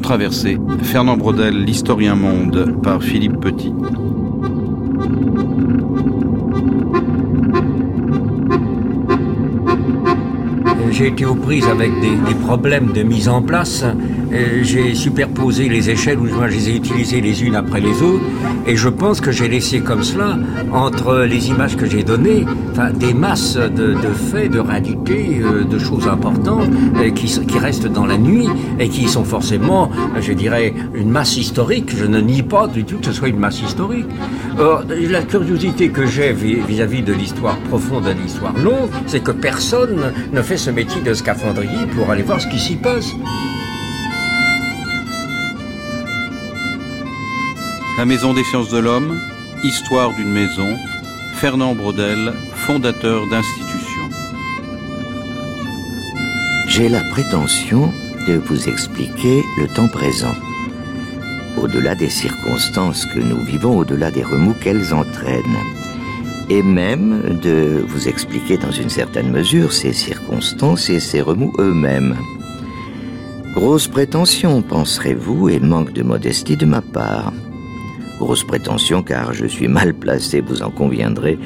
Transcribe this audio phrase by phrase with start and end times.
[0.00, 3.72] Traversée, Fernand Brodel, l'historien monde, par Philippe Petit.
[10.90, 13.84] J'ai été aux prises avec des, problèmes de mise en place.
[14.62, 18.24] J'ai superposé les échelles, ou je les ai utilisées les unes après les autres,
[18.66, 20.38] et je pense que j'ai laissé comme cela,
[20.72, 22.44] entre les images que j'ai données,
[22.98, 23.94] des masses de,
[24.30, 28.48] faits, de réalités, euh, de choses importantes, euh, qui, qui restent dans la nuit,
[28.78, 29.90] et qui sont forcément,
[30.20, 31.94] je dirais, une masse historique.
[31.96, 34.06] Je ne nie pas du tout que ce soit une masse historique.
[34.58, 39.32] Or, la curiosité que j'ai vis-à-vis de l'histoire profonde et de l'histoire longue, c'est que
[39.32, 43.14] personne ne fait ce métier de scaphandrier pour aller voir ce qui s'y passe.
[47.96, 49.20] La Maison des sciences de l'homme,
[49.62, 50.76] Histoire d'une maison,
[51.34, 54.10] Fernand Brodel, fondateur d'institutions.
[56.66, 57.92] J'ai la prétention
[58.26, 60.34] de vous expliquer le temps présent,
[61.56, 65.42] au-delà des circonstances que nous vivons, au-delà des remous qu'elles entraînent
[66.50, 72.16] et même de vous expliquer dans une certaine mesure ces circonstances et ces remous eux-mêmes.
[73.54, 77.32] Grosse prétention, penserez-vous, et manque de modestie de ma part.
[78.18, 81.38] Grosse prétention car je suis mal placé, vous en conviendrez,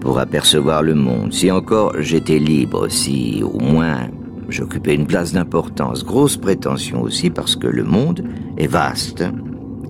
[0.00, 1.32] pour apercevoir le monde.
[1.32, 4.08] Si encore j'étais libre, si au moins
[4.48, 6.04] j'occupais une place d'importance.
[6.04, 8.24] Grosse prétention aussi parce que le monde
[8.56, 9.24] est vaste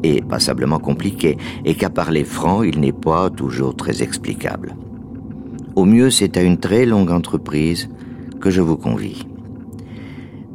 [0.03, 4.77] et passablement compliqué, et qu'à parler franc, il n'est pas toujours très explicable.
[5.75, 7.89] Au mieux, c'est à une très longue entreprise
[8.41, 9.27] que je vous convie.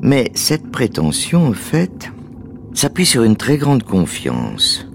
[0.02, 2.12] Mais cette prétention, en fait,
[2.74, 4.88] s'appuie sur une très grande confiance.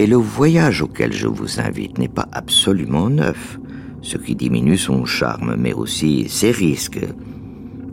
[0.00, 3.60] Et le voyage auquel je vous invite n'est pas absolument neuf,
[4.00, 7.06] ce qui diminue son charme, mais aussi ses risques,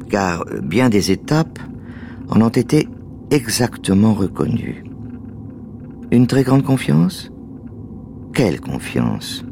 [0.09, 1.59] car bien des étapes
[2.29, 2.87] en ont été
[3.29, 4.85] exactement reconnues.
[6.09, 7.29] Une très grande confiance?
[8.33, 9.43] Quelle confiance?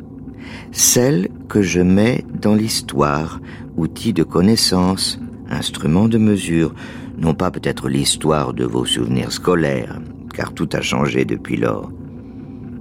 [0.71, 3.41] Celle que je mets dans l'histoire,
[3.75, 6.73] outil de connaissance, instrument de mesure,
[7.17, 9.99] non pas peut-être l'histoire de vos souvenirs scolaires,
[10.33, 11.91] car tout a changé depuis lors.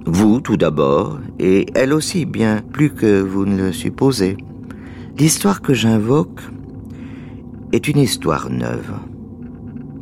[0.05, 4.37] Vous tout d'abord, et elle aussi bien plus que vous ne le supposez.
[5.17, 6.41] L'histoire que j'invoque
[7.71, 8.93] est une histoire neuve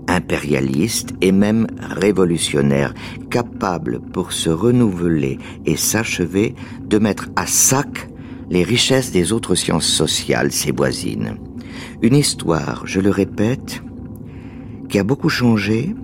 [0.07, 2.93] impérialiste et même révolutionnaire,
[3.29, 8.09] capable pour se renouveler et s'achever de mettre à sac
[8.49, 11.37] les richesses des autres sciences sociales, ses voisines.
[12.01, 13.81] Une histoire, je le répète,
[14.89, 15.95] qui a beaucoup changé,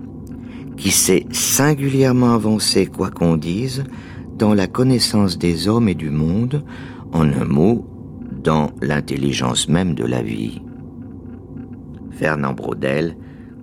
[0.80, 3.84] qui s'est singulièrement avancée, quoi qu'on dise,
[4.38, 6.64] dans la connaissance des hommes et du monde,
[7.12, 7.84] en un mot,
[8.42, 10.62] dans l'intelligence même de la vie.
[12.12, 13.14] Fernand Braudel,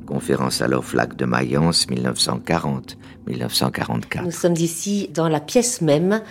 [0.07, 4.23] Conférence à l'Oflac de Mayence, 1940-1944.
[4.23, 6.21] Nous sommes ici dans la pièce même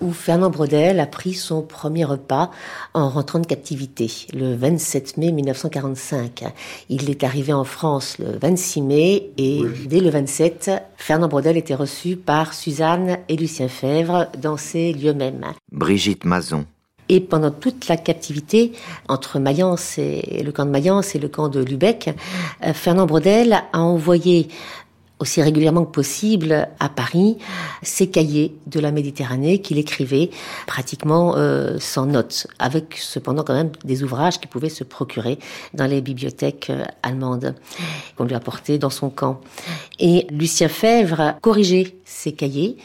[0.00, 2.50] où Fernand Brodel a pris son premier repas
[2.94, 6.44] en rentrant de captivité, le 27 mai 1945.
[6.88, 11.74] Il est arrivé en France le 26 mai et dès le 27, Fernand Brodel était
[11.74, 15.44] reçu par Suzanne et Lucien Fèvre dans ces lieux mêmes.
[15.70, 16.64] Brigitte Mazon.
[17.08, 18.72] Et pendant toute la captivité,
[19.08, 22.10] entre Mayence et le camp de Mayence et le camp de Lubeck,
[22.64, 24.48] euh, Fernand Brodel a envoyé
[25.18, 27.38] aussi régulièrement que possible à Paris
[27.82, 30.30] ses cahiers de la Méditerranée qu'il écrivait
[30.66, 35.38] pratiquement euh, sans notes, avec cependant quand même des ouvrages qu'il pouvait se procurer
[35.72, 37.54] dans les bibliothèques euh, allemandes
[38.16, 39.40] qu'on lui apportait dans son camp.
[39.98, 42.76] Et Lucien Fèvre corrigeait ses cahiers.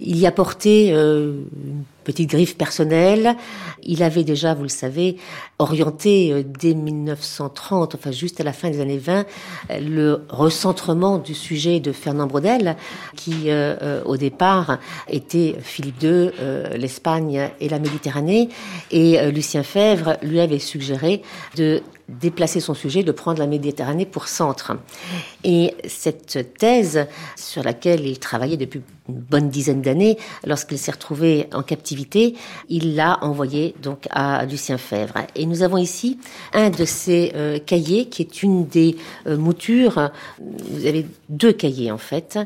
[0.00, 3.36] Il y apportait euh, une petite griffe personnelle.
[3.82, 5.16] Il avait déjà, vous le savez,
[5.58, 9.26] orienté euh, dès 1930, enfin juste à la fin des années 20,
[9.80, 12.76] le recentrement du sujet de Fernand Brodel,
[13.16, 14.78] qui euh, au départ
[15.08, 16.30] était Philippe II,
[16.76, 18.48] l'Espagne et la Méditerranée.
[18.90, 21.22] Et Lucien Fèvre lui avait suggéré
[21.56, 24.76] de déplacer son sujet, de prendre la Méditerranée pour centre.
[25.42, 27.06] Et cette thèse
[27.36, 32.34] sur laquelle il travaillait depuis une bonne dizaine d'années, lorsqu'il s'est retrouvé en captivité,
[32.68, 35.14] il l'a envoyé donc à Lucien Fèvre.
[35.34, 36.18] Et nous avons ici
[36.52, 38.96] un de ces euh, cahiers qui est une des
[39.26, 40.10] euh, moutures.
[40.70, 42.38] Vous avez deux cahiers en fait,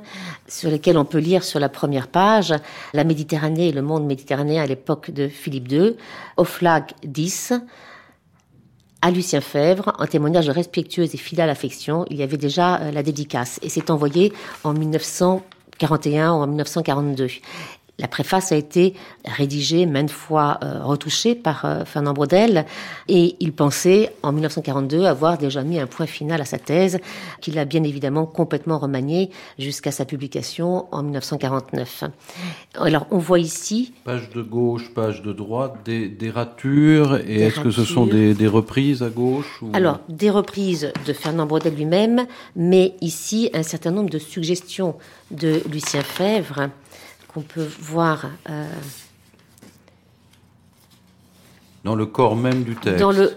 [0.48, 2.54] sur lesquels on peut lire sur la première page
[2.92, 5.96] la Méditerranée et le monde méditerranéen à l'époque de Philippe II,
[6.36, 7.54] au flag 10
[9.00, 12.04] à Lucien Fèvre, en témoignage de respectueuse et fidèle affection.
[12.10, 14.32] Il y avait déjà euh, la dédicace et c'est envoyé
[14.64, 17.28] en 1941 ou en 1942.
[18.00, 22.64] La préface a été rédigée, maintes fois euh, retouchée par euh, Fernand Braudel,
[23.08, 27.00] et il pensait, en 1942, avoir déjà mis un point final à sa thèse,
[27.40, 32.04] qu'il a bien évidemment complètement remanié jusqu'à sa publication en 1949.
[32.76, 33.92] Alors, on voit ici...
[34.04, 39.02] Page de gauche, page de droite, des, ratures, et est-ce que ce sont des, reprises
[39.02, 44.20] à gauche Alors, des reprises de Fernand Braudel lui-même, mais ici, un certain nombre de
[44.20, 44.94] suggestions
[45.32, 46.70] de Lucien Fèvre,
[47.38, 48.66] qu'on peut voir euh,
[51.84, 52.98] dans le corps même du texte.
[52.98, 53.32] Dans le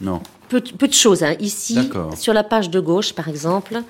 [0.00, 0.20] non.
[0.48, 1.22] Peu, de choses.
[1.22, 1.34] Hein.
[1.38, 1.78] Ici,
[2.16, 3.80] sur la page de gauche, par exemple,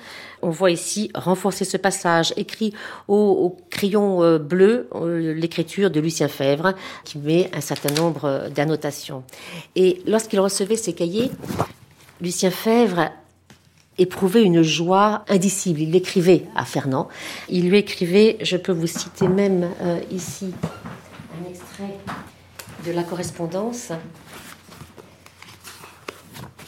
[0.41, 2.73] on voit ici renforcer ce passage écrit
[3.07, 9.23] au, crayon euh, bleu, euh, l'écriture de Lucien Fèvre, qui met un certain nombre d'annotations.
[9.75, 11.31] Et lorsqu'il recevait ces cahiers,
[12.21, 13.09] Lucien Fèvre
[13.97, 15.81] éprouvait une joie indicible.
[15.81, 17.07] Il l'écrivait à Fernand.
[17.49, 21.97] Il lui écrivait, je peux vous citer même euh, ici un extrait
[22.85, 23.91] de la correspondance.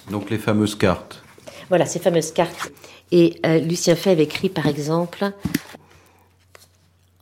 [0.10, 1.24] Donc les fameuses cartes.
[1.70, 2.72] Voilà, ces fameuses cartes.
[3.12, 5.32] Et euh, Lucien Fèvre écrit par exemple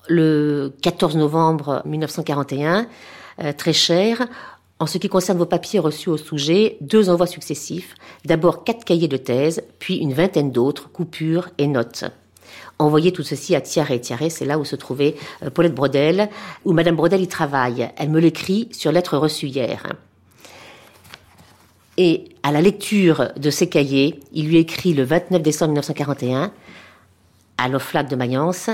[0.10, 2.88] le 14 novembre 1941,
[3.42, 4.28] euh, très cher,
[4.84, 7.96] en ce qui concerne vos papiers reçus au sujet, deux envois successifs,
[8.26, 12.04] d'abord quatre cahiers de thèse, puis une vingtaine d'autres, coupures et notes.
[12.80, 14.02] Envoyez tout ceci à Thierry.
[14.02, 16.28] Thierry, c'est là où se trouvait euh, Paulette Brodel,
[16.66, 17.92] où Madame Brodel y travaille.
[17.96, 19.88] Elle me l'écrit sur lettre reçue hier.
[21.96, 26.52] Et à la lecture de ces cahiers, il lui écrit le 29 décembre 1941,
[27.58, 28.70] à l'Oflac de Mayence,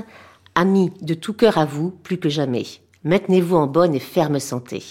[0.56, 2.66] Ami de tout cœur à vous, plus que jamais.
[3.04, 4.84] Maintenez-vous en bonne et ferme santé.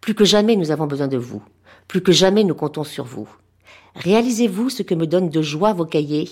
[0.00, 1.42] Plus que jamais nous avons besoin de vous.
[1.88, 3.28] Plus que jamais nous comptons sur vous.
[3.96, 6.28] Réalisez-vous ce que me donne de joie vos cahiers.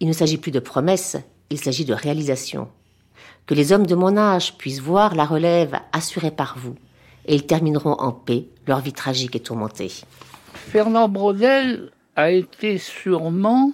[0.00, 1.16] Il ne s'agit plus de promesses,
[1.50, 2.68] il s'agit de réalisation.
[3.46, 6.76] Que les hommes de mon âge puissent voir la relève assurée par vous,
[7.26, 9.92] et ils termineront en paix leur vie tragique et tourmentée.
[10.54, 13.72] Fernand Braudel a été sûrement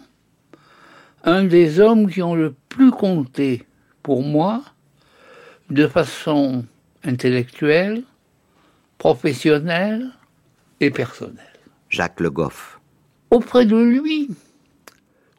[1.25, 3.67] un des hommes qui ont le plus compté
[4.03, 4.63] pour moi
[5.71, 6.65] de façon
[7.05, 8.05] intellectuelle,
[8.99, 10.11] professionnel
[10.81, 11.45] et personnel.
[11.89, 12.81] Jacques Le Goff.
[13.31, 14.29] Auprès de lui,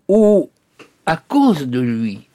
[0.07, 0.49] ou
[1.05, 2.27] à cause de lui,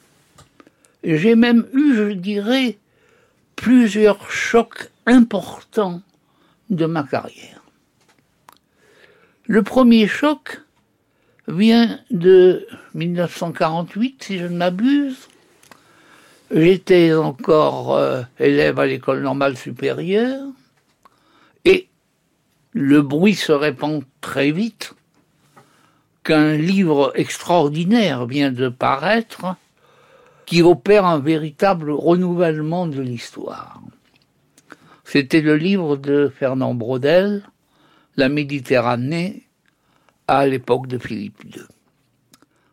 [1.02, 2.78] j'ai même eu, je dirais,
[3.56, 6.02] plusieurs chocs importants
[6.70, 7.62] de ma carrière.
[9.46, 10.62] Le premier choc
[11.46, 15.28] vient de 1948, si je ne m'abuse.
[16.50, 20.46] J'étais encore euh, élève à l'école normale supérieure.
[22.74, 24.94] Le bruit se répand très vite
[26.24, 29.54] qu'un livre extraordinaire vient de paraître
[30.44, 33.80] qui opère un véritable renouvellement de l'histoire.
[35.04, 37.48] C'était le livre de Fernand Braudel,
[38.16, 39.46] La Méditerranée
[40.26, 41.62] à l'époque de Philippe II.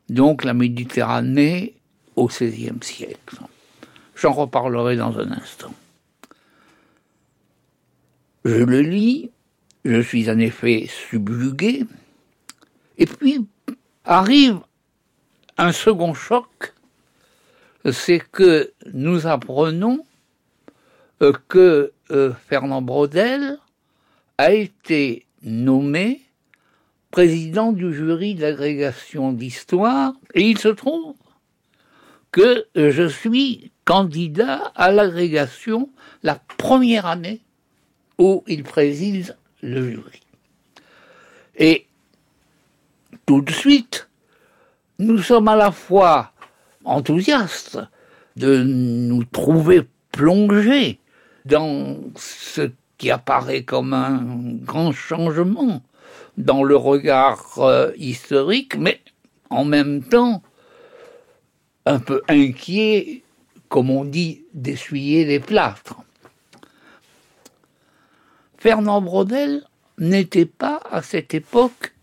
[0.09, 1.75] Donc la Méditerranée
[2.15, 3.38] au XVIe siècle.
[4.15, 5.74] J'en reparlerai dans un instant.
[8.45, 9.30] Je le lis,
[9.83, 11.86] je suis en effet subjugué,
[12.98, 13.45] et puis
[14.06, 14.60] arrive
[15.57, 16.74] un second choc,
[17.92, 20.05] c'est que nous apprenons
[21.22, 23.58] euh, que euh, Fernand Braudel
[24.38, 26.22] a été nommé
[27.10, 31.15] président du jury d'agrégation d'histoire, et il se trouve
[32.32, 35.89] que je suis candidat à l'agrégation
[36.24, 37.41] la première année
[38.17, 40.22] où il préside le jury.
[41.58, 41.86] Et
[43.25, 44.10] tout de suite,
[45.00, 46.32] nous sommes à la fois
[46.84, 47.80] enthousiastes
[48.36, 51.00] de nous trouver plongés
[51.46, 54.22] dans ce qui apparaît comme un
[54.63, 55.82] grand changement
[56.38, 59.01] dans le regard euh, historique, mais
[59.50, 60.41] en même temps
[61.86, 63.24] un peu inquiets,
[63.70, 65.96] comme on dit, d'essuyer les plâtres.
[68.62, 69.63] Fernand Braudel
[69.98, 71.96] n'était pas à cette époque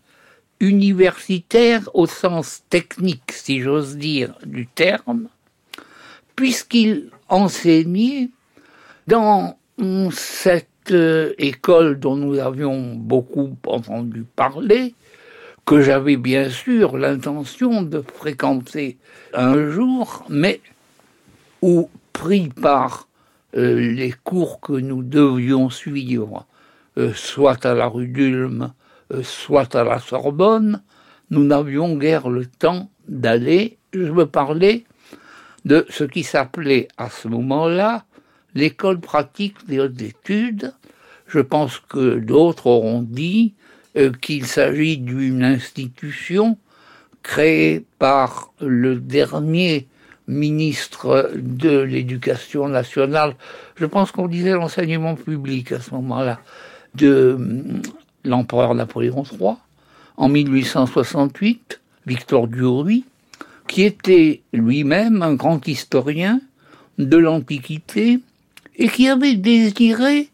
[0.59, 5.29] universitaire au sens technique, si j'ose dire, du terme,
[6.35, 8.29] puisqu'il enseignait
[9.07, 9.57] dans
[10.11, 14.95] cette euh, école dont nous avions beaucoup entendu parler,
[15.65, 18.97] que j'avais bien sûr l'intention de fréquenter
[19.33, 20.59] un jour, mais
[21.61, 23.07] où, pris par
[23.55, 26.45] euh, les cours que nous devions suivre
[26.99, 28.73] euh, soit à la rue d'Ulm,
[29.13, 30.81] euh, soit à la Sorbonne,
[31.29, 34.83] nous n'avions guère le temps d'aller, je me parlais
[35.63, 38.03] de ce qui s'appelait à ce moment-là
[38.53, 40.73] l'école pratique des hautes études.
[41.27, 43.53] Je pense que d'autres auront dit
[43.95, 46.57] euh, qu'il s'agit d'une institution
[47.23, 49.87] créée par le dernier
[50.27, 53.35] ministre de l'Éducation nationale.
[53.77, 56.41] Je pense qu'on disait l'enseignement public à ce moment-là
[56.95, 57.81] de hum,
[58.23, 59.55] l'empereur Napoléon III
[60.17, 63.05] en 1868, Victor Duruy,
[63.67, 66.41] qui était lui-même un grand historien
[66.97, 68.19] de l'Antiquité
[68.75, 70.29] et qui avait désiré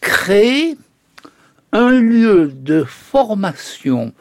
[0.00, 0.76] créer
[1.72, 4.12] un lieu de formation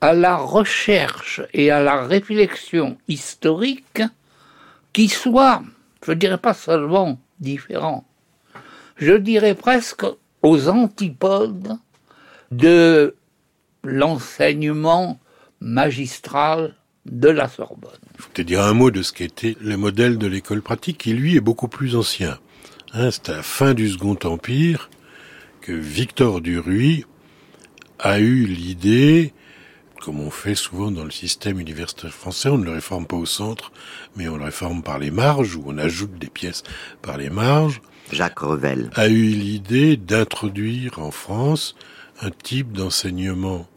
[0.00, 4.02] à la recherche et à la réflexion historique
[4.92, 5.62] qui soit,
[6.04, 8.04] je dirais pas seulement différent,
[8.96, 10.04] je dirais presque
[10.42, 11.76] aux antipodes
[12.50, 13.14] de
[13.84, 15.18] l'enseignement
[15.60, 16.74] magistral
[17.06, 17.90] de la Sorbonne.
[18.14, 21.14] Il faut peut-être dire un mot de ce qu'était le modèle de l'école pratique, qui
[21.14, 22.38] lui est beaucoup plus ancien.
[22.92, 24.90] Hein, c'est à la fin du Second Empire
[25.60, 27.04] que Victor Duruy
[27.98, 29.32] a eu l'idée,
[30.02, 33.24] comme on fait souvent dans le système universitaire français, on ne le réforme pas au
[33.24, 33.70] centre,
[34.16, 36.64] mais on le réforme par les marges, ou on ajoute des pièces
[37.02, 37.80] par les marges.
[38.10, 41.76] Jacques Revel a eu l'idée d'introduire en France
[42.20, 43.68] un type d'enseignement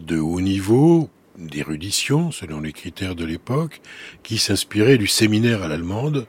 [0.00, 3.82] de haut niveau, d'érudition, selon les critères de l'époque,
[4.22, 6.26] qui s'inspirait du séminaire à l'allemande,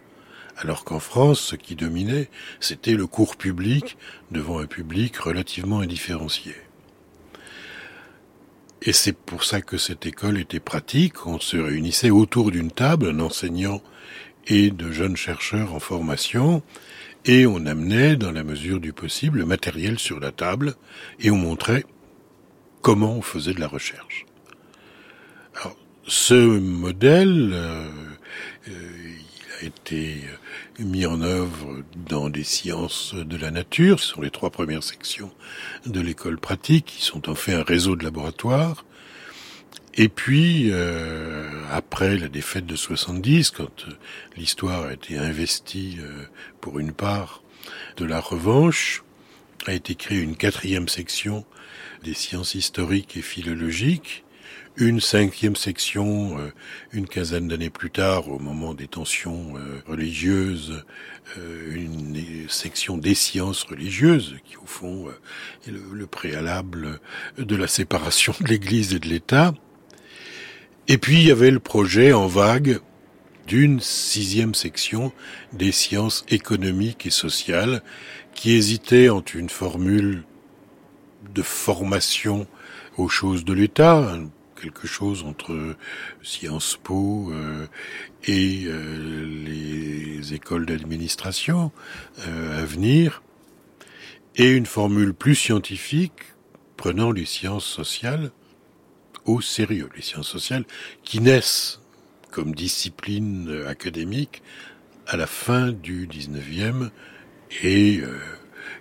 [0.57, 3.97] alors qu'en France, ce qui dominait, c'était le cours public
[4.31, 6.53] devant un public relativement indifférencié.
[8.85, 11.25] Et c'est pour ça que cette école était pratique.
[11.25, 13.81] On se réunissait autour d'une table, un enseignant
[14.47, 16.61] et de jeunes chercheurs en formation,
[17.23, 20.75] et on amenait, dans la mesure du possible, le matériel sur la table,
[21.21, 21.85] et on montrait
[22.81, 24.25] comment on faisait de la recherche.
[25.55, 27.87] Alors, ce modèle, euh,
[28.67, 28.71] euh,
[29.61, 30.17] il a été
[30.79, 35.31] mis en œuvre dans des sciences de la nature, ce sont les trois premières sections
[35.85, 38.85] de l'école pratique, qui sont en fait un réseau de laboratoires.
[39.95, 43.85] Et puis, euh, après la défaite de 70, quand
[44.35, 45.99] l'histoire a été investie
[46.61, 47.43] pour une part
[47.97, 49.03] de la revanche,
[49.67, 51.45] a été créée une quatrième section
[52.03, 54.22] des sciences historiques et philologiques,
[54.77, 56.51] une cinquième section euh,
[56.91, 60.83] une quinzaine d'années plus tard, au moment des tensions euh, religieuses,
[61.37, 65.07] euh, une section des sciences religieuses, qui au fond
[65.67, 66.99] est le, le préalable
[67.37, 69.53] de la séparation de l'Église et de l'État.
[70.87, 72.79] Et puis il y avait le projet en vague
[73.47, 75.11] d'une sixième section
[75.51, 77.83] des sciences économiques et sociales,
[78.33, 80.23] qui hésitait entre une formule
[81.35, 82.47] de formation
[82.97, 84.17] aux choses de l'État,
[84.63, 85.75] quelque chose entre
[86.21, 87.67] Sciences Po euh,
[88.23, 91.71] et euh, les écoles d'administration
[92.27, 93.23] euh, à venir,
[94.37, 96.13] et une formule plus scientifique
[96.77, 98.31] prenant les sciences sociales
[99.25, 100.63] au sérieux, les sciences sociales
[101.03, 101.81] qui naissent
[102.31, 104.41] comme discipline académique
[105.07, 106.89] à la fin du 19e
[107.63, 108.01] et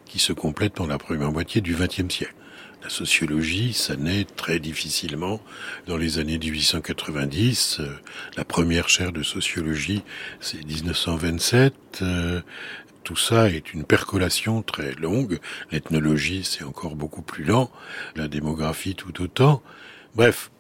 [0.06, 2.34] qui se complète pendant la première moitié du XXe siècle.
[2.82, 5.40] La sociologie, ça naît très difficilement
[5.86, 7.78] dans les années 1890.
[7.78, 7.86] Euh,
[8.36, 10.02] la première chaire de sociologie,
[10.40, 11.74] c'est 1927.
[12.02, 12.40] Euh,
[13.04, 15.38] tout ça est une percolation très longue.
[15.70, 17.70] L'ethnologie, c'est encore beaucoup plus lent.
[18.16, 19.62] La démographie, tout autant.
[20.16, 20.50] Bref,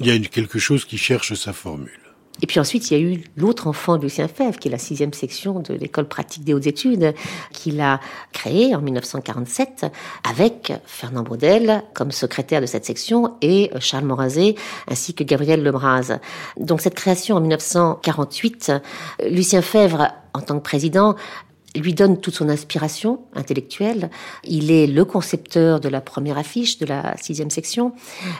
[0.00, 2.07] il y a quelque chose qui cherche sa formule.
[2.42, 4.78] Et puis ensuite, il y a eu l'autre enfant de Lucien Fèvre, qui est la
[4.78, 7.14] sixième section de l'école pratique des hautes études,
[7.52, 8.00] qu'il a
[8.32, 9.86] créée en 1947
[10.28, 14.54] avec Fernand Braudel comme secrétaire de cette section et Charles Morazet
[14.88, 16.18] ainsi que Gabriel Lebras.
[16.58, 18.72] Donc cette création en 1948,
[19.30, 21.16] Lucien Fèvre, en tant que président,
[21.76, 24.10] lui donne toute son inspiration intellectuelle.
[24.44, 27.92] Il est le concepteur de la première affiche de la sixième section,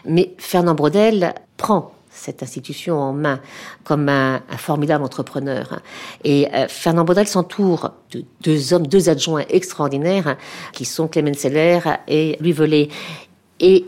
[0.04, 3.40] mais Fernand Braudel prend cette institution en main
[3.84, 5.80] comme un, formidable entrepreneur.
[6.24, 10.36] Et euh, Fernand Baudel s'entoure de deux hommes, deux adjoints extraordinaires
[10.72, 12.88] qui sont Clément Seller et Louis Velay.
[13.60, 13.86] Et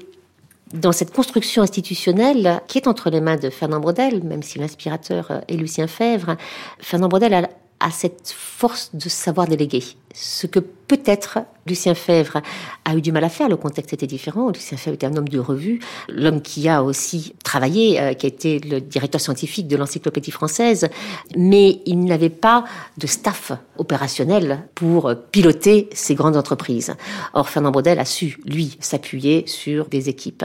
[0.72, 5.42] dans cette construction institutionnelle qui est entre les mains de Fernand Braudel, même si l'inspirateur
[5.48, 6.36] est Lucien Fèvre,
[6.78, 7.48] Fernand Braudel a
[7.80, 9.82] à cette force de savoir déléguer.
[10.14, 12.42] Ce que peut-être Lucien Fèvre
[12.84, 14.50] a eu du mal à faire, le contexte était différent.
[14.50, 18.28] Lucien Fèvre était un homme de revue, l'homme qui a aussi travaillé, euh, qui a
[18.28, 20.88] été le directeur scientifique de l'encyclopédie française,
[21.36, 22.64] mais il n'avait pas
[22.98, 26.94] de staff opérationnel pour piloter ces grandes entreprises.
[27.34, 30.44] Or, Fernand Braudel a su, lui, s'appuyer sur des équipes.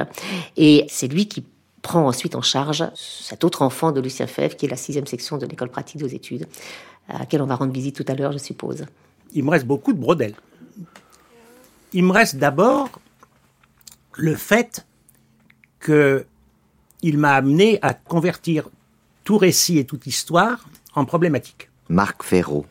[0.58, 1.44] Et c'est lui qui
[1.86, 5.38] prend ensuite en charge cet autre enfant de Lucien Fèvre, qui est la sixième section
[5.38, 6.48] de l'école pratique aux études,
[7.08, 8.86] à laquelle on va rendre visite tout à l'heure, je suppose.
[9.34, 10.34] Il me reste beaucoup de brodel.
[11.94, 12.90] Il me reste d'abord
[14.14, 14.88] le fait
[15.80, 18.68] qu'il m'a amené à convertir
[19.24, 21.70] tout récit et toute histoire en problématique.
[21.88, 22.66] Marc Ferraud.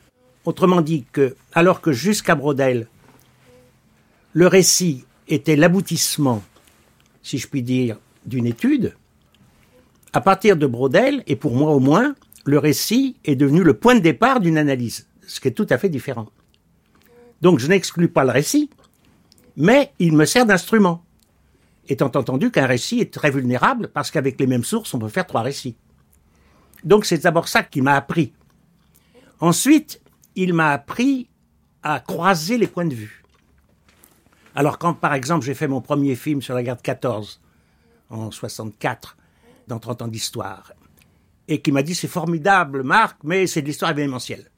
[0.44, 2.88] Autrement dit que, alors que jusqu'à Brodel,
[4.32, 6.42] le récit était l'aboutissement,
[7.22, 8.96] si je puis dire, d'une étude,
[10.14, 13.96] à partir de Brodel, et pour moi au moins, le récit est devenu le point
[13.96, 16.28] de départ d'une analyse, ce qui est tout à fait différent.
[17.42, 18.70] Donc je n'exclus pas le récit,
[19.56, 21.04] mais il me sert d'instrument,
[21.88, 25.26] étant entendu qu'un récit est très vulnérable parce qu'avec les mêmes sources, on peut faire
[25.26, 25.76] trois récits.
[26.84, 28.32] Donc c'est d'abord ça qui m'a appris.
[29.40, 30.00] Ensuite,
[30.36, 31.28] il m'a appris
[31.82, 33.24] à croiser les points de vue.
[34.54, 37.40] Alors quand par exemple j'ai fait mon premier film sur la guerre de 14
[38.10, 39.16] en 64
[39.68, 40.72] dans 30 ans d'histoire
[41.48, 44.50] et qui m'a dit c'est formidable Marc mais c'est de l'histoire événementielle.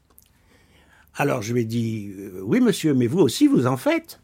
[1.15, 4.21] Alors je lui ai dit euh, oui monsieur mais vous aussi vous en faites.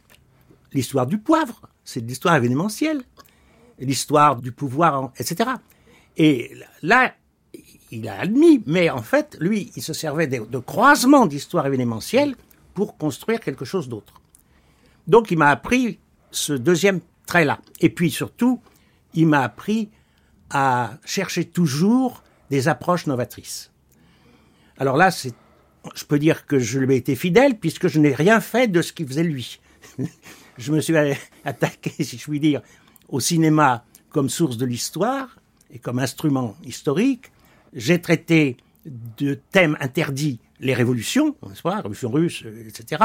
[0.72, 3.02] L'histoire du poivre, c'est de l'histoire événementielle.
[3.78, 5.50] L'histoire du pouvoir, etc.
[6.16, 7.14] Et là,
[7.90, 12.36] il a admis, mais en fait, lui, il se servait de, de croisement d'histoire événementielle
[12.74, 14.14] pour construire quelque chose d'autre.
[15.06, 15.98] Donc, il m'a appris
[16.30, 17.60] ce deuxième trait-là.
[17.80, 18.60] Et puis, surtout,
[19.14, 19.90] il m'a appris
[20.52, 23.72] à chercher toujours des approches novatrices.
[24.78, 25.34] Alors là, c'est,
[25.94, 28.82] je peux dire que je lui ai été fidèle puisque je n'ai rien fait de
[28.82, 29.60] ce qu'il faisait lui.
[30.58, 30.94] je me suis
[31.44, 32.62] attaqué, si je puis dire,
[33.08, 35.38] au cinéma comme source de l'histoire
[35.70, 37.32] et comme instrument historique
[37.72, 43.02] j'ai traité de thèmes interdits les révolutions, n'est-ce pas, révolution russe, etc.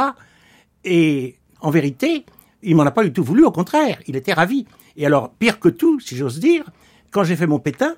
[0.83, 2.25] Et en vérité,
[2.61, 4.65] il m'en a pas du tout voulu, au contraire, il était ravi.
[4.95, 6.69] Et alors, pire que tout, si j'ose dire,
[7.11, 7.95] quand j'ai fait mon pétain,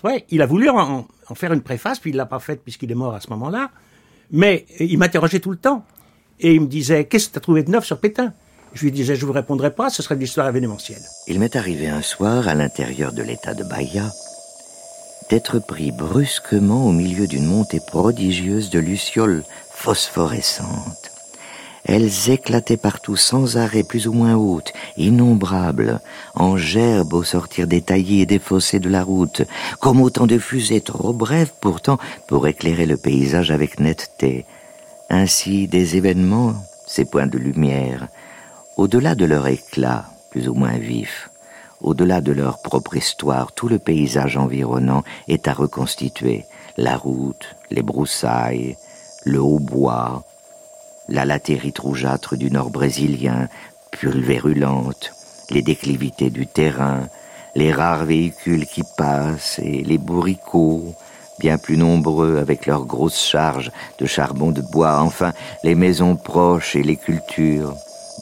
[0.00, 2.96] pas, il a voulu en, faire une préface, puis il l'a pas faite puisqu'il est
[2.96, 3.70] mort à ce moment-là.
[4.30, 5.84] Mais il m'interrogeait tout le temps.
[6.40, 8.32] Et il me disait, qu'est-ce que tu as trouvé de neuf sur Pétain?
[8.72, 11.02] Je lui disais, je vous répondrai pas, ce serait de l'histoire événementielle.
[11.26, 14.10] Il m'est arrivé un soir, à l'intérieur de l'état de Bahia,
[15.28, 21.11] d'être pris brusquement au milieu d'une montée prodigieuse de lucioles phosphorescentes.
[21.84, 26.00] Elles éclataient partout sans arrêt, plus ou moins hautes, innombrables,
[26.34, 29.42] en gerbes au sortir des taillis et des fossés de la route,
[29.80, 34.46] comme autant de fusées trop brèves pourtant pour éclairer le paysage avec netteté.
[35.10, 36.54] Ainsi, des événements,
[36.86, 38.08] ces points de lumière,
[38.76, 41.30] au-delà de leur éclat, plus ou moins vif,
[41.80, 46.46] au-delà de leur propre histoire, tout le paysage environnant est à reconstituer.
[46.76, 48.76] La route, les broussailles,
[49.24, 50.24] le hautbois,
[51.12, 53.48] la latérite rougeâtre du nord brésilien,
[53.90, 55.12] pulvérulente,
[55.50, 57.06] les déclivités du terrain,
[57.54, 60.94] les rares véhicules qui passent et les bourricots,
[61.38, 66.76] bien plus nombreux avec leurs grosses charges de charbon de bois, enfin les maisons proches
[66.76, 67.76] et les cultures.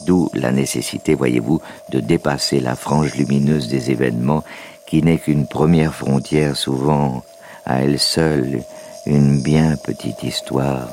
[0.05, 4.43] D'où la nécessité, voyez-vous, de dépasser la frange lumineuse des événements
[4.85, 7.23] qui n'est qu'une première frontière souvent
[7.65, 8.63] à elle seule
[9.05, 10.89] une bien petite histoire.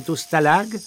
[0.00, 0.80] C'est au Stalag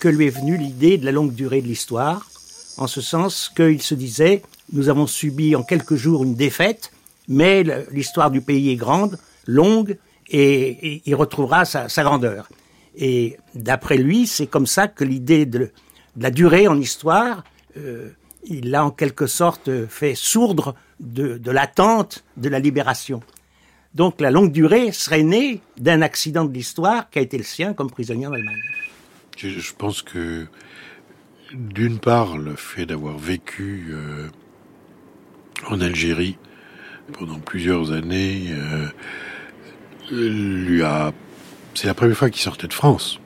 [0.00, 2.28] que lui est venue l'idée de la longue durée de l'histoire,
[2.76, 4.42] en ce sens qu'il se disait,
[4.74, 6.92] nous avons subi en quelques jours une défaite,
[7.26, 9.96] mais l'histoire du pays est grande, longue,
[10.28, 12.50] et, il retrouvera sa, grandeur.
[12.98, 15.70] Et d'après lui, c'est comme ça que l'idée de,
[16.18, 17.44] la durée en histoire,
[17.78, 18.10] euh,
[18.44, 23.22] il l'a en quelque sorte fait sourdre de, l'attente de la libération.
[23.94, 27.74] Donc la longue durée serait née d'un accident de l'histoire qui a été le sien
[27.74, 28.60] comme prisonnier en Allemagne.
[29.36, 30.46] Je, pense que
[31.52, 34.28] d'une part, le fait d'avoir vécu euh,
[35.68, 36.38] en Algérie
[37.12, 38.88] pendant plusieurs années, euh,
[40.10, 41.12] lui a.
[41.74, 43.20] C'est la première fois qu'il sortait de France.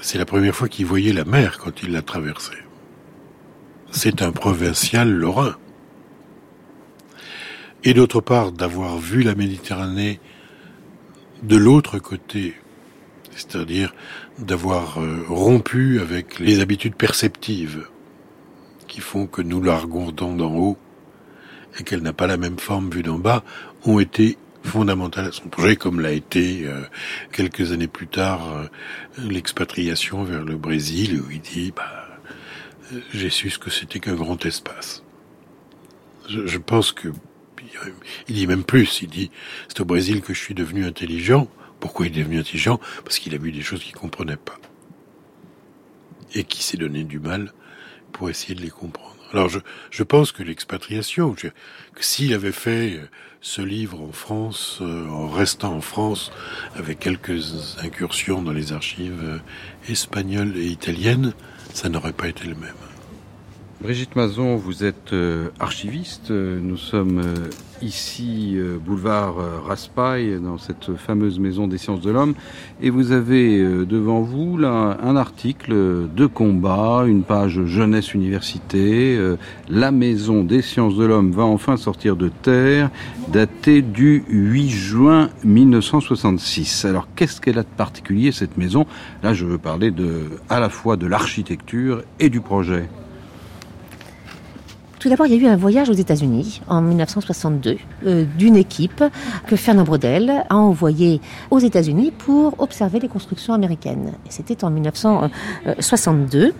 [0.00, 2.64] C'est la première fois qu'il voyait la mer quand il la traversait.
[3.90, 5.56] C'est un provincial lorrain.
[7.84, 10.20] Et d'autre part, d'avoir vu la Méditerranée
[11.42, 12.54] de l'autre côté,
[13.30, 13.94] c'est-à-dire
[14.38, 17.86] d'avoir euh, rompu avec les habitudes perceptives
[18.86, 20.78] qui font que nous la regardons d'en haut
[21.78, 23.44] et qu'elle n'a pas la même forme vue d'en bas,
[23.84, 26.82] ont été fondamentale à son projet, comme l'a été euh,
[27.32, 28.66] quelques années plus tard euh,
[29.18, 32.08] l'expatriation vers le Brésil, où il dit bah,
[32.92, 35.02] euh, j'ai su ce que c'était qu'un grand espace.
[36.28, 37.08] Je, je, pense que
[38.28, 39.02] il dit même plus.
[39.02, 39.30] Il dit
[39.68, 41.48] c'est au Brésil que je suis devenu intelligent.
[41.80, 42.78] Pourquoi il est devenu intelligent?
[43.04, 44.58] Parce qu'il a vu des choses qu'il comprenait pas.
[46.34, 47.52] et qui s'est donné du mal
[48.12, 49.16] pour essayer de les comprendre.
[49.32, 51.48] Alors je, je pense que l'expatriation, que
[52.00, 53.08] s'il avait fait euh,
[53.40, 56.32] ce livre en France, euh, en restant en France,
[56.76, 59.38] avec quelques incursions dans les archives euh,
[59.88, 61.32] espagnoles et italiennes,
[61.72, 62.89] ça n'aurait pas été le même.
[63.82, 66.30] Brigitte Mazon, vous êtes euh, archiviste.
[66.30, 67.48] Nous sommes euh,
[67.80, 72.34] ici, euh, boulevard Raspail, dans cette fameuse maison des sciences de l'homme.
[72.82, 75.72] Et vous avez devant vous là un article
[76.14, 79.18] de combat, une page jeunesse université.
[79.70, 82.90] La maison des sciences de l'homme va enfin sortir de terre,
[83.32, 86.84] datée du 8 juin 1966.
[86.84, 88.84] Alors qu'est-ce qu'elle a de particulier cette maison?
[89.22, 92.86] Là, je veux parler de, à la fois de l'architecture et du projet.
[95.00, 99.02] Tout d'abord, il y a eu un voyage aux États-Unis en 1962 euh, d'une équipe
[99.46, 104.12] que Fernand Brodel a envoyé aux États-Unis pour observer les constructions américaines.
[104.28, 106.52] C'était en 1962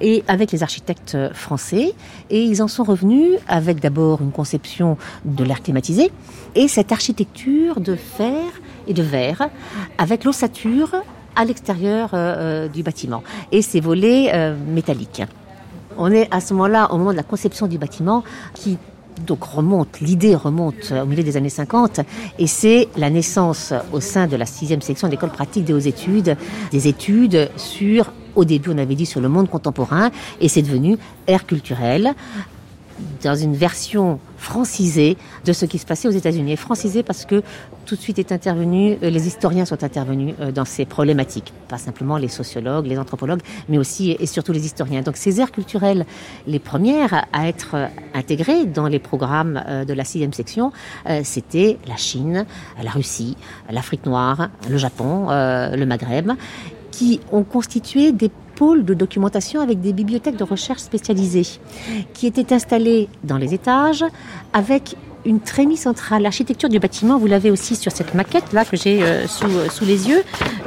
[0.00, 1.94] et avec les architectes français.
[2.30, 6.10] Et ils en sont revenus avec d'abord une conception de l'air climatisé
[6.56, 8.42] et cette architecture de fer
[8.88, 9.50] et de verre
[9.98, 10.96] avec l'ossature
[11.36, 15.22] à l'extérieur euh, euh, du bâtiment et ses volets métalliques.
[15.96, 18.78] On est à ce moment-là, au moment de la conception du bâtiment, qui
[19.26, 22.00] donc remonte, l'idée remonte au milieu des années 50,
[22.38, 26.36] et c'est la naissance au sein de la sixième section d'école pratique des hautes études,
[26.72, 30.98] des études sur, au début on avait dit sur le monde contemporain, et c'est devenu
[31.26, 32.14] air culturel,
[33.22, 36.56] dans une version francisée de ce qui se passait aux États-Unis.
[36.56, 37.42] francisée parce que
[37.86, 41.78] tout de suite est intervenu, euh, les historiens sont intervenus euh, dans ces problématiques, pas
[41.78, 45.02] simplement les sociologues, les anthropologues, mais aussi et surtout les historiens.
[45.02, 46.06] Donc ces aires culturelles,
[46.46, 50.72] les premières à être euh, intégrées dans les programmes de la sixième section,
[51.22, 52.46] c'était la Chine,
[52.82, 53.36] la Russie,
[53.70, 56.32] l'Afrique noire, le Japon, le Maghreb,
[56.90, 61.46] qui ont constitué des de documentation avec des bibliothèques de recherche spécialisées
[62.12, 64.04] qui étaient installées dans les étages
[64.52, 66.22] avec une trémie centrale.
[66.22, 69.68] L'architecture du bâtiment, vous l'avez aussi sur cette maquette là que j'ai euh, sous, euh,
[69.70, 70.22] sous les yeux.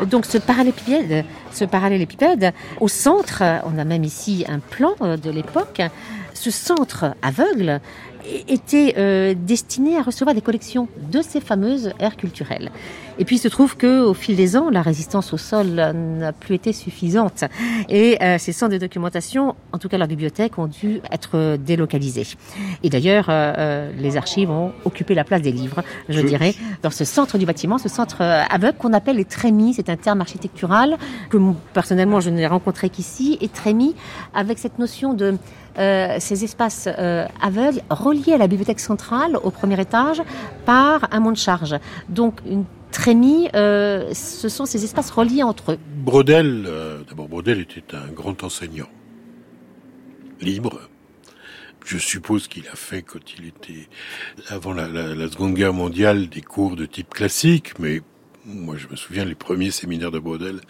[0.07, 5.29] Donc ce parallélépipède, ce parallélépipède, au centre, on a même ici un plan euh, de
[5.29, 5.81] l'époque.
[6.33, 7.79] Ce centre aveugle
[8.47, 12.71] était euh, destiné à recevoir des collections de ces fameuses aires culturelles.
[13.19, 16.33] Et puis il se trouve que au fil des ans, la résistance au sol n'a
[16.33, 17.45] plus été suffisante
[17.89, 22.27] et euh, ces centres de documentation, en tout cas leur bibliothèque, ont dû être délocalisés.
[22.83, 27.05] Et d'ailleurs, euh, les archives ont occupé la place des livres, je, dirais, dans ce
[27.05, 29.73] centre du bâtiment, ce centre aveugle qu'on appelle les trémies.
[29.73, 30.97] C'est un terme architectural
[31.31, 31.37] que
[31.73, 33.37] personnellement je n'ai rencontré qu'ici.
[33.41, 33.95] Et trémies
[34.33, 35.37] avec cette notion de euh,
[35.77, 40.21] ces espaces euh, aveugles reliés à la bibliothèque centrale au premier étage
[40.65, 41.75] par un monte-charge.
[42.09, 45.79] Donc une trémie, euh, ce sont ces espaces reliés entre eux.
[46.03, 46.67] Brodel,
[47.07, 48.89] d'abord Brodel était un grand enseignant,
[50.41, 50.81] libre.
[51.85, 53.87] Je suppose qu'il a fait quand il était
[54.49, 58.01] avant la, la, Seconde Guerre mondiale des cours de type classique, mais
[58.47, 60.61] moi, je me souviens les premiers séminaires de Brodel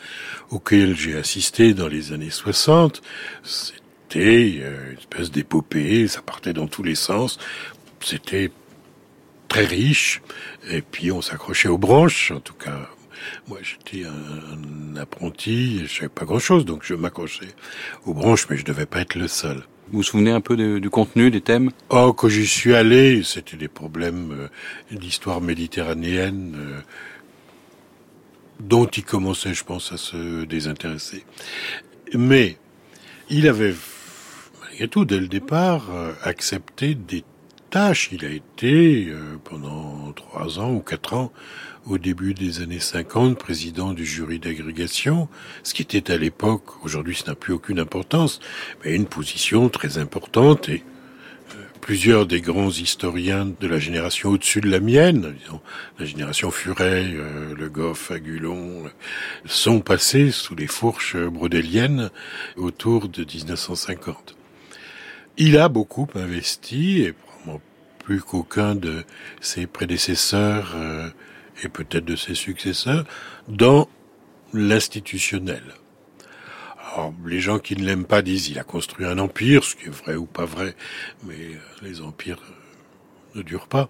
[0.49, 3.01] auxquels j'ai assisté dans les années 60
[4.09, 7.39] c'était une espèce d'épopée, ça partait dans tous les sens.
[7.99, 8.51] C'était
[9.47, 10.21] très riche,
[10.69, 12.89] et puis on s'accrochait aux branches, en tout cas.
[13.47, 17.49] Moi, j'étais un, apprenti, je savais pas grand-chose, donc je m'accrochais
[18.05, 19.57] aux branches, mais je devais pas être le seul.
[19.89, 21.71] Vous vous souvenez un peu du contenu, des thèmes?
[21.89, 26.79] Oh, quand j'y suis allé, c'était des problèmes euh, d'histoire méditerranéenne euh,
[28.59, 31.23] dont il commençait, je pense, à se désintéresser.
[32.13, 32.57] Mais
[33.29, 33.73] il avait
[34.83, 37.23] a tout, dès le départ, euh, accepté des
[37.71, 38.09] tâches.
[38.11, 41.31] Il a été, euh, pendant trois ans ou quatre ans,
[41.87, 45.29] au début des années 50, président du jury d'agrégation,
[45.63, 48.39] ce qui était à l'époque, aujourd'hui ça n'a plus aucune importance,
[48.83, 50.83] mais une position très importante et
[51.55, 55.61] euh, plusieurs des grands historiens de la génération au-dessus de la mienne, disons,
[55.97, 57.15] la génération Furet,
[57.57, 58.83] Le Goff, Agulon,
[59.45, 62.11] sont passés sous les fourches brodéliennes
[62.57, 64.36] autour de 1950.
[65.39, 67.61] Il a beaucoup investi, et probablement
[67.99, 69.03] plus qu'aucun de
[69.39, 71.09] ses prédécesseurs euh,
[71.63, 73.05] et peut-être de ses successeurs,
[73.47, 73.87] dans
[74.51, 75.61] l'institutionnel.
[76.79, 79.85] Alors, les gens qui ne l'aiment pas disent il a construit un empire, ce qui
[79.85, 80.75] est vrai ou pas vrai,
[81.23, 83.89] mais euh, les empires euh, ne durent pas.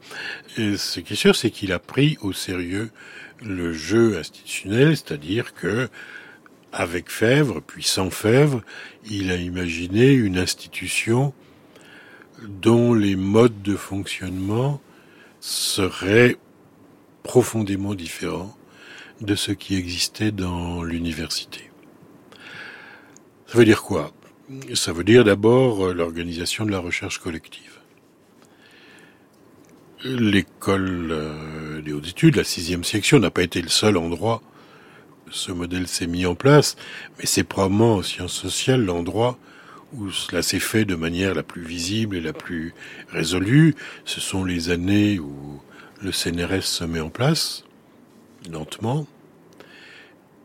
[0.58, 2.92] Et ce qui est sûr, c'est qu'il a pris au sérieux
[3.42, 5.88] le jeu institutionnel, c'est-à-dire que
[6.78, 8.62] avec Fèvre, puis sans Fèvre,
[9.10, 11.34] il a imaginé une institution
[12.44, 14.80] dont les modes de fonctionnement
[15.40, 16.38] seraient
[17.24, 18.56] profondément différents
[19.22, 21.72] de ce qui existait dans l'université.
[23.48, 24.14] Ça veut dire quoi?
[24.76, 27.78] Ça veut dire d'abord l'organisation de la recherche collective
[30.04, 34.42] l'école euh, des hautes études, la sixième section, n'a pas été le seul endroit
[35.32, 36.76] ce modèle s'est mis en place,
[37.18, 39.38] mais c'est probablement en sciences sociales l'endroit
[39.94, 42.74] où cela s'est fait de manière la plus visible et la plus
[43.10, 43.76] résolue.
[44.06, 45.62] Ce sont les années où
[46.02, 47.64] le CNRS se met en place,
[48.52, 49.08] lentement,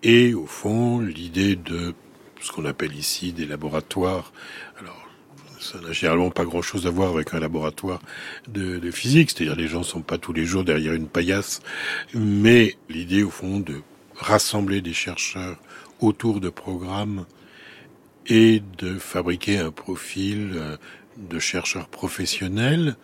[0.03, 1.95] et au fond, l'idée de
[2.41, 4.33] ce qu'on appelle ici des laboratoires.
[4.81, 5.09] Alors,
[5.61, 8.01] ça n'a généralement pas grand-chose à voir avec un laboratoire
[8.49, 11.61] de, de physique, c'est-à-dire les gens sont pas tous les jours derrière une paillasse,
[12.15, 13.83] mais l'idée au fond de
[14.23, 15.59] rassembler des chercheurs
[16.01, 17.27] autour de programmes
[18.27, 20.77] et de fabriquer un profil euh,
[21.17, 22.97] de chercheurs professionnels,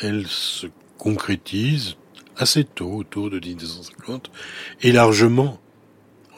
[0.00, 1.96] elle se concrétise
[2.36, 4.30] assez tôt, autour de 1950,
[4.80, 5.60] et largement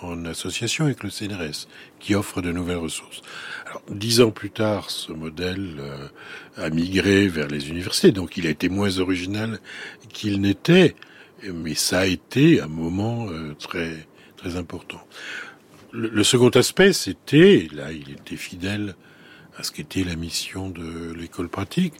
[0.01, 1.69] en association avec le CNRS,
[2.01, 3.23] qui offre de nouvelles ressources.
[3.91, 6.09] Dix ans plus tard, ce modèle euh,
[6.57, 9.61] a migré vers les universités, donc il a été moins original
[10.13, 10.95] qu'il n'était,
[11.53, 15.01] mais ça a été un moment euh, très très important.
[15.93, 18.95] Le, le second aspect, c'était, là, il était fidèle
[19.57, 21.95] à ce qu'était la mission de l'école pratique,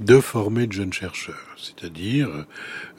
[0.00, 2.28] de former de jeunes chercheurs, c'est-à-dire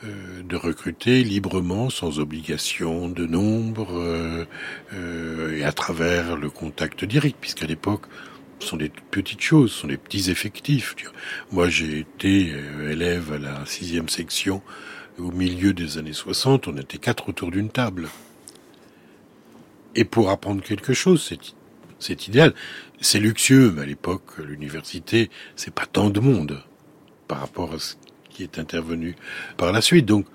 [0.04, 4.46] euh, de recruter librement, sans obligation de nombre, euh,
[4.94, 8.04] euh, et à travers le contact direct, puisqu'à l'époque,
[8.60, 10.96] ce sont des petites choses, ce sont des petits effectifs.
[11.52, 12.54] Moi, j'ai été
[12.90, 14.62] élève à la sixième section
[15.20, 18.08] au milieu des années 60, on était quatre autour d'une table.
[19.96, 21.32] Et pour apprendre quelque chose,
[22.00, 22.54] c'est idéal.
[23.00, 26.64] C'est luxueux, mais à l'époque, l'université, c'est pas tant de monde
[27.28, 27.96] par rapport à ce
[28.30, 29.16] qui est intervenu
[29.58, 30.06] par la suite.
[30.06, 30.26] Donc,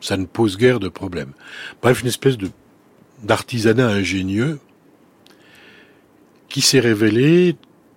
[0.00, 1.32] ça ne pose guère de problème.
[1.80, 2.50] Bref, une espèce de
[3.22, 4.58] d'artisanat ingénieux
[6.50, 7.56] qui s'est révélé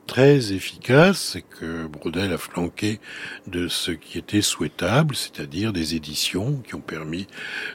[0.10, 3.00] très efficace et que Brodel a flanqué
[3.48, 7.28] de ce qui était souhaitable, c'est-à-dire des éditions qui ont permis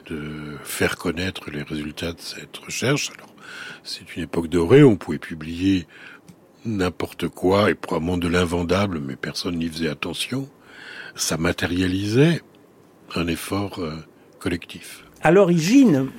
[0.07, 3.11] de faire connaître les résultats de cette recherche.
[3.17, 3.33] Alors,
[3.83, 5.87] c'est une époque dorée, on pouvait publier
[6.65, 10.49] n'importe quoi et probablement de l'invendable, mais personne n'y faisait attention
[11.15, 12.41] ça matérialisait
[13.15, 13.95] un effort euh,
[14.39, 15.05] collectif.
[15.21, 16.11] À l'origine,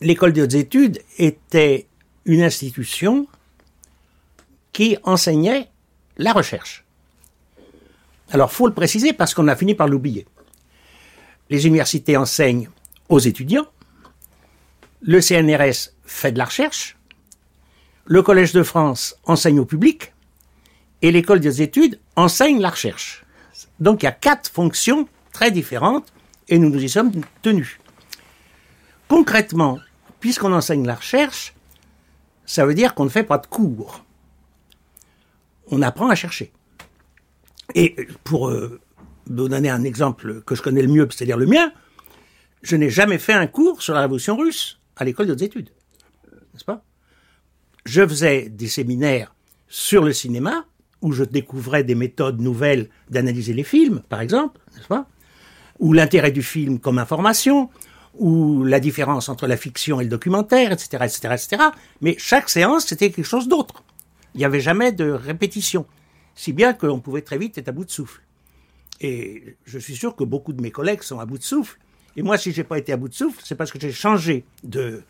[0.00, 1.86] l'école des hautes études était
[2.24, 3.26] une institution
[4.80, 5.68] qui enseignait
[6.16, 6.86] la recherche.
[8.30, 10.26] Alors, faut le préciser parce qu'on a fini par l'oublier.
[11.50, 12.70] Les universités enseignent
[13.10, 13.66] aux étudiants,
[15.02, 16.96] le CNRS fait de la recherche,
[18.06, 20.14] le Collège de France enseigne au public,
[21.02, 23.26] et l'école des études enseigne la recherche.
[23.80, 26.10] Donc il y a quatre fonctions très différentes
[26.48, 27.12] et nous nous y sommes
[27.42, 27.78] tenus.
[29.08, 29.78] Concrètement,
[30.20, 31.52] puisqu'on enseigne la recherche,
[32.46, 34.06] ça veut dire qu'on ne fait pas de cours.
[35.70, 36.52] On apprend à chercher.
[37.74, 38.80] Et pour euh,
[39.26, 41.72] donner un exemple que je connais le mieux, c'est-à-dire le mien,
[42.62, 45.70] je n'ai jamais fait un cours sur la révolution russe à l'école des études.
[46.52, 46.82] N'est-ce pas?
[47.86, 49.34] Je faisais des séminaires
[49.68, 50.66] sur le cinéma
[51.00, 55.06] où je découvrais des méthodes nouvelles d'analyser les films, par exemple, n'est-ce pas?
[55.78, 57.70] Ou l'intérêt du film comme information,
[58.14, 61.62] ou la différence entre la fiction et le documentaire, etc., etc., etc.
[62.02, 63.82] Mais chaque séance, c'était quelque chose d'autre.
[64.34, 65.86] Il n'y avait jamais de répétition.
[66.34, 68.22] Si bien que l'on pouvait très vite être à bout de souffle.
[69.00, 71.78] Et je suis sûr que beaucoup de mes collègues sont à bout de souffle.
[72.16, 74.44] Et moi, si j'ai pas été à bout de souffle, c'est parce que j'ai changé
[74.62, 75.02] de,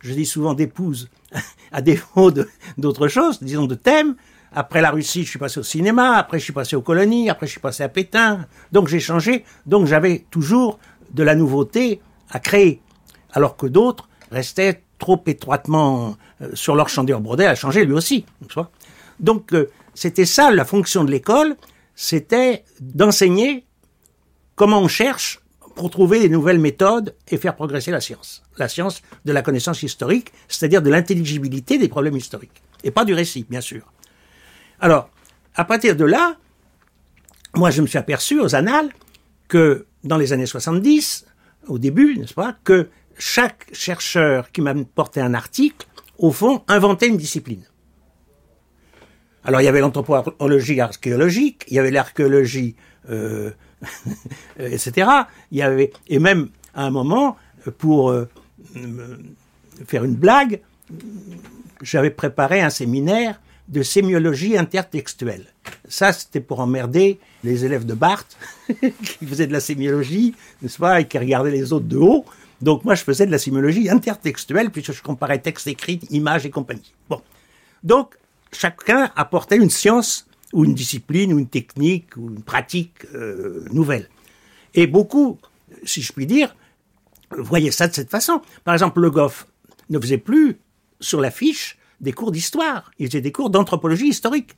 [0.00, 1.08] je dis souvent d'épouse,
[1.72, 2.32] à défaut
[2.78, 4.16] d'autre chose, disons de thème,
[4.54, 7.46] après la Russie, je suis passé au cinéma, après je suis passé aux colonies, après
[7.46, 8.46] je suis passé à Pétain.
[8.70, 10.78] Donc j'ai changé, donc j'avais toujours
[11.14, 12.82] de la nouveauté à créer.
[13.32, 18.24] Alors que d'autres restaient trop étroitement euh, sur leur chandeur Brodel à changer lui aussi.
[19.18, 21.56] Donc euh, c'était ça la fonction de l'école,
[21.96, 23.66] c'était d'enseigner
[24.54, 25.40] comment on cherche
[25.74, 28.44] pour trouver des nouvelles méthodes et faire progresser la science.
[28.58, 32.62] La science de la connaissance historique, c'est-à-dire de l'intelligibilité des problèmes historiques.
[32.84, 33.82] Et pas du récit, bien sûr.
[34.78, 35.10] Alors,
[35.56, 36.36] à partir de là,
[37.56, 38.90] moi je me suis aperçu aux annales
[39.48, 41.26] que dans les années 70,
[41.66, 45.86] au début, n'est-ce pas, que chaque chercheur qui m'apportait un article,
[46.18, 47.64] au fond, inventait une discipline.
[49.44, 52.76] Alors il y avait l'anthropologie archéologique, il y avait l'archéologie,
[53.10, 53.50] euh,
[54.58, 55.10] etc.
[55.50, 57.36] Il y avait et même à un moment,
[57.78, 58.28] pour euh,
[59.86, 60.60] faire une blague,
[61.82, 65.46] j'avais préparé un séminaire de sémiologie intertextuelle.
[65.88, 68.36] Ça, c'était pour emmerder les élèves de Barthes,
[68.80, 72.24] qui faisaient de la sémiologie, n'est-ce pas, et qui regardaient les autres de haut.
[72.62, 76.50] Donc moi, je faisais de la sémiologie intertextuelle, puisque je comparais texte écrit, images et
[76.50, 76.94] compagnie.
[77.08, 77.20] Bon.
[77.82, 78.16] Donc,
[78.52, 84.08] chacun apportait une science ou une discipline ou une technique ou une pratique euh, nouvelle.
[84.74, 85.38] Et beaucoup,
[85.84, 86.54] si je puis dire,
[87.36, 88.40] voyaient ça de cette façon.
[88.64, 89.46] Par exemple, Le Goff
[89.90, 90.58] ne faisait plus
[91.00, 94.50] sur l'affiche des cours d'histoire, il faisait des cours d'anthropologie historique.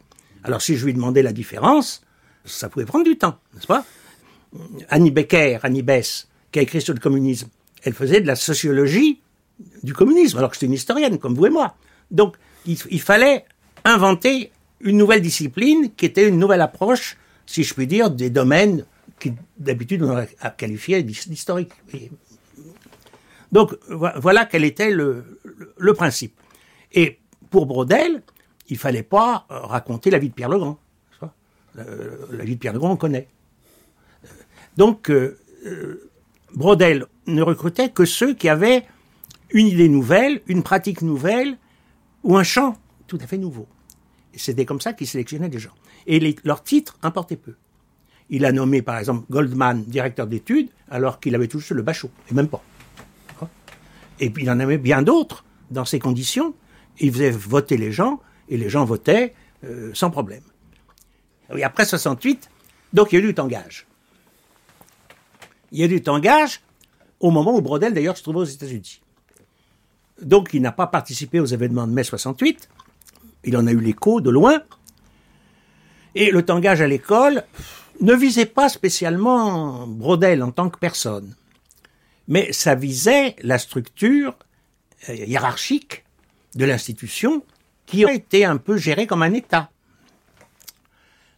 [0.42, 2.02] Alors si je lui demandais la différence,
[2.44, 3.84] ça pouvait prendre du temps, n'est-ce pas?
[4.88, 7.48] Annie Becker, Annie Bess, qui a écrit sur le communisme,
[7.84, 9.20] elle faisait de la sociologie
[9.82, 11.76] du communisme, alors que c'est une historienne, comme vous et moi.
[12.10, 13.44] Donc, il, fallait
[13.84, 17.16] inventer une nouvelle discipline qui était une nouvelle approche,
[17.46, 18.84] si je puis dire, des domaines
[19.20, 21.72] qui d'habitude on aurait qualifié d'historiques.
[23.52, 25.38] Donc voilà quel était le,
[25.94, 26.40] principe.
[26.92, 27.18] Et
[27.50, 28.22] pour Brodel,
[28.68, 30.78] il fallait pas raconter la vie de Pierre le Grand.
[31.78, 33.28] Euh, la vie de Pierre le Grand, on connaît.
[34.76, 36.10] Donc euh, euh,
[36.54, 38.84] Brodel ne recrutait que ceux qui avaient
[39.50, 41.56] une idée nouvelle, une pratique nouvelle
[42.22, 43.66] ou un champ tout à fait nouveau.
[44.34, 45.74] C'était comme ça qu'il sélectionnait des gens.
[46.06, 47.54] Et les, leurs titres importaient peu.
[48.30, 52.34] Il a nommé, par exemple, Goldman directeur d'études, alors qu'il avait toujours le bachot, et
[52.34, 52.62] même pas.
[54.20, 56.54] Et puis il en avait bien d'autres dans ces conditions.
[57.00, 59.34] Il faisait voter les gens, et les gens votaient
[59.64, 60.42] euh, sans problème.
[61.54, 62.48] Et après 68,
[62.92, 63.86] donc il y a eu du tangage.
[65.72, 66.60] Il y a eu du tangage
[67.24, 69.00] au moment où Brodel, d'ailleurs, se trouvait aux États-Unis.
[70.20, 72.68] Donc il n'a pas participé aux événements de mai 68,
[73.44, 74.60] il en a eu l'écho de loin.
[76.14, 77.44] Et le tangage à l'école
[78.02, 81.34] ne visait pas spécialement Brodel en tant que personne,
[82.28, 84.36] mais ça visait la structure
[85.08, 86.04] euh, hiérarchique
[86.56, 87.42] de l'institution
[87.86, 89.70] qui a été un peu gérée comme un État.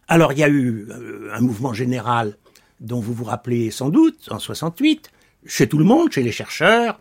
[0.09, 2.37] Alors il y a eu euh, un mouvement général
[2.81, 5.11] dont vous vous rappelez sans doute en 68,
[5.47, 6.99] chez tout le monde, chez les chercheurs,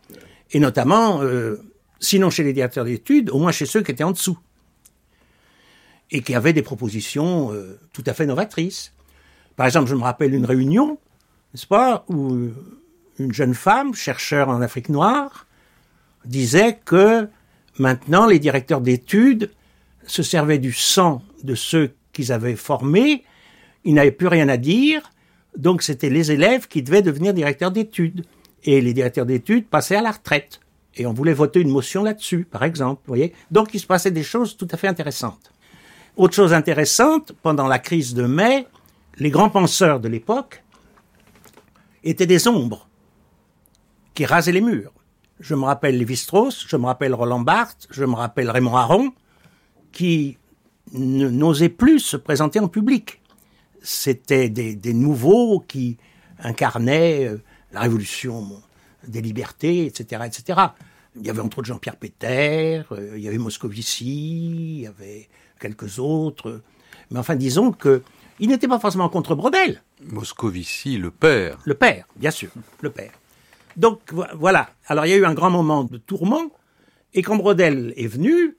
[0.52, 1.60] et notamment, euh,
[2.00, 4.38] sinon chez les directeurs d'études, au moins chez ceux qui étaient en dessous
[6.10, 8.92] et qui avait des propositions euh, tout à fait novatrices.
[9.56, 10.98] Par exemple, je me rappelle une réunion,
[11.52, 12.54] n'est-ce pas, où euh,
[13.18, 15.46] une jeune femme, chercheur en Afrique noire,
[16.24, 17.28] disait que
[17.78, 19.50] maintenant les directeurs d'études
[20.06, 23.24] se servaient du sang de ceux qu'ils avaient formés,
[23.84, 25.10] ils n'avaient plus rien à dire,
[25.56, 28.24] donc c'était les élèves qui devaient devenir directeurs d'études.
[28.66, 30.60] Et les directeurs d'études passaient à la retraite.
[30.96, 33.10] Et on voulait voter une motion là-dessus, par exemple.
[33.50, 35.52] Donc il se passait des choses tout à fait intéressantes.
[36.16, 38.66] Autre chose intéressante, pendant la crise de mai,
[39.18, 40.62] les grands penseurs de l'époque
[42.02, 42.88] étaient des ombres
[44.14, 44.92] qui rasaient les murs.
[45.40, 49.12] Je me rappelle Lévi-Strauss, je me rappelle Roland Barthes, je me rappelle Raymond Aron,
[49.92, 50.38] qui
[50.92, 53.20] n'osaient plus se présenter en public.
[53.82, 55.98] C'était des, nouveaux qui
[56.38, 57.42] incarnaient euh,
[57.76, 58.62] la révolution
[59.06, 60.60] des libertés, etc., etc.
[61.14, 65.28] Il y avait entre autres Jean-Pierre Péter, euh, il y avait Moscovici, il y avait
[65.60, 66.62] quelques autres.
[67.10, 68.02] Mais enfin, disons que
[68.40, 69.82] il n'était pas forcément contre Brodel.
[70.02, 71.58] Moscovici, le père.
[71.64, 73.12] Le père, bien sûr, le père.
[73.76, 74.00] Donc
[74.34, 74.70] voilà.
[74.86, 76.50] Alors il y a eu un grand moment de tourment,
[77.12, 78.56] et quand Brodel est venu,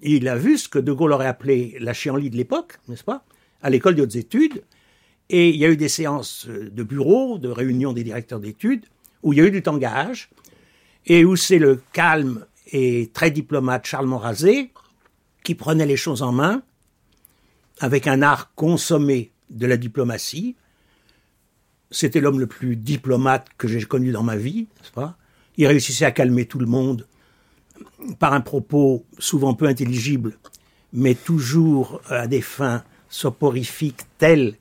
[0.00, 3.24] il a vu ce que De Gaulle aurait appelé la chienlit de l'époque, n'est-ce pas,
[3.62, 4.62] à l'école des hautes études,
[5.28, 8.86] et il y a eu des séances de bureau, de réunions des directeurs d'études,
[9.22, 10.30] où il y a eu du tangage,
[11.06, 14.72] et où c'est le calme et très diplomate Charles Monrazé
[15.44, 16.62] qui prenait les choses en main,
[17.78, 20.56] avec un art consommé de la diplomatie.
[21.90, 25.16] C'était l'homme le plus diplomate que j'ai connu dans ma vie, n'est-ce pas?
[25.56, 27.06] Il réussissait à calmer tout le monde
[28.18, 30.36] par un propos souvent peu intelligible,
[30.92, 34.56] mais toujours à des fins soporifiques telles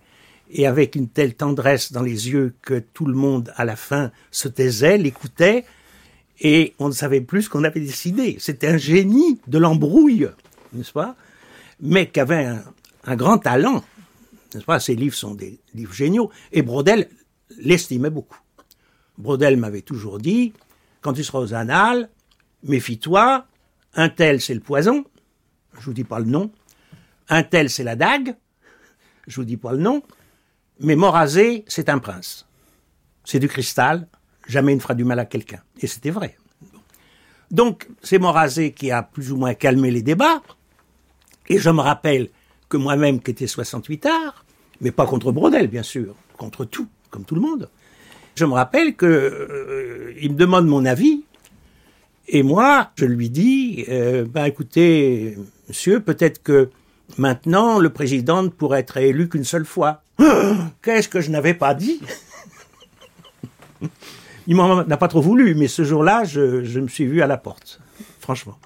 [0.57, 4.11] et avec une telle tendresse dans les yeux que tout le monde, à la fin,
[4.31, 5.65] se taisait, l'écoutait,
[6.39, 8.37] et on ne savait plus ce qu'on avait décidé.
[8.39, 10.29] C'était un génie de l'embrouille
[10.75, 11.15] n'est-ce pas?
[11.79, 12.45] Mais qui avait
[13.05, 13.83] un, grand talent,
[14.53, 14.79] n'est-ce pas?
[14.79, 16.31] Ses livres sont des livres géniaux.
[16.51, 17.09] Et Brodel
[17.57, 18.39] l'estimait beaucoup.
[19.17, 20.53] Brodel m'avait toujours dit,
[21.01, 22.09] quand tu seras aux annales,
[22.63, 23.45] méfie-toi,
[23.93, 25.05] un tel c'est le poison,
[25.79, 26.51] je vous dis pas le nom,
[27.29, 28.35] un tel c'est la dague,
[29.27, 30.03] je vous dis pas le nom,
[30.79, 32.45] mais Morazé c'est un prince.
[33.23, 34.07] C'est du cristal,
[34.47, 35.61] jamais il ne fera du mal à quelqu'un.
[35.79, 36.37] Et c'était vrai.
[37.51, 40.41] Donc, c'est Morazé qui a plus ou moins calmé les débats,
[41.47, 42.29] et je me rappelle
[42.69, 44.45] que moi-même, qui étais 68 arts,
[44.81, 47.69] mais pas contre Brodel, bien sûr, contre tout, comme tout le monde,
[48.35, 51.23] je me rappelle que euh, me demande mon avis,
[52.27, 55.37] et moi, je lui dis, euh, ben écoutez,
[55.69, 56.69] monsieur, peut-être que
[57.17, 60.01] maintenant, le président ne pourrait être élu qu'une seule fois.
[60.81, 61.99] Qu'est-ce que je n'avais pas dit?
[64.47, 67.27] Il m'en a pas trop voulu, mais ce jour-là, je, je me suis vu à
[67.27, 67.79] la porte,
[68.19, 68.57] franchement.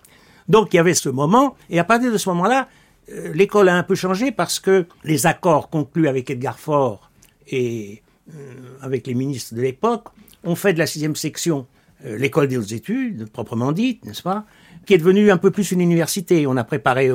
[0.50, 2.68] Donc il y avait ce moment, et à partir de ce moment-là,
[3.12, 7.10] euh, l'école a un peu changé parce que les accords conclus avec Edgar Faure
[7.48, 8.02] et
[8.34, 10.08] euh, avec les ministres de l'époque
[10.44, 11.66] ont fait de la sixième section
[12.06, 14.46] euh, l'école des hautes études, proprement dite, n'est-ce pas,
[14.90, 16.48] qui est devenue un peu plus une université.
[16.48, 17.12] On a préparé,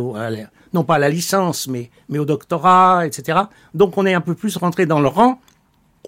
[0.72, 3.40] non pas la licence, mais, au doctorat, etc.
[3.74, 5.40] Donc on est un peu plus rentré dans le rang,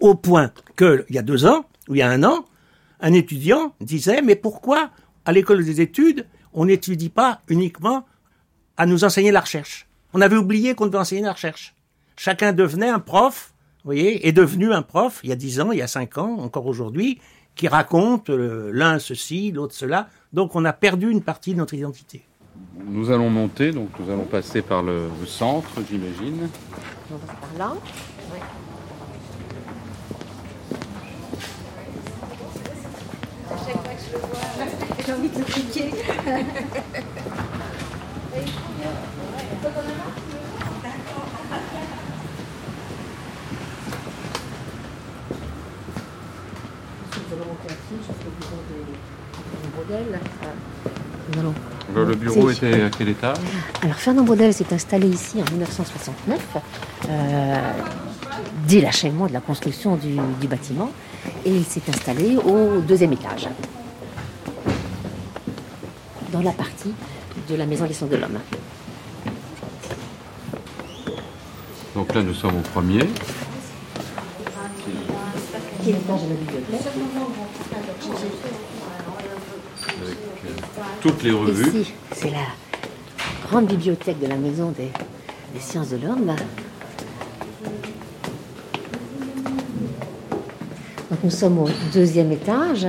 [0.00, 2.44] au point que, il y a deux ans, ou il y a un an,
[3.00, 4.90] un étudiant disait, mais pourquoi,
[5.24, 8.06] à l'école des études, on n'étudie pas uniquement
[8.76, 9.88] à nous enseigner la recherche?
[10.14, 11.74] On avait oublié qu'on devait enseigner la recherche.
[12.16, 15.72] Chacun devenait un prof, vous voyez, est devenu un prof, il y a dix ans,
[15.72, 17.18] il y a cinq ans, encore aujourd'hui,
[17.56, 20.08] qui raconte euh, l'un ceci, l'autre cela.
[20.36, 22.22] Donc on a perdu une partie de notre identité.
[22.84, 26.50] Nous allons monter, donc nous allons passer par le, le centre, j'imagine.
[27.10, 27.74] On va par là.
[35.06, 35.90] J'ai envie de le cliquer.
[49.88, 51.54] Nous allons
[51.94, 53.36] Le, le bureau C'est- était à quel étage
[53.82, 56.40] Alors Fernand Braudel s'est installé ici en 1969,
[57.08, 57.56] euh,
[58.66, 60.90] dès l'achèvement de la construction du, du bâtiment,
[61.44, 63.48] et il s'est installé au deuxième étage,
[66.32, 66.92] dans la partie
[67.48, 68.38] de la maison des sciences de l'homme.
[71.94, 72.98] Donc là, nous sommes au premier.
[75.82, 76.80] Qui est l'étage de la bibliothèque.
[81.06, 81.80] Avec euh, toutes les revues.
[81.80, 82.46] Ici, c'est la
[83.48, 84.90] grande bibliothèque de la maison des,
[85.54, 86.34] des sciences de l'homme.
[91.10, 92.86] Donc nous sommes au deuxième étage.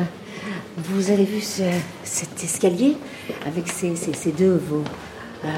[0.77, 1.61] Vous avez vu ce-
[2.03, 2.97] cet escalier
[3.45, 4.83] avec ces, ces- ces deux vo-
[5.45, 5.49] euh,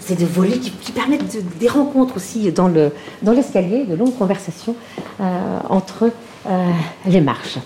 [0.00, 2.90] ces deux volets qui, qui permettent de- des rencontres aussi dans le
[3.22, 4.74] dans l'escalier, de longues conversations
[5.20, 6.10] euh, entre
[6.46, 6.70] euh,
[7.06, 7.58] les marches.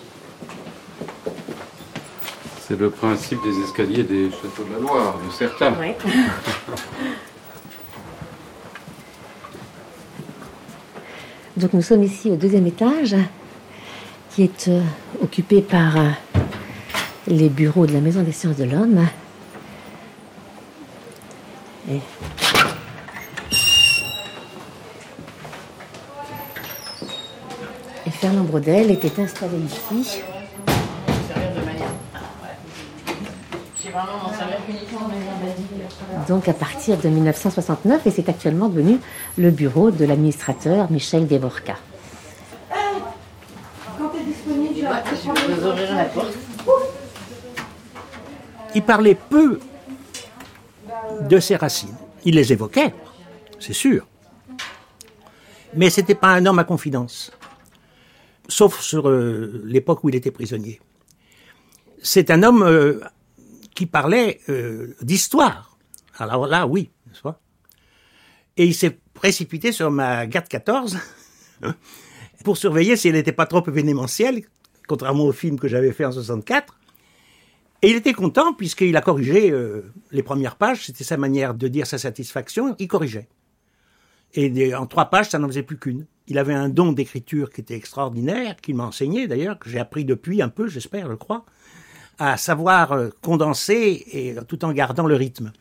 [2.66, 5.74] C'est le principe des escaliers des châteaux de la Loire, de certains.
[5.78, 5.94] Ouais.
[11.58, 13.14] Donc nous sommes ici au deuxième étage,
[14.30, 14.80] qui est euh,
[15.22, 16.08] occupé par euh,
[17.26, 19.06] les bureaux de la Maison des sciences de l'homme.
[21.90, 22.00] Et...
[28.06, 30.22] Et Fernand Braudel était installé ici.
[36.28, 38.98] Donc à partir de 1969, et c'est actuellement devenu
[39.38, 41.76] le bureau de l'administrateur Michel Devorka.
[48.74, 49.60] Il parlait peu
[51.20, 51.94] de ses racines.
[52.24, 52.94] Il les évoquait,
[53.60, 54.06] c'est sûr.
[55.74, 57.32] Mais c'était pas un homme à confidence.
[58.48, 60.80] Sauf sur euh, l'époque où il était prisonnier.
[62.02, 63.00] C'est un homme euh,
[63.74, 65.76] qui parlait euh, d'histoire.
[66.16, 67.40] Alors là, oui, n'est-ce pas?
[68.56, 70.98] Et il s'est précipité sur ma garde 14
[72.44, 74.42] pour surveiller si elle n'était pas trop événementielle,
[74.86, 76.78] contrairement au film que j'avais fait en 64.
[77.82, 81.68] Et il était content puisqu'il a corrigé euh, les premières pages, c'était sa manière de
[81.68, 83.28] dire sa satisfaction, il corrigeait.
[84.36, 86.06] Et en trois pages, ça n'en faisait plus qu'une.
[86.26, 90.04] Il avait un don d'écriture qui était extraordinaire, qu'il m'a enseigné d'ailleurs, que j'ai appris
[90.04, 91.44] depuis un peu, j'espère, je crois,
[92.18, 95.52] à savoir euh, condenser et tout en gardant le rythme.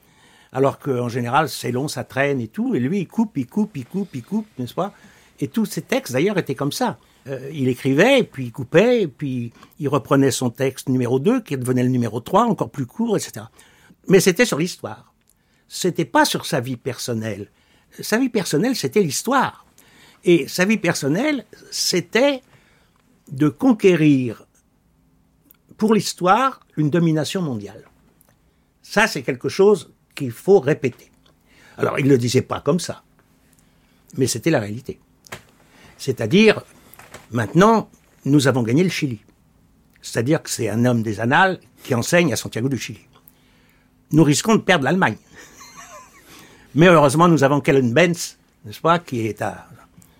[0.51, 3.75] Alors qu'en général, c'est long, ça traîne et tout, et lui, il coupe, il coupe,
[3.75, 4.93] il coupe, il coupe, n'est-ce pas?
[5.39, 6.97] Et tous ses textes, d'ailleurs, étaient comme ça.
[7.27, 11.83] Euh, il écrivait, puis il coupait, puis il reprenait son texte numéro 2, qui devenait
[11.83, 13.47] le numéro 3, encore plus court, etc.
[14.07, 15.13] Mais c'était sur l'histoire.
[15.67, 17.49] C'était pas sur sa vie personnelle.
[17.99, 19.65] Sa vie personnelle, c'était l'histoire.
[20.23, 22.41] Et sa vie personnelle, c'était
[23.31, 24.45] de conquérir
[25.83, 27.83] pour l'histoire une domination mondiale.
[28.81, 31.11] Ça, c'est quelque chose qu'il faut répéter.
[31.77, 33.03] Alors, il ne le disait pas comme ça,
[34.15, 35.01] mais c'était la réalité.
[35.97, 36.63] C'est-à-dire,
[37.31, 37.89] maintenant,
[38.23, 39.19] nous avons gagné le Chili.
[40.01, 43.05] C'est-à-dire que c'est un homme des annales qui enseigne à Santiago du Chili.
[44.13, 45.17] Nous risquons de perdre l'Allemagne.
[46.75, 49.43] Mais heureusement, nous avons Kellen Benz, n'est-ce pas, qui est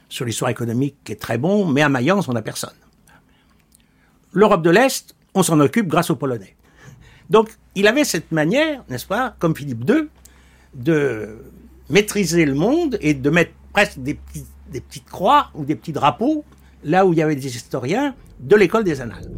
[0.09, 2.75] sur l'histoire économique, qui est très bon, mais à Mayence, on n'a personne.
[4.33, 6.55] L'Europe de l'Est, on s'en occupe grâce aux Polonais.
[7.29, 10.07] Donc, il avait cette manière, n'est-ce pas, comme Philippe II,
[10.75, 11.37] de
[11.89, 14.19] maîtriser le monde et de mettre presque des,
[14.71, 16.43] petites croix ou des petits drapeaux
[16.83, 19.29] là où il y avait des historiens de l'école des annales.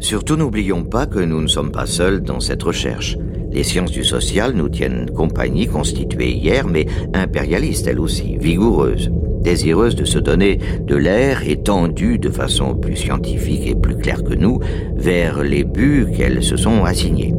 [0.00, 3.16] Surtout n'oublions pas que nous ne sommes pas seuls dans cette recherche.
[3.52, 9.10] Les sciences du social nous tiennent compagnie, constituées hier, mais impérialistes elles aussi, vigoureuses,
[9.42, 14.34] désireuses de se donner de l'air étendu de façon plus scientifique et plus claire que
[14.34, 14.60] nous
[14.96, 17.34] vers les buts qu'elles se sont assignés.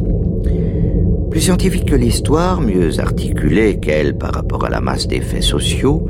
[1.31, 6.07] Plus scientifiques que l'histoire, mieux articulées qu'elles par rapport à la masse des faits sociaux,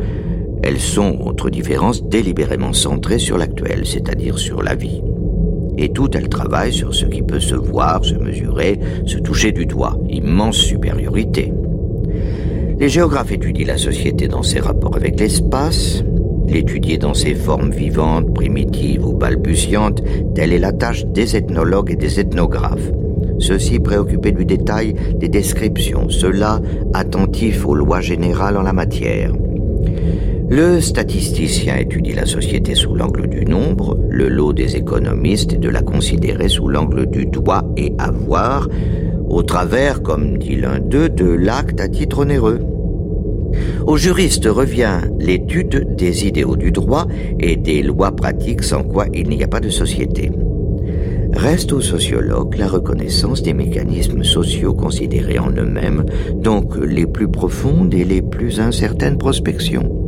[0.64, 5.02] elles sont, autre différence, délibérément centrées sur l'actuel, c'est-à-dire sur la vie
[5.78, 9.66] et tout elle travaille sur ce qui peut se voir, se mesurer, se toucher du
[9.66, 9.98] doigt.
[10.10, 11.54] Immense supériorité.
[12.80, 16.04] Les géographes étudient la société dans ses rapports avec l'espace,
[16.48, 20.04] l'étudier dans ses formes vivantes, primitives ou balbutiantes,
[20.36, 22.92] telle est la tâche des ethnologues et des ethnographes.
[23.40, 26.62] Ceux-ci préoccupés du détail des descriptions, ceux-là
[26.94, 29.34] attentifs aux lois générales en la matière.
[30.56, 35.68] Le statisticien étudie la société sous l'angle du nombre, le lot des économistes est de
[35.68, 38.70] la considérer sous l'angle du doigt et avoir,
[39.28, 42.60] au travers, comme dit l'un d'eux, de l'acte à titre onéreux.
[43.88, 47.08] Au juriste revient l'étude des idéaux du droit
[47.40, 50.30] et des lois pratiques sans quoi il n'y a pas de société.
[51.34, 57.96] Reste au sociologue la reconnaissance des mécanismes sociaux considérés en eux-mêmes, donc les plus profondes
[57.96, 60.03] et les plus incertaines prospections.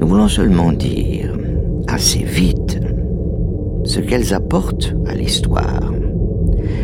[0.00, 1.36] Nous voulons seulement dire,
[1.88, 2.80] assez vite,
[3.84, 5.92] ce qu'elles apportent à l'histoire.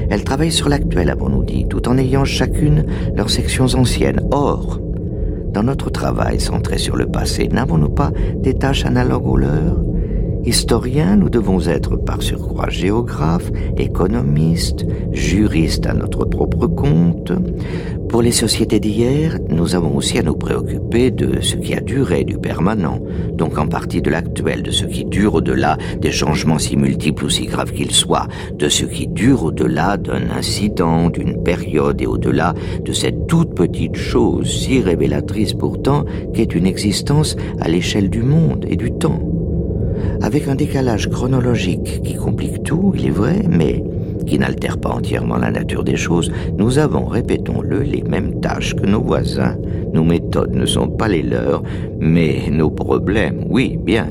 [0.08, 2.84] Elles travaillent sur l'actuel, avons-nous dit, tout en ayant chacune
[3.14, 4.20] leurs sections anciennes.
[4.30, 4.80] Or,
[5.52, 9.82] dans notre travail centré sur le passé, n'avons-nous pas des tâches analogues aux leurs?
[10.46, 17.32] Historiens, nous devons être par surcroît géographes, économistes, juristes à notre propre compte.
[18.08, 22.22] Pour les sociétés d'hier, nous avons aussi à nous préoccuper de ce qui a duré
[22.22, 23.00] du permanent,
[23.32, 27.28] donc en partie de l'actuel, de ce qui dure au-delà des changements si multiples ou
[27.28, 32.54] si graves qu'ils soient, de ce qui dure au-delà d'un incident, d'une période et au-delà
[32.84, 38.64] de cette toute petite chose si révélatrice pourtant qu'est une existence à l'échelle du monde
[38.68, 39.35] et du temps
[40.22, 43.82] avec un décalage chronologique qui complique tout, il est vrai, mais
[44.26, 48.86] qui n'altère pas entièrement la nature des choses, nous avons, répétons-le, les mêmes tâches que
[48.86, 49.56] nos voisins.
[49.92, 51.62] Nos méthodes ne sont pas les leurs,
[52.00, 54.08] mais nos problèmes, oui, bien.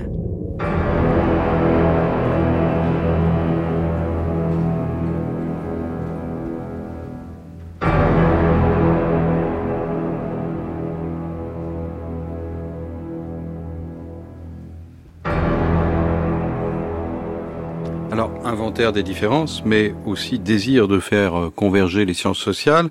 [18.76, 22.90] Des différences, mais aussi désir de faire euh, converger les sciences sociales,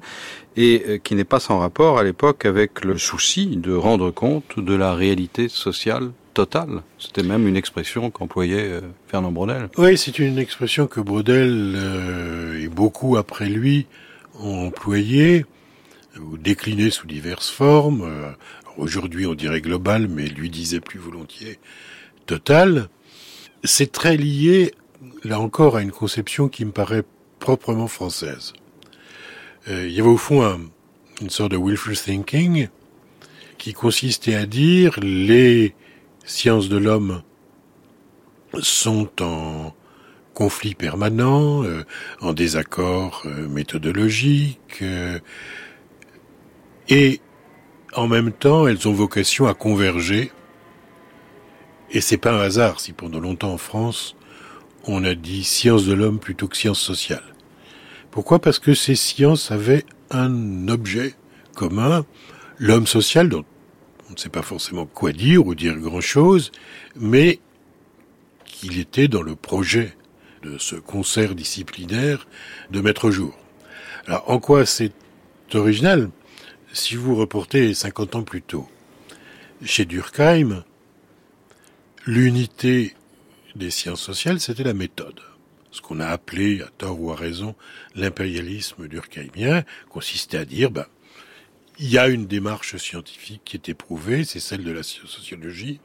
[0.57, 4.59] et euh, qui n'est pas sans rapport à l'époque avec le souci de rendre compte
[4.59, 6.83] de la réalité sociale totale.
[6.99, 9.69] C'était même une expression qu'employait euh, Fernand Braudel.
[9.77, 11.77] Oui, c'est une expression que Braudel
[12.59, 13.87] et beaucoup après lui
[14.41, 15.45] ont employée
[16.19, 18.09] ou déclinée sous diverses formes.
[18.79, 21.59] Aujourd'hui, on dirait global, mais lui disait plus volontiers
[22.27, 22.89] total.
[23.65, 24.73] C'est très lié
[25.25, 27.05] là encore, à une conception qui me paraît
[27.39, 28.53] proprement française.
[29.69, 30.61] Euh, il y avait au fond
[31.21, 32.69] une sorte de willful thinking
[33.59, 35.75] qui consistait à dire les
[36.25, 37.23] sciences de l'homme
[38.61, 39.75] sont en
[40.33, 41.85] conflit permanent, euh,
[42.21, 44.83] en désaccord euh, méthodologique,
[46.89, 47.21] et
[47.95, 50.33] en même temps elles ont vocation à converger.
[51.91, 54.17] Et c'est pas un hasard si pendant longtemps en France
[54.87, 57.35] on a dit sciences de l'homme plutôt que sciences sociales.
[58.11, 58.39] Pourquoi?
[58.39, 61.15] Parce que ces sciences avaient un objet
[61.55, 62.05] commun,
[62.59, 63.45] l'homme social, dont
[64.09, 66.53] on ne sait pas forcément quoi dire ou dire grand-chose,
[66.97, 67.41] mais
[68.45, 69.97] qu'il était dans le projet
[70.43, 72.27] de ce concert disciplinaire
[72.71, 73.37] de mettre au jour.
[74.07, 74.93] Alors en quoi c'est
[75.55, 76.11] original?
[76.73, 78.69] Si vous reportez 50 ans plus tôt,
[79.65, 80.65] chez Durkheim,
[82.05, 82.95] l'unité
[83.55, 85.21] des sciences sociales, c'était la méthode.
[85.71, 87.55] Ce qu'on a appelé, à tort ou à raison,
[87.95, 90.87] l'impérialisme durkheimien consistait à dire, ben,
[91.79, 95.81] il y a une démarche scientifique qui est éprouvée, c'est celle de la sociologie,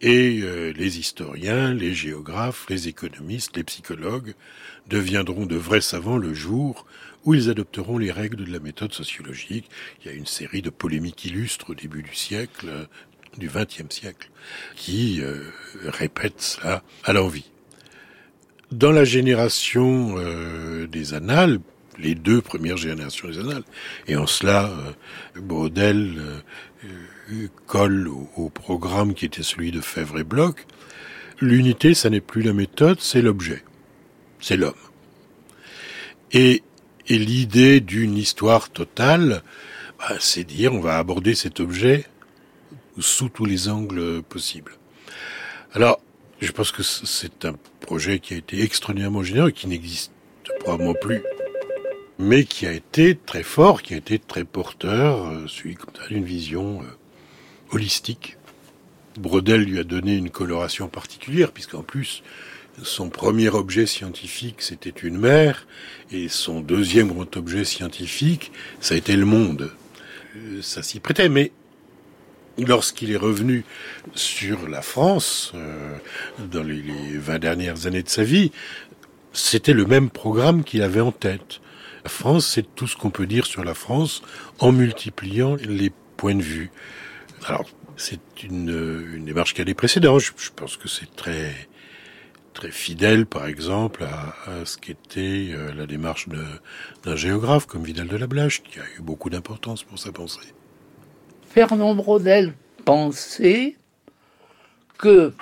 [0.00, 4.34] et euh, les historiens, les géographes, les économistes, les psychologues
[4.88, 6.86] deviendront de vrais savants le jour
[7.24, 9.70] où ils adopteront les règles de la méthode sociologique.
[10.00, 12.88] Il y a une série de polémiques illustres au début du siècle,
[13.38, 14.30] du XXe siècle
[14.76, 15.42] qui euh,
[15.84, 17.50] répète cela à l'envie.
[18.72, 21.60] Dans la génération euh, des annales,
[21.98, 23.64] les deux premières générations des annales.
[24.06, 30.24] Et en cela, euh, Brodel euh, colle au, programme qui était celui de Fèvre et
[30.24, 30.66] Bloch.
[31.40, 33.62] L'unité, ça n'est plus la méthode, c'est l'objet.
[34.40, 34.74] C'est l'homme.
[36.32, 36.62] Et,
[37.08, 39.42] et l'idée d'une histoire totale,
[39.98, 42.04] bah, c'est dire on va aborder cet objet
[42.98, 44.72] sous tous les angles possibles.
[45.72, 46.00] Alors,
[46.40, 50.12] je pense que c'est un projet qui a été extraordinairement généreux et qui n'existe
[50.60, 51.22] probablement plus,
[52.18, 56.08] mais qui a été très fort, qui a été très porteur, euh, celui comme ça
[56.08, 56.86] d'une vision euh,
[57.72, 58.36] holistique.
[59.18, 62.22] Brodel lui a donné une coloration particulière, puisqu'en plus,
[62.82, 65.66] son premier objet scientifique, c'était une mer,
[66.10, 69.72] et son deuxième grand objet scientifique, ça a été le monde.
[70.36, 71.52] Euh, ça s'y prêtait, mais
[72.58, 73.64] lorsqu'il est revenu
[74.14, 75.96] sur la France, euh,
[76.38, 78.52] dans les, les 20 dernières années de sa vie,
[79.32, 81.60] c'était le même programme qu'il avait en tête.
[82.04, 84.22] La France, c'est tout ce qu'on peut dire sur la France
[84.58, 86.70] en multipliant les points de vue.
[87.46, 87.64] Alors,
[87.96, 90.18] c'est une, une démarche qui a des précédents.
[90.18, 91.52] Je, pense que c'est très
[92.52, 96.28] très fidèle, par exemple, à, à ce qu'était euh, la démarche
[97.02, 100.54] d'un géographe comme Vidal de la Blache, qui a eu beaucoup d'importance pour sa pensée.
[101.54, 102.52] Fernand Brodel
[102.84, 103.76] pensait
[104.98, 105.32] que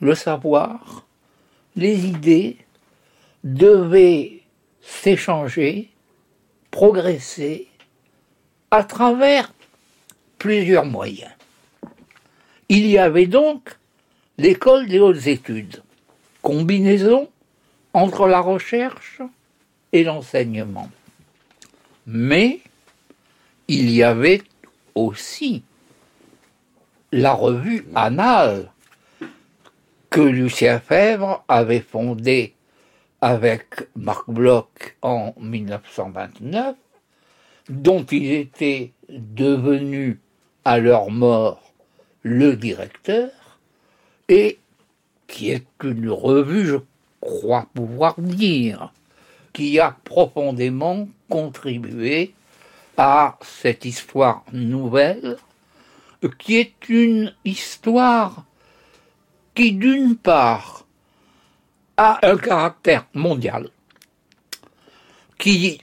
[0.00, 1.06] le savoir,
[1.76, 2.56] les idées
[3.44, 4.42] devaient
[4.82, 5.88] s'échanger,
[6.72, 7.68] progresser
[8.72, 9.52] à travers
[10.36, 11.30] plusieurs moyens.
[12.68, 13.76] Il y avait donc
[14.36, 15.80] l'école des hautes études,
[16.42, 17.28] combinaison
[17.94, 19.22] entre la recherche
[19.92, 20.90] et l'enseignement.
[22.04, 22.58] Mais
[23.68, 24.42] il y avait
[24.94, 25.62] aussi
[27.12, 28.70] la revue Annales
[30.10, 32.54] que Lucien Fèvre avait fondée
[33.20, 36.76] avec Marc Bloch en 1929,
[37.68, 40.20] dont il était devenu
[40.64, 41.72] à leur mort
[42.22, 43.30] le directeur,
[44.28, 44.58] et
[45.26, 46.76] qui est une revue, je
[47.20, 48.92] crois pouvoir dire,
[49.52, 52.34] qui a profondément contribué
[52.98, 55.36] à cette histoire nouvelle,
[56.38, 58.44] qui est une histoire
[59.54, 60.84] qui, d'une part,
[61.96, 63.70] a un caractère mondial,
[65.38, 65.80] qui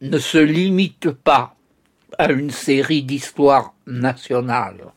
[0.00, 1.56] ne se limite pas
[2.18, 4.92] à une série d'histoires nationales,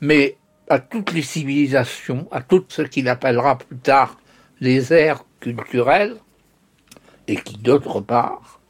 [0.00, 4.16] mais à toutes les civilisations, à tout ce qu'il appellera plus tard
[4.60, 6.16] les aires culturelles,
[7.28, 8.61] et qui, d'autre part,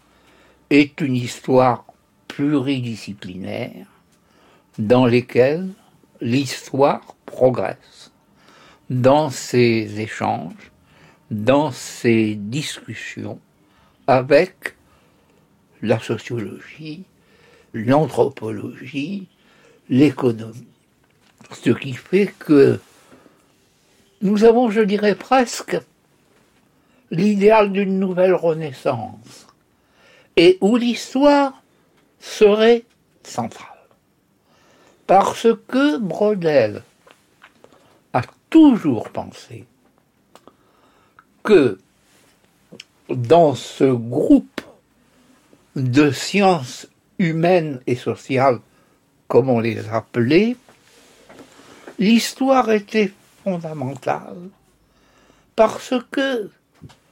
[0.73, 1.85] est une histoire
[2.29, 3.87] pluridisciplinaire
[4.79, 5.69] dans lesquelles
[6.23, 8.11] l'histoire progresse,
[8.89, 10.73] dans ses échanges,
[11.31, 13.39] dans ses discussions
[14.07, 14.75] avec
[15.83, 17.05] la sociologie,
[17.75, 19.29] l'anthropologie,
[19.91, 20.67] l'économie.
[21.51, 22.81] Ce qui fait que
[24.23, 25.79] nous avons, je dirais presque,
[27.11, 29.52] l'idéal d'une nouvelle renaissance
[30.37, 31.63] et où l'histoire
[32.21, 32.85] serait
[33.23, 33.69] centrale.
[35.07, 36.83] Parce que Brodel
[38.13, 39.67] a toujours pensé
[41.43, 41.79] que
[43.09, 44.61] dans ce groupe
[45.77, 46.87] de sciences
[47.19, 48.61] humaines et sociales,
[49.29, 50.57] comme on les appelait,
[51.99, 53.13] l'histoire était
[53.45, 54.37] fondamentale
[55.57, 56.51] parce que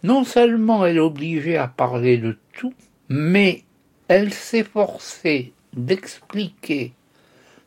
[0.02, 2.74] non seulement elle obligeait à parler de tout,
[3.10, 3.64] mais
[4.08, 6.92] elle s'efforçait d'expliquer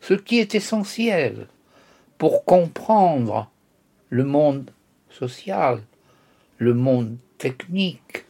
[0.02, 1.48] ce qui est essentiel
[2.18, 3.52] pour comprendre
[4.10, 4.72] le monde
[5.10, 5.82] social,
[6.58, 8.26] le monde technique,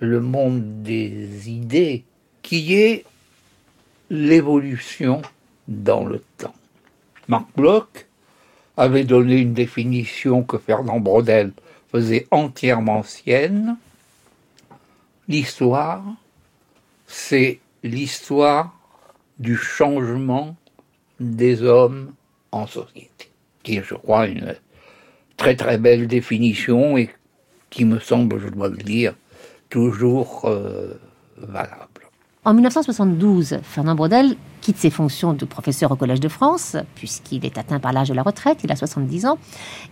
[0.00, 2.04] le monde des idées,
[2.42, 3.04] qui est
[4.10, 5.22] l'évolution
[5.68, 6.54] dans le temps.
[7.28, 8.06] Marc Bloch
[8.76, 11.52] avait donné une définition que Fernand Brodel
[11.92, 13.76] faisait entièrement sienne.
[15.28, 16.02] L'histoire,
[17.08, 18.74] c'est l'histoire
[19.38, 20.56] du changement
[21.18, 22.12] des hommes
[22.52, 23.30] en société,
[23.64, 24.54] qui est, je crois, une
[25.36, 27.10] très très belle définition et
[27.70, 29.14] qui me semble, je dois le dire,
[29.68, 30.94] toujours euh,
[31.36, 31.80] valable.
[32.44, 37.58] En 1972, Fernand Brodel quitte ses fonctions de professeur au Collège de France, puisqu'il est
[37.58, 39.38] atteint par l'âge de la retraite, il a 70 ans,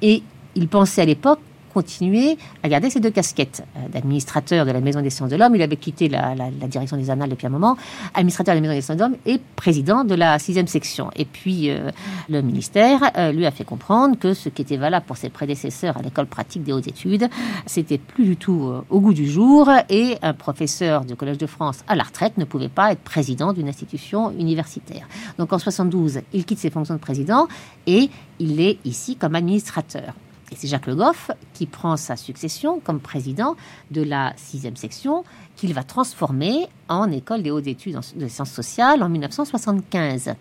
[0.00, 0.22] et
[0.54, 1.40] il pensait à l'époque
[1.76, 3.62] continué à garder ses deux casquettes.
[3.76, 6.34] Euh, d'administrateur de la Maison des sciences de l'homme, il avait quitté la,
[6.68, 7.76] direction des annales depuis un moment,
[8.14, 11.10] administrateur de la Maison des sciences de l'homme et président de la sixième section.
[11.16, 11.90] Et puis euh,
[12.30, 15.98] le ministère euh, lui a fait comprendre que ce qui était valable pour ses prédécesseurs
[15.98, 17.28] à l'école pratique des hautes études,
[17.66, 21.80] c'était plus du tout au goût du jour et un professeur du Collège de France
[21.88, 25.06] à la retraite ne pouvait pas être président d'une institution universitaire.
[25.38, 27.48] Donc en 72, il quitte ses fonctions de président
[27.86, 28.08] et
[28.38, 30.14] il est ici comme administrateur.
[30.52, 33.56] Et c'est Jacques Le Goff qui prend sa succession comme président
[33.90, 35.24] de la sixième section
[35.56, 40.34] qu'il va transformer en école des hautes études de sciences sociales en 1975.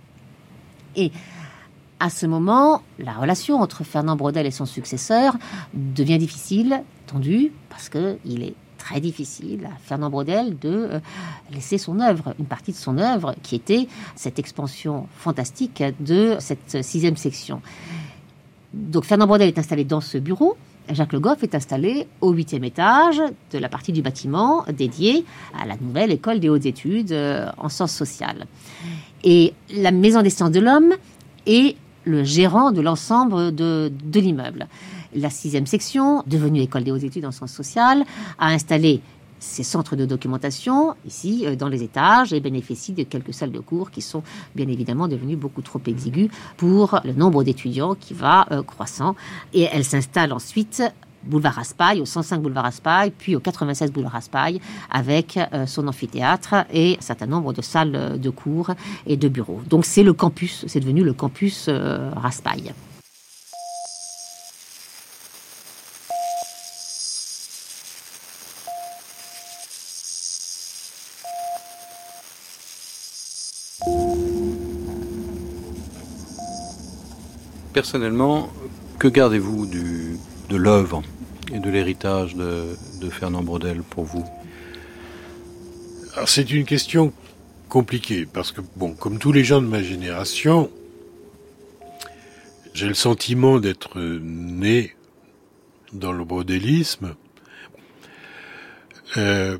[0.95, 1.11] Et
[1.99, 5.35] à ce moment, la relation entre Fernand Braudel et son successeur
[5.73, 10.99] devient difficile, tendue, parce qu'il est très difficile à Fernand Braudel de euh,
[11.51, 16.83] laisser son œuvre, une partie de son œuvre, qui était cette expansion fantastique de cette
[16.83, 17.61] sixième section.
[18.75, 20.57] Donc Fernand Braudel est installé dans ce bureau.
[20.91, 23.21] Jacques Le Goff est installé au huitième étage
[23.51, 25.25] de la partie du bâtiment dédiée
[25.59, 28.45] à la nouvelle école des hautes études euh, en sciences sociales.
[29.23, 30.93] Et la Maison des sciences de l'homme
[31.47, 34.67] est le gérant de l'ensemble de, de l'immeuble.
[35.15, 38.03] La sixième section, devenue école des hautes études en sciences sociales,
[38.37, 39.01] a installé
[39.39, 43.59] ces centres de documentation ici euh, dans les étages et bénéficient de quelques salles de
[43.59, 44.23] cours qui sont
[44.55, 49.15] bien évidemment devenues beaucoup trop exiguës pour le nombre d'étudiants qui va euh, croissant.
[49.53, 50.83] Et elle s'installe ensuite
[51.23, 54.61] boulevard Raspail, au 105 boulevard Raspail, puis au 96 boulevard Raspail,
[54.91, 58.71] avec euh, son amphithéâtre et un certain nombre de salles de cours
[59.07, 59.61] et de bureaux.
[59.67, 61.67] Donc c'est le campus, c'est devenu le campus
[62.15, 62.73] Raspail.
[77.75, 78.53] Personnellement,
[78.99, 81.03] que gardez-vous de l'œuvre
[81.51, 84.23] et de l'héritage de, Fernand Braudel pour vous?
[86.25, 87.11] C'est une question
[87.67, 90.71] compliquée parce que, bon, comme tous les gens de ma génération,
[92.73, 94.95] j'ai le sentiment d'être né
[95.91, 97.15] dans le braudélisme.
[99.17, 99.57] Euh,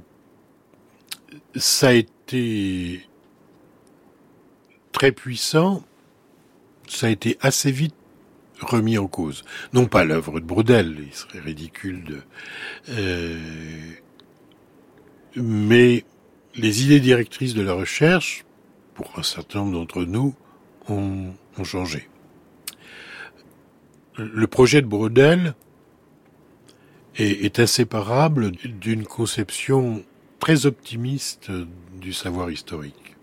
[1.57, 3.05] ça a été
[4.93, 5.83] très puissant,
[6.87, 7.93] ça a été assez vite
[8.61, 9.43] remis en cause.
[9.73, 12.21] Non pas l'œuvre de Brodel, il serait ridicule de...
[12.89, 13.39] Euh,
[15.35, 16.05] mais
[16.55, 18.45] les idées directrices de la recherche,
[18.93, 20.35] pour un certain nombre d'entre nous,
[20.87, 21.33] ont,
[21.63, 22.07] changé.
[24.17, 25.55] Le projet de Brodel
[27.15, 30.03] est, est inséparable d'une conception
[30.39, 31.51] très optimiste
[31.99, 33.15] du savoir historique.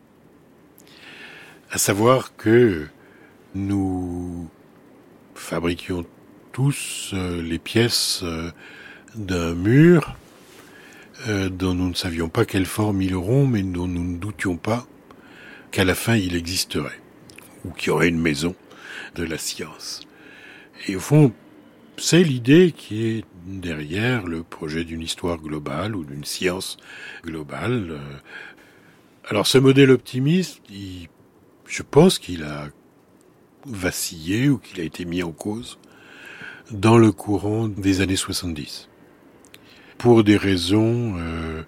[1.70, 2.88] À savoir que
[3.54, 4.48] nous
[5.42, 6.06] fabriquions
[6.52, 8.50] tous euh, les pièces euh,
[9.16, 10.14] d'un mur
[11.28, 14.56] euh, dont nous ne savions pas quelle forme il auront, mais dont nous ne doutions
[14.56, 14.86] pas
[15.72, 17.00] qu'à la fin il existerait,
[17.64, 18.54] ou qu'il y aurait une maison
[19.16, 20.06] de la science.
[20.86, 21.32] Et au fond,
[21.96, 26.76] c'est l'idée qui est derrière le projet d'une histoire globale ou d'une science
[27.24, 28.00] globale.
[29.28, 30.62] Alors ce modèle optimiste,
[31.66, 32.68] je pense qu'il a
[33.66, 35.78] vacillé ou qu'il a été mis en cause
[36.70, 38.88] dans le courant des années 70.
[39.98, 41.62] Pour des raisons, euh,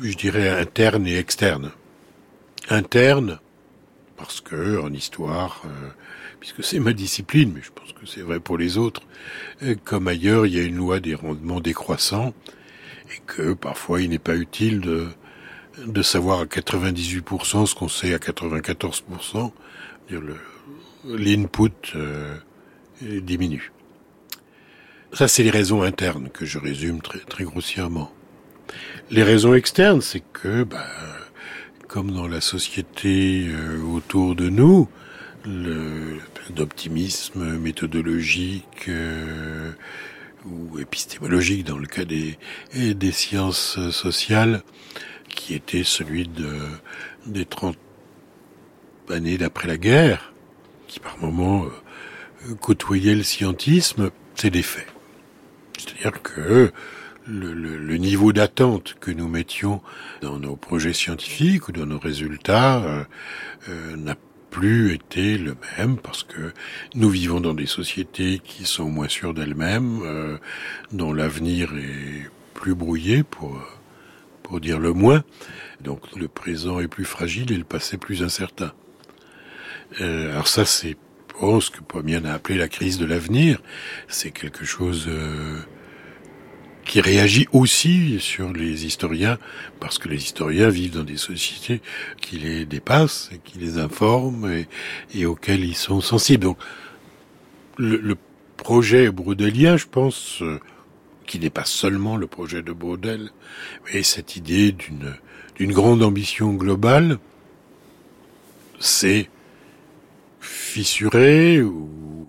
[0.00, 1.70] je dirais, internes et externes.
[2.70, 3.38] Internes,
[4.16, 5.88] parce que en histoire, euh,
[6.40, 9.02] puisque c'est ma discipline, mais je pense que c'est vrai pour les autres,
[9.62, 12.34] euh, comme ailleurs, il y a une loi des rendements décroissants,
[13.14, 15.08] et que parfois il n'est pas utile de,
[15.86, 19.52] de savoir à 98% ce qu'on sait à 94%.
[21.04, 22.36] L'input euh,
[23.02, 23.72] diminue.
[25.12, 28.10] Ça, c'est les raisons internes que je résume très, très grossièrement.
[29.10, 30.86] Les raisons externes, c'est que, bah,
[31.86, 34.88] comme dans la société euh, autour de nous,
[36.50, 39.72] d'optimisme méthodologique euh,
[40.44, 42.38] ou épistémologique dans le cas des,
[42.74, 44.62] des sciences sociales,
[45.28, 46.54] qui était celui de,
[47.26, 47.78] des 30
[49.12, 50.32] années d'après la guerre,
[50.86, 54.86] qui par moments euh, côtoyait le scientisme, c'est des faits.
[55.78, 56.72] C'est-à-dire que
[57.26, 59.82] le, niveau d'attente que nous mettions
[60.22, 63.04] dans nos projets scientifiques ou dans nos résultats euh,
[63.68, 64.16] euh, n'a
[64.50, 66.52] plus été le même parce que
[66.94, 70.00] nous vivons dans des sociétés qui sont moins sûres d'elles-mêmes,
[70.90, 73.62] dont l'avenir est plus brouillé pour
[74.42, 75.22] pour dire le moins.
[75.82, 78.72] Donc le présent est plus fragile et le passé plus incertain.
[80.00, 80.96] Euh, alors ça, c'est
[81.38, 83.60] pense que Pomian a appelé la crise de l'avenir.
[84.08, 85.58] C'est quelque chose euh,
[86.84, 89.38] qui réagit aussi sur les historiens,
[89.80, 91.80] parce que les historiens vivent dans des sociétés
[92.20, 94.68] qui les dépassent, et qui les informent et,
[95.14, 96.44] et auxquelles ils sont sensibles.
[96.44, 96.58] Donc,
[97.76, 98.16] le, le
[98.56, 100.58] projet broudelien, je pense, euh,
[101.26, 103.30] qui n'est pas seulement le projet de Brodel,
[103.86, 105.14] mais cette idée d'une
[105.56, 107.18] d'une grande ambition globale,
[108.78, 109.28] c'est
[110.40, 112.28] fissuré ou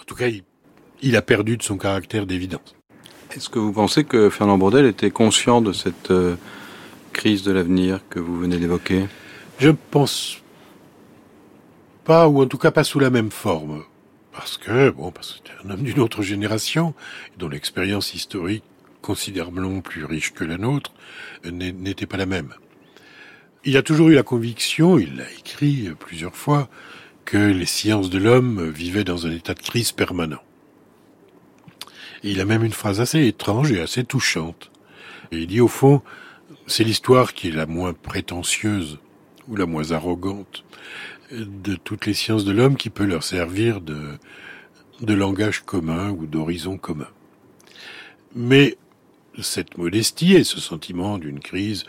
[0.00, 0.42] en tout cas il,
[1.02, 2.74] il a perdu de son caractère d'évidence.
[3.34, 6.36] Est-ce que vous pensez que Fernand Brodel était conscient de cette euh,
[7.12, 9.06] crise de l'avenir que vous venez d'évoquer?
[9.58, 10.38] Je pense
[12.04, 13.84] pas, ou en tout cas pas sous la même forme.
[14.32, 16.94] Parce que, bon, parce que c'était un homme d'une autre génération,
[17.38, 18.64] dont l'expérience historique,
[19.02, 20.92] considérablement plus riche que la nôtre,
[21.44, 22.54] n'était pas la même.
[23.64, 26.68] Il a toujours eu la conviction, il l'a écrit plusieurs fois,
[27.28, 30.42] que les sciences de l'homme vivaient dans un état de crise permanent.
[32.22, 34.70] Il a même une phrase assez étrange et assez touchante.
[35.30, 36.00] Il dit au fond,
[36.66, 38.98] c'est l'histoire qui est la moins prétentieuse
[39.46, 40.64] ou la moins arrogante
[41.30, 44.18] de toutes les sciences de l'homme qui peut leur servir de
[45.02, 47.10] langage commun ou d'horizon commun.
[48.34, 48.78] Mais
[49.42, 51.84] cette modestie et ce sentiment d'une crise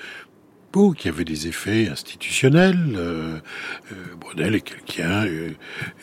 [0.72, 2.96] beau, qui avait des effets institutionnels.
[2.96, 3.40] Euh,
[3.92, 5.52] euh, Brodel est quelqu'un euh,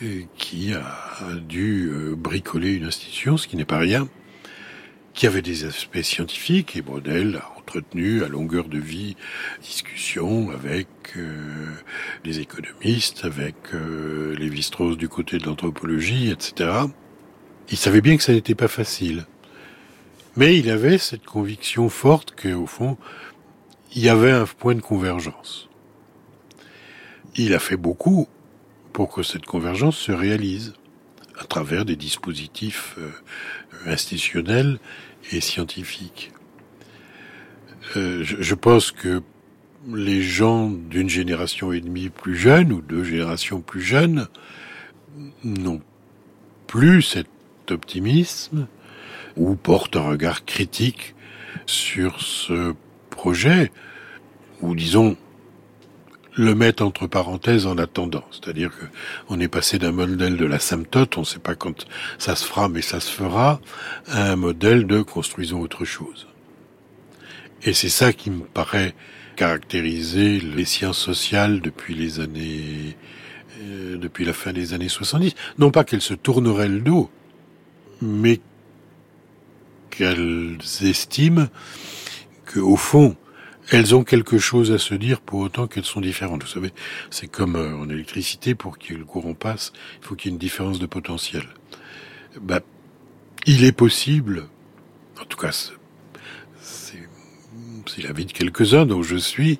[0.03, 4.07] euh, qui a, dû euh, bricoler une institution, ce qui n'est pas rien,
[5.13, 9.15] qui avait des aspects scientifiques, et Brodel a entretenu à longueur de vie
[9.61, 10.87] discussions avec
[12.23, 16.69] les économistes, avec les strauss du côté de l'anthropologie, etc.
[17.69, 19.25] Il savait bien que ça n'était pas facile.
[20.37, 22.95] Mais il avait cette conviction forte qu'au fond,
[23.95, 25.69] il y avait un point de convergence.
[27.35, 28.27] Il a fait beaucoup
[28.93, 30.73] pour que cette convergence se réalise
[31.39, 33.11] à travers des dispositifs euh,
[33.85, 34.79] institutionnels
[35.31, 36.31] et scientifiques.
[37.95, 39.21] Euh, je, pense que
[39.87, 44.27] les gens d'une génération et demie plus jeune ou deux générations plus jeunes
[45.43, 45.81] n'ont
[46.65, 47.27] plus cet
[47.69, 48.67] optimisme
[49.37, 51.15] ou portent un regard critique
[51.65, 52.73] sur ce
[53.17, 53.71] projet,
[54.61, 55.17] ou disons
[56.35, 58.23] le mettre entre parenthèses en attendant.
[58.31, 58.85] C'est-à-dire que
[59.27, 61.87] on est passé d'un modèle de la symptote, on ne sait pas quand
[62.19, 63.59] ça se fera, mais ça se fera,
[64.07, 66.27] à un modèle de construisons autre chose.
[67.63, 68.93] Et c'est ça qui me paraît
[69.35, 72.95] caractériser les sciences sociales depuis les années,
[73.61, 75.33] euh, depuis la fin des années 70.
[75.57, 77.09] Non pas qu'elles se tourneraient le dos,
[78.01, 78.39] mais
[79.89, 81.47] qu'elles estiment
[82.51, 83.15] qu'au fond,
[83.69, 86.43] elles ont quelque chose à se dire pour autant qu'elles sont différentes.
[86.43, 86.71] Vous savez,
[87.09, 90.35] c'est comme euh, en électricité, pour que le courant passe, il faut qu'il y ait
[90.35, 91.43] une différence de potentiel.
[92.41, 92.61] Bah,
[93.45, 94.47] il est possible,
[95.21, 95.51] en tout cas,
[96.61, 99.59] c'est l'avis de quelques-uns dont je suis,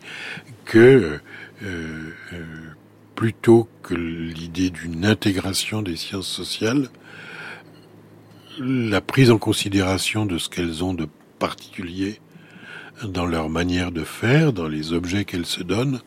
[0.65, 1.19] que
[1.63, 2.73] euh, euh,
[3.15, 6.89] plutôt que l'idée d'une intégration des sciences sociales,
[8.59, 11.07] la prise en considération de ce qu'elles ont de
[11.39, 12.19] particulier
[13.03, 16.01] dans leur manière de faire, dans les objets qu'elles se donnent,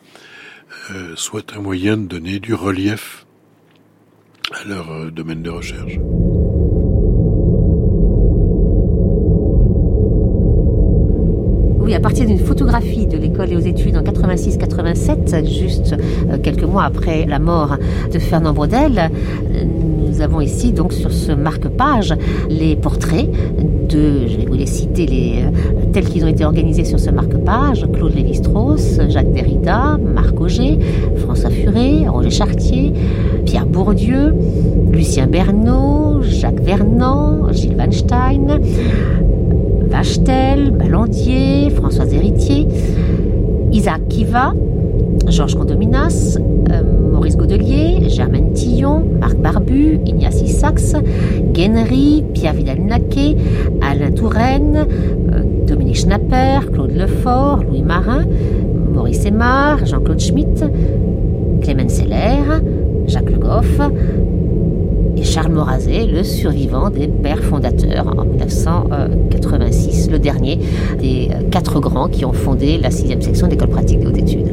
[0.91, 3.25] euh, soit un moyen de donner du relief
[4.51, 5.97] à leur euh, domaine de recherche.
[13.41, 17.77] L'école et aux études en 86-87, juste euh, quelques mois après la mort
[18.11, 19.09] de Fernand Brodel,
[20.07, 22.13] nous avons ici donc sur ce marque-page
[22.49, 23.29] les portraits
[23.89, 27.09] de, je vais vous les citer, les, euh, tels qu'ils ont été organisés sur ce
[27.09, 30.77] marque-page, Claude Lévi-Strauss, Jacques Derrida, Marc Auger,
[31.17, 32.93] François Furet, Roger Chartier,
[33.45, 34.33] Pierre Bourdieu,
[34.91, 38.59] Lucien Bernot, Jacques Vernant, Gilles Weinstein,
[39.91, 42.65] Vachtel, Ballandier, Françoise Héritier,
[43.71, 44.53] Isaac Kiva,
[45.27, 46.37] Georges Condominas,
[46.71, 50.95] euh, Maurice Godelier, Germaine Tillon, Marc Barbu, Ignacy Sachs,
[51.53, 53.37] Guénery, Pierre Vidal-Naquet,
[53.81, 54.87] Alain Touraine,
[55.33, 58.25] euh, Dominique Schnapper, Claude Lefort, Louis Marin,
[58.93, 60.65] Maurice Aymar, Jean-Claude Schmitt,
[61.61, 62.61] Clément Seller,
[63.07, 63.79] Jacques Le Goff
[65.17, 70.59] et Charles Morazet, le survivant des pères fondateurs en 1986, le dernier
[70.99, 74.51] des quatre grands qui ont fondé la sixième section d'école pratique des hautes études.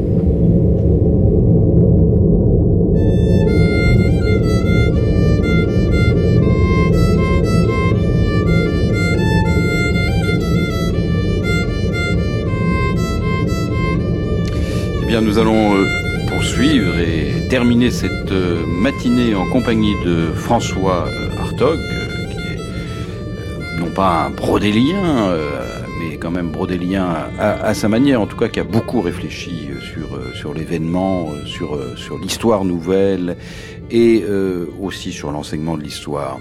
[15.11, 15.78] Eh nous allons,
[17.49, 24.27] terminer cette euh, matinée en compagnie de François euh, Hartog, euh, qui est non pas
[24.27, 25.35] un brodélien,
[25.99, 27.07] mais quand même brodélien
[27.39, 32.19] à, sa manière, en tout cas qui a beaucoup réfléchi sur, sur l'événement, sur, sur
[32.19, 33.37] l'histoire nouvelle
[33.91, 34.25] et
[34.81, 36.39] aussi sur l'enseignement de l'histoire.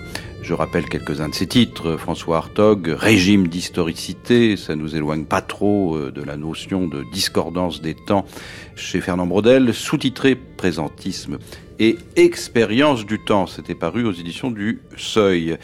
[0.47, 1.97] Je rappelle quelques-uns de ses titres.
[1.97, 7.81] François Hartog, Régime d'historicité, ça nous éloigne pas trop euh, de la notion de discordance
[7.81, 8.23] des temps
[8.77, 11.37] chez Fernand Brodel, sous-titré Présentisme
[11.79, 15.57] et Expérience du temps, c'était paru aux éditions du Seuil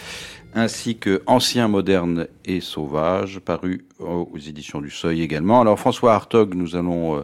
[0.56, 5.62] ainsi que Ancien, moderne et sauvage, paru aux éditions du Seuil également.
[5.62, 7.22] Alors François Hartog, nous allons euh,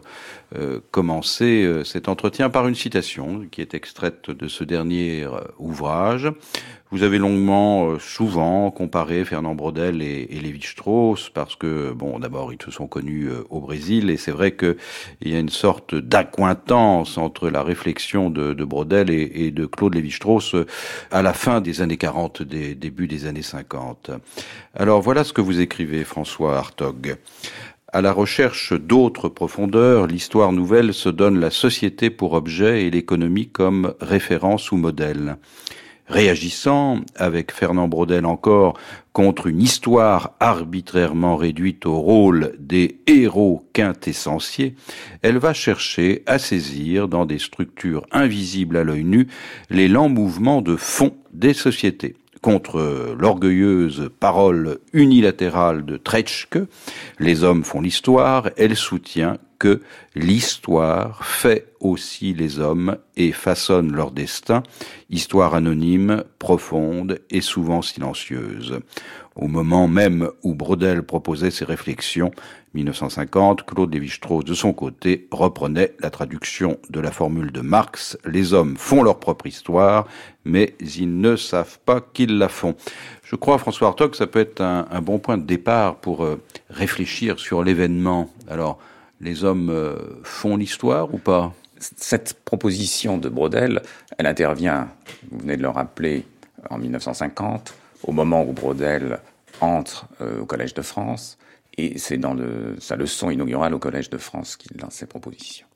[0.56, 6.32] euh, commencer cet entretien par une citation qui est extraite de ce dernier ouvrage.
[6.92, 12.60] Vous avez longuement, souvent, comparé Fernand Brodel et, et Lévi-Strauss parce que, bon, d'abord, ils
[12.60, 14.76] se sont connus au Brésil et c'est vrai qu'il
[15.22, 20.56] y a une sorte d'accointance entre la réflexion de, de Brodel et, de Claude Lévi-Strauss
[21.12, 24.10] à la fin des années 40, des début des années 50.
[24.74, 27.16] Alors voilà ce que vous écrivez, François Hartog.
[27.92, 33.48] À la recherche d'autres profondeurs, l'histoire nouvelle se donne la société pour objet et l'économie
[33.48, 35.36] comme référence ou modèle.
[36.10, 38.76] Réagissant, avec Fernand Brodel encore,
[39.12, 44.74] contre une histoire arbitrairement réduite au rôle des héros quintessentiels,
[45.22, 49.28] elle va chercher à saisir dans des structures invisibles à l'œil nu
[49.70, 52.16] les lents mouvements de fond des sociétés.
[52.42, 56.58] Contre l'orgueilleuse parole unilatérale de Treitschke,
[57.20, 59.82] les hommes font l'histoire, elle soutient que
[60.16, 64.64] l'histoire fait aussi les hommes et façonne leur destin,
[65.10, 68.80] histoire anonyme, profonde et souvent silencieuse.
[69.36, 72.32] Au moment même où Brodel proposait ses réflexions,
[72.74, 78.54] 1950, Claude Lévi-Strauss, de son côté, reprenait la traduction de la formule de Marx Les
[78.54, 80.06] hommes font leur propre histoire,
[80.44, 82.76] mais ils ne savent pas qu'ils la font.
[83.24, 86.40] Je crois, François Hartog, que ça peut être un, bon point de départ pour euh,
[86.68, 88.30] réfléchir sur l'événement.
[88.48, 88.78] Alors,
[89.20, 91.54] les hommes euh, font l'histoire ou pas?
[91.78, 93.82] Cette proposition de Brodel,
[94.18, 94.90] elle intervient,
[95.30, 96.26] vous venez de le rappeler,
[96.68, 99.18] en 1950, au moment où Brodel
[99.60, 101.38] entre euh, au Collège de France,
[101.78, 102.36] et c'est dans
[102.78, 105.66] sa leçon inaugurale au Collège de France qu'il lance ses propositions.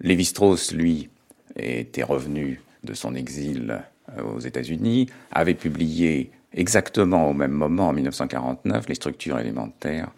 [0.00, 1.08] Lévi-Strauss, lui,
[1.56, 3.82] était revenu de son exil
[4.16, 10.10] euh, aux États-Unis, avait publié exactement au même moment, en 1949, les structures élémentaires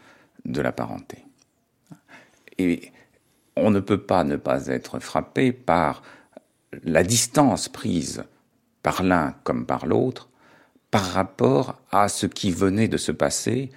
[0.44, 1.24] de la parenté.
[2.60, 2.92] Et
[3.56, 6.02] on ne peut pas ne pas être frappé par
[6.84, 8.24] la distance prise
[8.82, 10.28] par l'un comme par l'autre
[10.90, 13.70] par rapport à ce qui venait de se passer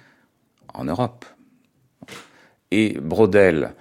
[0.72, 1.24] en Europe.
[2.70, 3.74] Et Brodel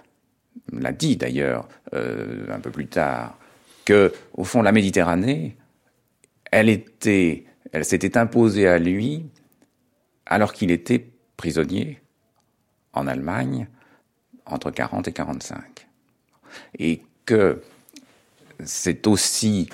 [0.71, 3.37] l'a dit d'ailleurs euh, un peu plus tard,
[3.85, 5.57] que au fond la Méditerranée,
[6.51, 9.25] elle était, elle s'était imposée à lui
[10.25, 11.99] alors qu'il était prisonnier
[12.93, 13.67] en Allemagne
[14.45, 15.87] entre 40 et 45.
[16.79, 17.61] Et que
[18.63, 19.69] c'est aussi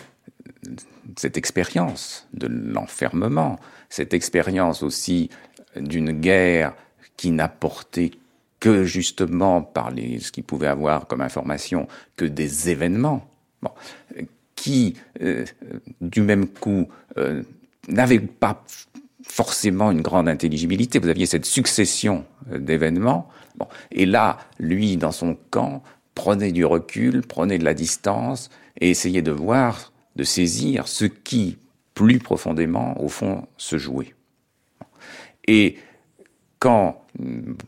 [1.18, 3.60] cette expérience de l'enfermement,
[3.90, 5.30] cette expérience aussi
[5.76, 6.76] d'une guerre
[7.18, 8.12] qui n'a porté
[8.60, 13.26] que justement par les, ce qu'il pouvait avoir comme information que des événements,
[14.56, 15.46] qui euh,
[16.02, 17.44] du même coup euh,
[17.88, 18.64] n'avaient pas
[19.24, 21.00] forcément une grande intelligibilité.
[21.00, 23.30] Vous aviez cette succession euh, d'événements.
[23.92, 25.84] Et là, lui, dans son camp,
[26.16, 28.50] prenait du recul, prenait de la distance
[28.80, 31.58] et essayait de voir, de saisir ce qui,
[31.94, 34.14] plus profondément, au fond, se jouait.
[35.48, 35.78] Et
[36.60, 37.02] quand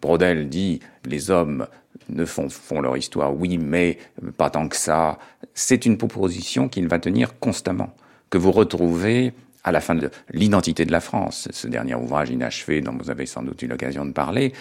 [0.01, 1.67] Brodel dit les hommes
[2.09, 3.97] ne font leur histoire, oui, mais
[4.37, 5.17] pas tant que ça,
[5.53, 7.95] c'est une proposition qu'il va tenir constamment,
[8.29, 9.33] que vous retrouvez
[9.63, 13.25] à la fin de l'identité de la France, ce dernier ouvrage inachevé dont vous avez
[13.25, 14.53] sans doute eu l'occasion de parler,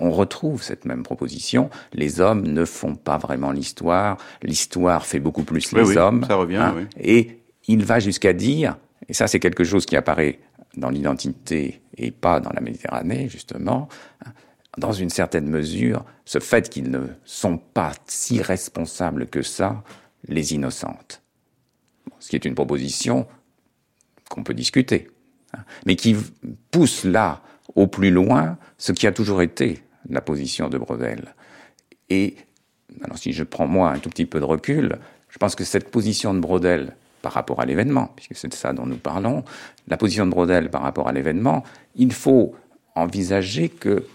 [0.00, 1.70] on retrouve cette même proposition.
[1.92, 6.24] Les hommes ne font pas vraiment l'histoire, l'histoire fait beaucoup plus les hommes.
[6.26, 6.86] Ça revient, hein.
[6.98, 8.78] Et il va jusqu'à dire,
[9.08, 10.40] et ça c'est quelque chose qui apparaît
[10.76, 13.88] dans l'identité et pas dans la Méditerranée, justement,
[14.78, 19.82] dans une certaine mesure, ce fait qu'ils ne sont pas si responsables que ça,
[20.26, 21.22] les innocentes.
[22.20, 23.26] Ce qui est une proposition
[24.28, 25.10] qu'on peut discuter,
[25.54, 26.16] hein, mais qui
[26.70, 27.42] pousse là
[27.74, 31.34] au plus loin ce qui a toujours été la position de Brodel.
[32.10, 32.36] Et
[33.02, 34.98] alors si je prends moi un tout petit peu de recul,
[35.28, 38.72] je pense que cette position de Brodel par rapport à l'événement, puisque c'est de ça
[38.72, 39.44] dont nous parlons,
[39.88, 41.64] la position de Brodel par rapport à l'événement,
[41.96, 42.54] il faut
[42.94, 44.06] envisager que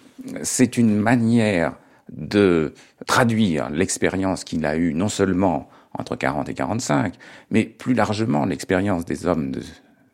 [0.41, 1.75] c'est une manière
[2.11, 2.73] de
[3.05, 7.13] traduire l'expérience qu'il a eue non seulement entre 40 et 45,
[7.51, 9.61] mais plus largement l'expérience des hommes de,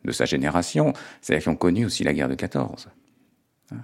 [0.04, 2.88] de sa génération, c'est-à-dire qui ont connu aussi la guerre de 14,
[3.72, 3.76] hein,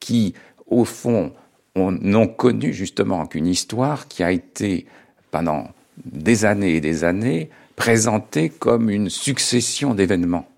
[0.00, 0.34] qui,
[0.66, 1.32] au fond,
[1.76, 4.86] n'ont connu justement qu'une histoire qui a été,
[5.30, 5.68] pendant
[6.04, 10.48] des années et des années, présentée comme une succession d'événements.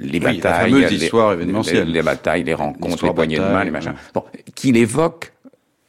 [0.00, 1.84] Les batailles, les.
[1.84, 3.94] Les, batailles, les rencontres, les poignées de main, les machins.
[4.12, 4.24] Bon,
[4.54, 5.32] qu'il évoque,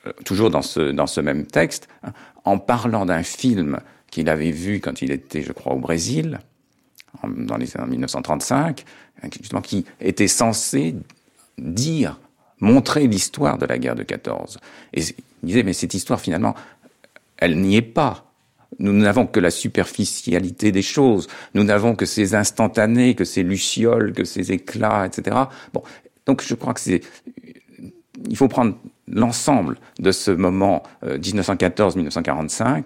[0.06, 2.12] euh, toujours dans ce, dans ce même texte, hein,
[2.44, 3.80] en parlant d'un film
[4.12, 6.40] qu'il avait vu quand il était, je crois, au Brésil,
[7.22, 8.86] en, dans les, en 1935,
[9.22, 10.96] hein, justement, qui était censé
[11.58, 12.20] dire,
[12.60, 14.60] montrer l'histoire de la guerre de 14.
[14.94, 16.56] Et il disait, mais cette histoire, finalement,
[17.38, 18.26] elle n'y est pas.
[18.80, 21.28] Nous n'avons que la superficialité des choses.
[21.54, 25.38] Nous n'avons que ces instantanés, que ces lucioles, que ces éclats, etc.
[25.74, 25.84] Bon,
[26.26, 27.02] donc je crois que c'est,
[28.28, 28.76] il faut prendre
[29.08, 32.82] l'ensemble de ce moment 1914-1945 euh,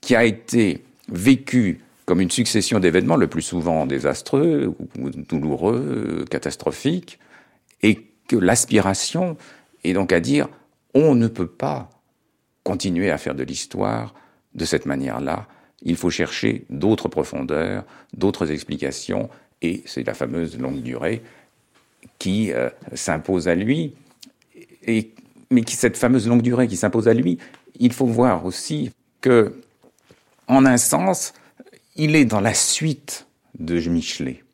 [0.00, 7.20] qui a été vécu comme une succession d'événements, le plus souvent désastreux, ou douloureux, catastrophiques,
[7.84, 9.36] et que l'aspiration
[9.84, 10.48] est donc à dire
[10.92, 11.88] on ne peut pas
[12.64, 14.12] continuer à faire de l'histoire
[14.56, 15.46] de cette manière-là.
[15.82, 19.30] Il faut chercher d'autres profondeurs, d'autres explications,
[19.62, 21.22] et c'est la fameuse longue durée
[22.18, 23.94] qui euh, s'impose à lui.
[24.84, 25.12] Et,
[25.52, 27.38] mais qui, cette fameuse longue durée qui s'impose à lui,
[27.78, 28.90] il faut voir aussi
[29.20, 29.54] que,
[30.48, 31.34] en un sens,
[31.96, 33.26] il est dans la suite
[33.58, 34.44] de Michelet.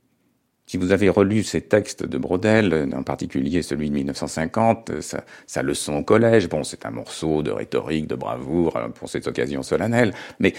[0.67, 5.95] Si vous avez relu ces textes de Brodel, en particulier celui de 1950, sa, leçon
[5.95, 10.13] au collège, bon, c'est un morceau de rhétorique, de bravoure euh, pour cette occasion solennelle,
[10.41, 10.55] mais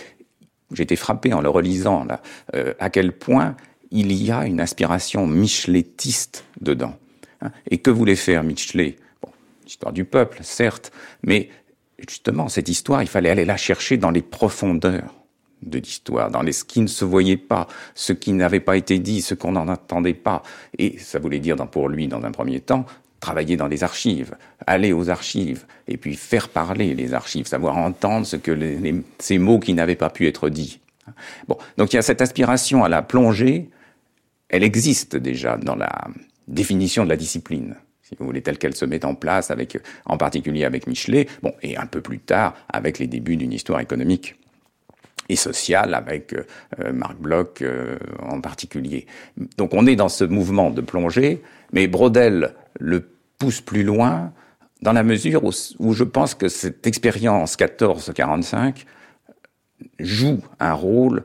[0.77, 2.21] été frappé en le relisant là,
[2.55, 3.55] euh, à quel point
[3.91, 6.97] il y a une inspiration micheletiste dedans.
[7.41, 7.51] Hein.
[7.69, 8.95] Et que voulait faire Michelet?
[9.21, 9.29] Bon,
[9.65, 10.91] l'histoire du peuple, certes,
[11.23, 11.49] mais
[12.07, 15.13] justement, cette histoire, il fallait aller la chercher dans les profondeurs
[15.61, 18.99] de l'histoire, dans les, ce qui ne se voyait pas, ce qui n'avait pas été
[18.99, 20.43] dit, ce qu'on n'en attendait pas.
[20.77, 22.85] Et ça voulait dire pour lui, dans un premier temps,
[23.19, 24.35] travailler dans les archives,
[24.67, 28.57] aller aux archives, et puis faire parler les archives, savoir entendre ce que
[29.19, 30.79] ces mots qui n'avaient pas pu être dits.
[31.47, 33.69] Bon, donc il y a cette aspiration à la plongée,
[34.49, 36.07] elle existe déjà dans la
[36.47, 37.75] définition de la discipline
[38.07, 41.53] si vous voulez, telle qu'elle se met en place, avec, en particulier avec Michelet, bon,
[41.61, 44.35] et un peu plus tard avec les débuts d'une histoire économique
[45.29, 49.05] et sociale avec euh, Marc Bloch euh, en particulier.
[49.57, 51.41] Donc on est dans ce mouvement de plongée,
[51.73, 54.31] mais Brodel le pousse plus loin
[54.81, 58.85] dans la mesure où, où je pense que cette expérience 14-45
[59.99, 61.23] joue un rôle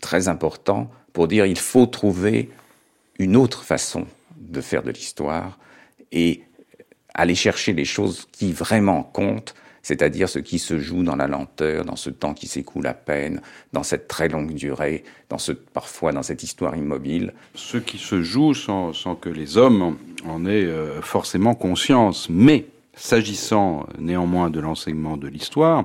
[0.00, 2.50] très important pour dire il faut trouver
[3.18, 4.06] une autre façon
[4.36, 5.58] de faire de l'histoire
[6.12, 6.42] et
[7.14, 9.54] aller chercher les choses qui vraiment comptent
[9.86, 13.40] c'est-à-dire ce qui se joue dans la lenteur, dans ce temps qui s'écoule à peine,
[13.72, 17.34] dans cette très longue durée, dans ce, parfois dans cette histoire immobile.
[17.54, 22.26] Ce qui se joue sans, que les hommes en aient euh, forcément conscience.
[22.28, 22.66] Mais,
[22.96, 25.84] s'agissant néanmoins de l'enseignement de l'histoire,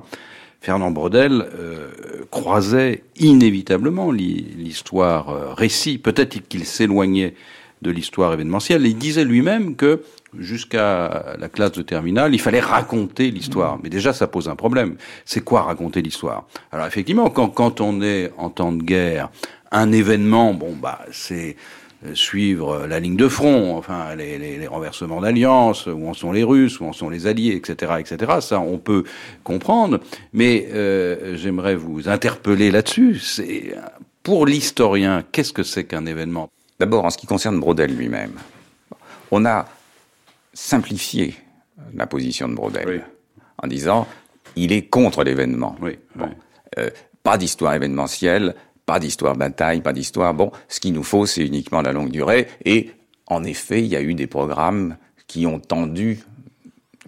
[0.60, 1.92] Fernand Brodel euh,
[2.32, 5.98] croisait inévitablement l'histoire euh, récit.
[5.98, 7.34] Peut-être qu'il s'éloignait
[7.82, 8.84] de l'histoire événementielle.
[8.84, 10.02] Il disait lui-même que
[10.38, 13.78] jusqu'à la classe de terminale, il fallait raconter l'histoire.
[13.82, 14.96] Mais déjà, ça pose un problème.
[15.24, 16.46] C'est quoi raconter l'histoire?
[16.70, 19.30] Alors effectivement, quand, on est en temps de guerre,
[19.70, 21.56] un événement, bon bah c'est
[22.04, 26.80] euh, suivre la ligne de front, enfin les, renversements d'alliance, où en sont les Russes,
[26.80, 28.32] où en sont les Alliés, etc., etc.
[28.40, 29.04] Ça, on peut
[29.44, 30.00] comprendre,
[30.32, 33.18] mais euh, j'aimerais vous interpeller là-dessus.
[33.18, 33.74] C'est
[34.22, 36.48] pour l'historien, qu'est-ce que c'est qu'un événement?
[36.78, 38.32] D'abord, en ce qui concerne Brodel lui-même,
[39.30, 39.66] on a
[40.52, 41.34] simplifié
[41.94, 43.04] la position de Brodel
[43.62, 44.06] en disant
[44.56, 45.76] il est contre l'événement.
[46.78, 46.90] Euh,
[47.22, 48.54] pas d'histoire événementielle,
[48.86, 50.34] pas d'histoire bataille, pas d'histoire.
[50.34, 52.48] Bon, ce qu'il nous faut, c'est uniquement la longue durée.
[52.64, 52.90] Et
[53.26, 54.96] en effet, il y a eu des programmes
[55.26, 56.20] qui ont tendu,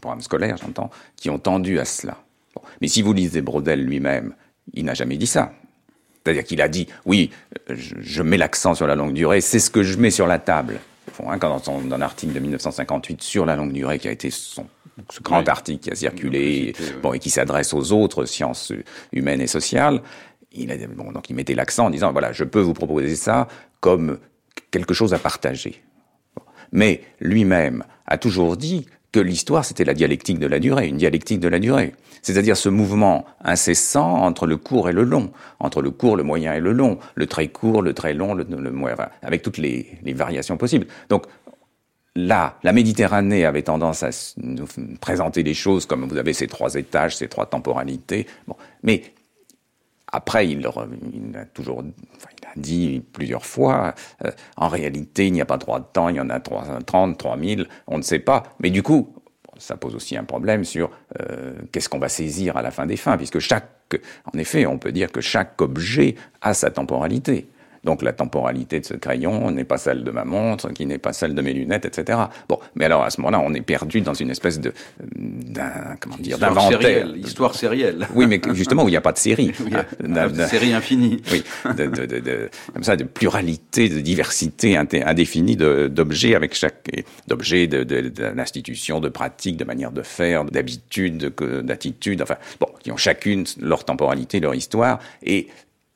[0.00, 2.18] programmes scolaires, j'entends, qui ont tendu à cela.
[2.80, 4.34] Mais si vous lisez Brodel lui-même,
[4.72, 5.52] il n'a jamais dit ça.
[6.22, 7.30] C'est-à-dire qu'il a dit, oui,
[7.68, 10.80] je, mets l'accent sur la longue durée, c'est ce que je mets sur la table.
[11.26, 14.30] Hein, quand dans, dans un article de 1958 sur la longue durée, qui a été
[14.30, 14.66] son,
[15.10, 18.72] ce grand article qui a circulé, bon, et qui s'adresse aux autres sciences
[19.12, 20.02] humaines et sociales,
[20.52, 23.48] il a, bon, donc il mettait l'accent en disant, voilà, je peux vous proposer ça
[23.80, 24.18] comme
[24.70, 25.82] quelque chose à partager.
[26.72, 31.38] Mais lui-même a toujours dit que l'histoire, c'était la dialectique de la durée, une dialectique
[31.38, 31.94] de la durée.
[32.22, 35.30] C'est-à-dire ce mouvement incessant entre le court et le long,
[35.60, 38.44] entre le court, le moyen et le long, le très court, le très long, le,
[38.72, 40.88] moyen, avec toutes les, les, variations possibles.
[41.10, 41.26] Donc
[42.16, 44.66] là, la Méditerranée avait tendance à nous
[45.00, 48.26] présenter les choses comme vous avez ces trois étages, ces trois temporalités.
[48.48, 48.56] Bon.
[48.82, 49.14] Mais
[50.14, 51.82] après, il, a toujours,
[52.54, 56.20] dit plusieurs fois, euh, en réalité, il n'y a pas droit de temps, il y
[56.20, 58.44] en a 330, 3000, on ne sait pas.
[58.60, 59.12] Mais du coup,
[59.58, 62.96] ça pose aussi un problème sur euh, qu'est-ce qu'on va saisir à la fin des
[62.96, 63.96] fins, puisque chaque,
[64.32, 67.48] en effet, on peut dire que chaque objet a sa temporalité.
[67.84, 71.12] Donc la temporalité de ce crayon n'est pas celle de ma montre, qui n'est pas
[71.12, 72.18] celle de mes lunettes, etc.
[72.48, 74.72] Bon, mais alors à ce moment-là, on est perdu dans une espèce de
[75.14, 78.06] d'un comment dire d'inventaire, histoire sérielle.
[78.14, 81.22] Oui, mais justement où il n'y a pas de série, hein, série infinie.
[81.30, 81.44] Oui,
[81.76, 86.90] de, de, de, comme ça, de pluralité, de diversité indéfinie d'objets avec chaque
[87.28, 92.96] d'objets, d'institutions, de, de pratiques, de manières de faire, d'habitudes, d'attitudes, enfin bon, qui ont
[92.96, 95.48] chacune leur temporalité, leur histoire, et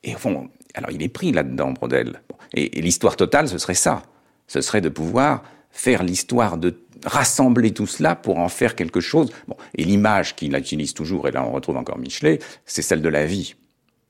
[0.05, 0.49] et au fond,
[0.79, 2.23] alors il est pris là-dedans, Brodel.
[2.55, 4.05] Et, l'histoire totale, ce serait ça.
[4.47, 5.43] Ce serait de pouvoir
[5.73, 9.31] faire l'histoire de rassembler tout cela pour en faire quelque chose.
[9.75, 13.27] Et l'image qu'il utilise toujours, et là on retrouve encore Michelet, c'est celle de la
[13.27, 13.57] vie.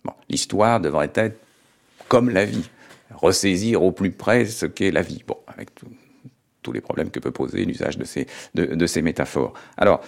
[0.04, 1.40] Bon, l'histoire devrait être
[2.06, 2.68] comme la vie,
[3.14, 5.24] ressaisir au plus près ce qu'est la vie.
[5.46, 5.70] Avec
[6.62, 9.54] tous les problèmes que peut poser l'usage de ces, de, ces métaphores.
[9.78, 10.02] Alors,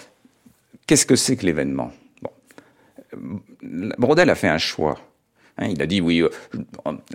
[0.87, 1.91] qu'est-ce que c'est que l'événement?
[2.20, 3.41] Bon.
[3.99, 5.01] Brodel a fait un choix.
[5.61, 6.31] Hein, il a dit oui, euh,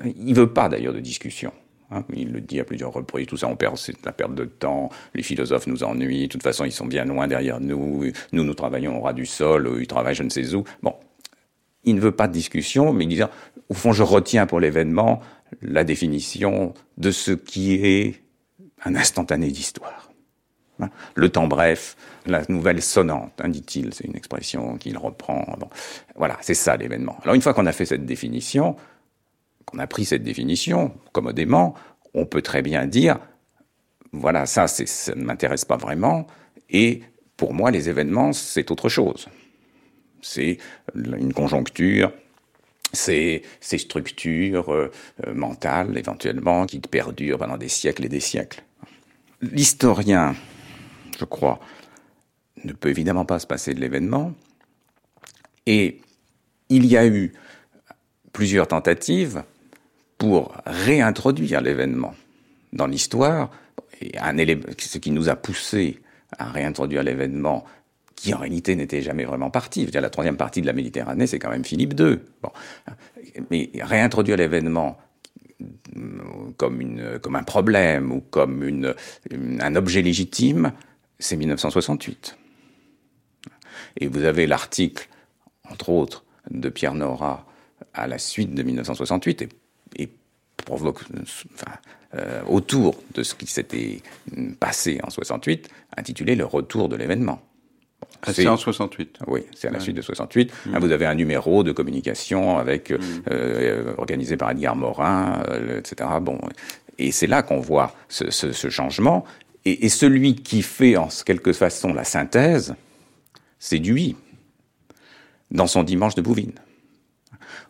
[0.03, 1.51] il veut pas d'ailleurs de discussion.
[1.91, 4.45] Hein, il le dit à plusieurs reprises, tout ça, on perd, c'est la perte de
[4.45, 8.43] temps, les philosophes nous ennuient, de toute façon, ils sont bien loin derrière nous, nous,
[8.43, 10.63] nous travaillons au ras du sol, ils travaillent je ne sais où.
[10.81, 10.95] Bon,
[11.83, 13.21] il ne veut pas de discussion, mais il dit,
[13.69, 15.21] au fond, je retiens pour l'événement
[15.61, 18.21] la définition de ce qui est
[18.83, 20.04] un instantané d'histoire.
[20.81, 21.95] Hein, le temps bref,
[22.25, 25.45] la nouvelle sonnante, hein, dit-il, c'est une expression qu'il reprend.
[26.15, 27.17] Voilà, c'est ça l'événement.
[27.23, 28.75] Alors une fois qu'on a fait cette définition,
[29.65, 31.75] qu'on a pris cette définition commodément,
[32.13, 33.19] on peut très bien dire,
[34.11, 36.27] voilà, ça, ça ne m'intéresse pas vraiment,
[36.69, 37.01] et
[37.37, 39.27] pour moi, les événements, c'est autre chose.
[40.21, 40.57] C'est
[40.95, 42.11] une conjoncture,
[42.93, 44.91] c'est ces structures euh,
[45.33, 48.63] mentales, éventuellement, qui perdurent pendant des siècles et des siècles.
[49.41, 50.35] L'historien,
[51.17, 51.59] je crois,
[52.63, 54.33] ne peut évidemment pas se passer de l'événement.
[55.65, 56.01] Et
[56.69, 57.33] il y a eu
[58.33, 59.43] plusieurs tentatives
[60.17, 62.15] pour réintroduire l'événement
[62.73, 63.51] dans l'histoire.
[64.01, 65.99] Ce qui nous a poussé
[66.37, 67.65] à réintroduire l'événement
[68.15, 69.85] qui en réalité n'était jamais vraiment parti.
[69.85, 72.19] dire, la troisième partie de la Méditerranée, c'est quand même Philippe II.
[72.41, 72.51] Bon.
[73.51, 74.97] Mais réintroduire l'événement
[76.57, 78.93] comme, une, comme un problème ou comme
[79.59, 80.71] un objet légitime,
[81.19, 82.37] c'est 1968.
[83.97, 85.07] Et vous avez l'article,
[85.69, 87.45] entre autres, de Pierre Nora
[87.93, 89.49] à la suite de 1968 et,
[89.97, 90.09] et
[90.57, 91.77] provoque, enfin,
[92.15, 94.01] euh, autour de ce qui s'était
[94.59, 97.41] passé en 68, intitulé Le retour de l'événement.
[98.21, 99.19] Ah, c'est en 68.
[99.27, 100.51] Oui, c'est à la suite de 68.
[100.51, 100.71] Mmh.
[100.73, 102.97] Ah, vous avez un numéro de communication avec mmh.
[103.31, 106.09] euh, organisé par Edgar Morin, euh, etc.
[106.21, 106.39] Bon,
[106.97, 109.25] et c'est là qu'on voit ce, ce, ce changement.
[109.65, 112.75] Et, celui qui fait en quelque façon la synthèse,
[113.57, 114.15] c'est Dewey,
[115.49, 116.59] dans son dimanche de Bouvines,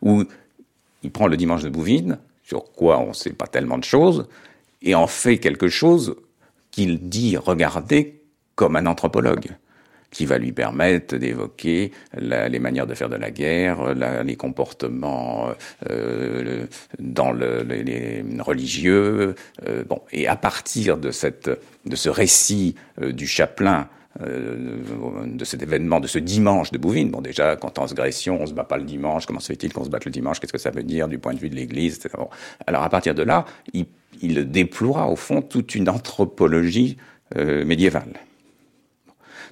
[0.01, 0.25] où
[1.03, 4.27] il prend le dimanche de Bouvines, sur quoi on ne sait pas tellement de choses,
[4.81, 6.15] et en fait quelque chose
[6.71, 8.21] qu'il dit regarder
[8.55, 9.55] comme un anthropologue
[10.15, 13.93] qui va lui permettre d'évoquer les manières de faire de la guerre,
[14.23, 15.49] les comportements
[15.89, 16.65] euh,
[16.99, 19.35] dans le, les, religieux.
[19.67, 21.49] Euh, bon, et à partir de cette
[21.85, 23.87] de ce récit euh, du chapelain
[24.21, 27.11] euh, de cet événement, de ce dimanche de Bouvines.
[27.11, 29.25] Bon, déjà, quand transgression, on se bat pas le dimanche.
[29.25, 31.33] Comment se fait-il qu'on se batte le dimanche Qu'est-ce que ça veut dire du point
[31.33, 31.99] de vue de l'Église
[32.65, 33.43] Alors, à partir de là,
[33.73, 33.87] il,
[34.21, 36.95] il, déploie au fond toute une anthropologie
[37.35, 38.13] euh, médiévale.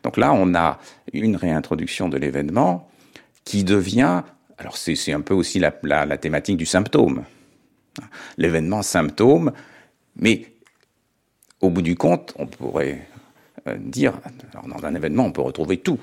[0.04, 0.80] Donc là, on a
[1.14, 2.90] une réintroduction de l'événement
[3.46, 4.24] qui devient,
[4.58, 7.24] alors c'est un peu aussi la, la, la thématique du symptôme.
[8.38, 9.52] L'événement symptôme,
[10.16, 10.48] mais
[11.62, 13.08] au bout du compte, on pourrait
[13.68, 14.14] euh, dire,
[14.52, 16.00] alors dans un événement, on peut retrouver tout.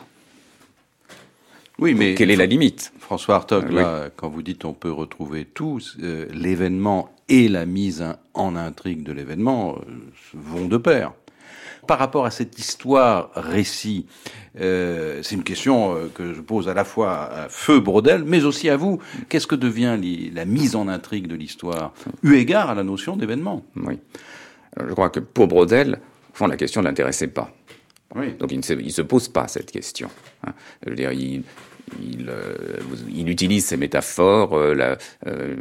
[1.79, 2.93] Oui, mais quelle est la limite?
[2.99, 8.05] François Hartog, là, quand vous dites on peut retrouver tout, euh, l'événement et la mise
[8.35, 9.81] en intrigue de l'événement euh,
[10.35, 11.13] vont de pair.
[11.87, 14.07] Par rapport à cette histoire récit,
[14.55, 18.77] c'est une question que je pose à la fois à Feu Brodel, mais aussi à
[18.77, 18.99] vous.
[19.29, 19.99] Qu'est-ce que devient
[20.33, 21.93] la mise en intrigue de l'histoire,
[22.23, 23.65] eu égard à la notion d'événement?
[23.77, 23.99] Oui.
[24.77, 26.01] Je crois que pour Brodel,
[26.33, 27.51] fond, la question ne l'intéressait pas.
[28.15, 30.09] Donc il ne, se, pose pas cette question.
[30.45, 30.53] Hein.
[30.85, 31.45] Je veux dire, il,
[32.29, 32.81] euh,
[33.15, 35.57] utilise ces métaphores, euh, la, euh,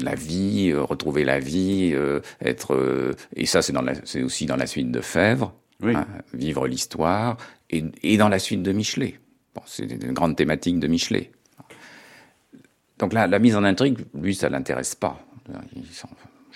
[0.00, 1.94] la, vie, retrouver la vie,
[2.40, 7.36] être et ça c'est aussi dans la suite de Fèvre, hein, vivre l'histoire,
[7.70, 9.18] et, dans la suite de Michelet.
[9.66, 11.30] c'est une grande thématique de Michelet.
[12.98, 15.18] Donc la, la mise en intrigue, lui, ça l'intéresse pas.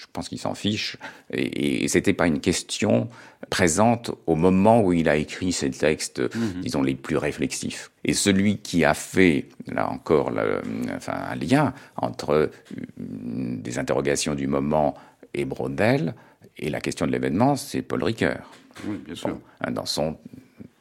[0.05, 0.97] Je pense qu'il s'en fiche.
[1.32, 3.09] Et, et c'était pas une question
[3.51, 6.60] présente au moment où il a écrit ces textes, mhm.
[6.60, 7.90] disons, les plus réflexifs.
[8.05, 10.62] Et celui qui a fait, là encore, le,
[10.94, 12.51] enfin, un lien entre
[12.97, 14.94] des interrogations du moment
[15.32, 16.14] et Brodel,
[16.56, 18.51] et la question de l'événement, c'est Paul Ricoeur.
[18.86, 19.39] Oui, bien sûr.
[19.70, 20.16] Dans son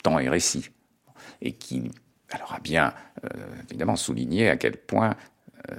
[0.03, 0.69] temps et récit.
[1.41, 1.91] Et qui,
[2.29, 2.93] alors, a bien,
[3.25, 3.29] euh,
[3.69, 5.15] évidemment, souligné à quel point
[5.69, 5.75] euh,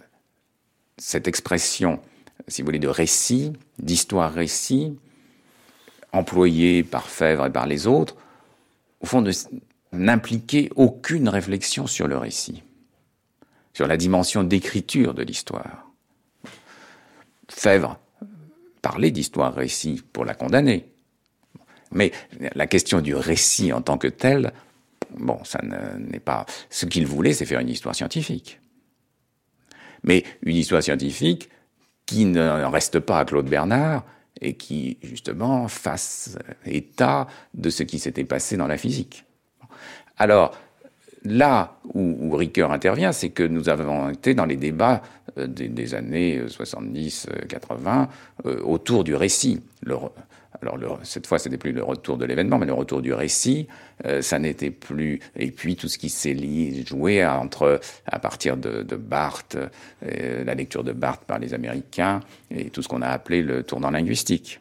[0.99, 2.01] cette expression,
[2.49, 4.97] si vous voulez, de récit, d'histoire-récit,
[6.13, 8.17] employée par Fèvre et par les autres,
[9.01, 9.25] au fond,
[9.93, 12.63] n'impliquait aucune réflexion sur le récit,
[13.73, 15.91] sur la dimension d'écriture de l'histoire.
[17.49, 17.99] Fèvre
[18.83, 20.87] parlait d'histoire-récit pour la condamner.
[21.93, 22.13] Mais
[22.55, 24.53] la question du récit en tant que tel,
[25.17, 26.45] bon, ça n'est pas.
[26.71, 28.61] Ce qu'il voulait, c'est faire une histoire scientifique.
[30.03, 31.49] Mais une histoire scientifique
[32.07, 34.05] qui ne reste pas à Claude Bernard
[34.41, 39.25] et qui, justement, fasse état de ce qui s'était passé dans la physique.
[40.17, 40.57] Alors,
[41.25, 45.03] là où, où Ricoeur intervient, c'est que nous avons été dans les débats
[45.39, 48.09] euh, des, années 70-80
[48.47, 49.61] euh, autour du récit.
[49.83, 49.97] Le,
[50.73, 53.69] alors cette fois, c'était plus le retour de l'événement, mais le retour du récit.
[54.07, 55.21] Euh, ça n'était plus.
[55.37, 56.37] Et puis tout ce qui s'est
[56.87, 59.57] joué entre à partir de, de Barthes,
[60.05, 62.21] euh, la lecture de Barthes par les Américains
[62.51, 64.61] et tout ce qu'on a appelé le tournant linguistique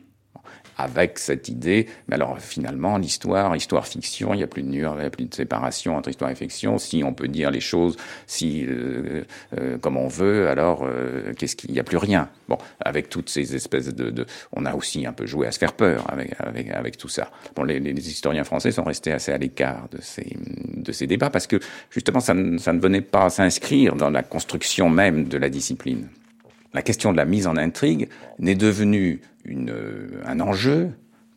[0.78, 5.02] avec cette idée, mais alors finalement, l'histoire, histoire-fiction, il n'y a plus de nuance, il
[5.02, 6.78] n'y a plus de séparation entre histoire et fiction.
[6.78, 7.96] Si on peut dire les choses
[8.28, 9.24] si euh,
[9.58, 12.30] euh, comme on veut, alors euh, qu'est-ce qu'il n'y a plus rien?
[12.48, 15.60] Bon, avec toutes ces espèces de, de, on a aussi un peu joué à se
[15.60, 17.32] faire peur avec avec, avec tout ça.
[17.56, 20.36] Bon, les, les, historiens français sont restés assez à l'écart de ces
[20.76, 21.60] de ces débats parce que
[21.90, 26.08] justement ça ne, ça ne venait pas s'inscrire dans la construction même de la discipline
[26.74, 28.10] la question de la mise en intrigue
[28.40, 30.92] n'est devenue une, euh, un enjeu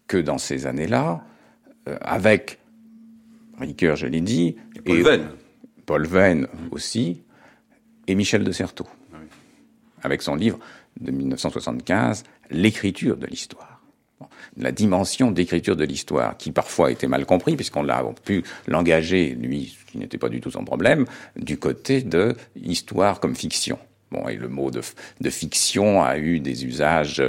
[0.06, 1.24] que dans ces années-là,
[1.88, 2.58] euh, avec
[3.58, 5.28] Ricoeur, je l'ai dit, et Paul Venn.
[5.84, 7.22] Paul Venn aussi,
[8.06, 9.16] et Michel de Certeau, ah
[10.02, 10.58] avec son livre
[11.00, 13.82] de 1975, L'écriture de l'histoire.
[14.56, 19.76] la dimension d'écriture de l'histoire, qui parfois était mal compris, puisqu'on l'a pu l'engager, lui,
[19.78, 21.06] ce qui n'était pas du tout son problème,
[21.36, 23.78] du côté de histoire comme fiction.
[24.12, 24.82] Bon, et le mot de,
[25.20, 27.20] de fiction a eu des usages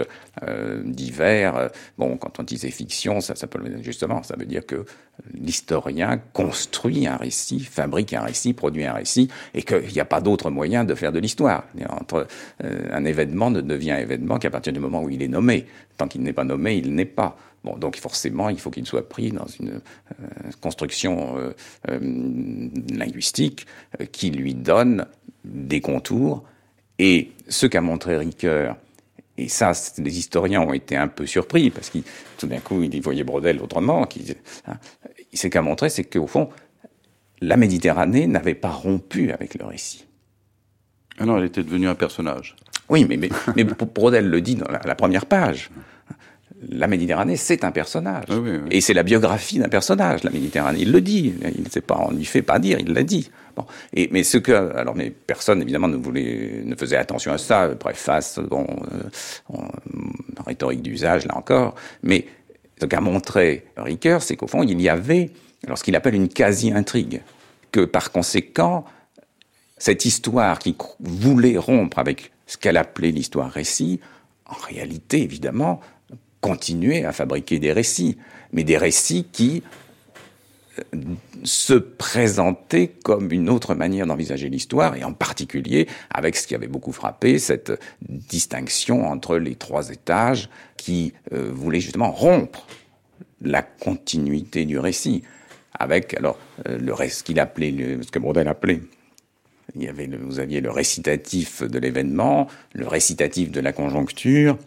[0.44, 1.72] euh, divers.
[1.98, 4.86] Bon, quand on disait fiction, ça, ça peut justement, ça veut dire que
[5.34, 10.22] l'historien construit un récit, fabrique un récit, produit un récit, et qu'il n'y a pas
[10.22, 11.64] d'autre moyen de faire de l'histoire.
[11.90, 12.28] Entre
[12.64, 15.66] euh, un événement ne devient événement qu'à partir du moment où il est nommé.
[15.98, 17.38] Tant qu'il n'est pas nommé, il n'est pas.
[17.64, 19.82] Bon, donc forcément, il faut qu'il soit pris dans une
[20.22, 20.26] euh,
[20.62, 21.54] construction
[22.92, 23.66] linguistique
[24.12, 25.08] qui lui donne
[25.44, 26.44] des contours
[27.00, 28.78] et ce qu'a montré Ricoeur,
[29.38, 32.04] et ça, les historiens ont été un peu surpris, parce qu'ils,
[32.38, 34.08] tout d'un coup, ils voyaient Brodel autrement.
[34.68, 34.78] Hein,
[35.34, 36.50] ce qu'a montré, c'est qu'au fond,
[37.40, 40.06] la Méditerranée n'avait pas rompu avec le récit.
[41.20, 42.56] Ah non, elle était devenue un personnage.
[42.90, 45.70] Oui, mais, mais, mais Brodel le dit dans la, la première page
[46.70, 48.26] la Méditerranée, c'est un personnage.
[48.30, 48.70] Ah oui, oui.
[48.72, 50.80] Et c'est la biographie d'un personnage, la Méditerranée.
[50.82, 51.34] Il le dit.
[51.56, 53.30] Il ne sait pas, on lui fait pas dire, il l'a dit.
[53.56, 53.66] Bon.
[53.94, 57.70] Et, mais ce que, alors, mais personne, évidemment, ne voulait, ne faisait attention à ça.
[57.80, 58.66] Préface, bon,
[59.52, 59.58] euh,
[60.46, 61.76] rhétorique d'usage, là encore.
[62.02, 62.26] Mais
[62.82, 65.32] ce qu'a montré Ricoeur, c'est qu'au fond, il y avait,
[65.66, 67.22] alors, ce qu'il appelle une quasi-intrigue.
[67.72, 68.86] Que, par conséquent,
[69.78, 74.00] cette histoire qui voulait rompre avec ce qu'elle appelait l'histoire récit,
[74.46, 75.82] en réalité, évidemment,
[76.48, 78.18] continuer à fabriquer des récits,
[78.54, 79.64] mais des récits qui
[80.80, 80.84] euh,
[81.44, 86.68] se présentaient comme une autre manière d'envisager l'histoire, et en particulier avec ce qui avait
[86.68, 92.66] beaucoup frappé, cette distinction entre les trois étages qui euh, voulaient justement rompre
[93.42, 95.24] la continuité du récit,
[95.78, 98.82] avec alors euh, le qu'il appelait, ce que Brodel appelait
[99.76, 104.58] il y avait vous aviez le récitatif de l'événement, le récitatif de la conjoncture,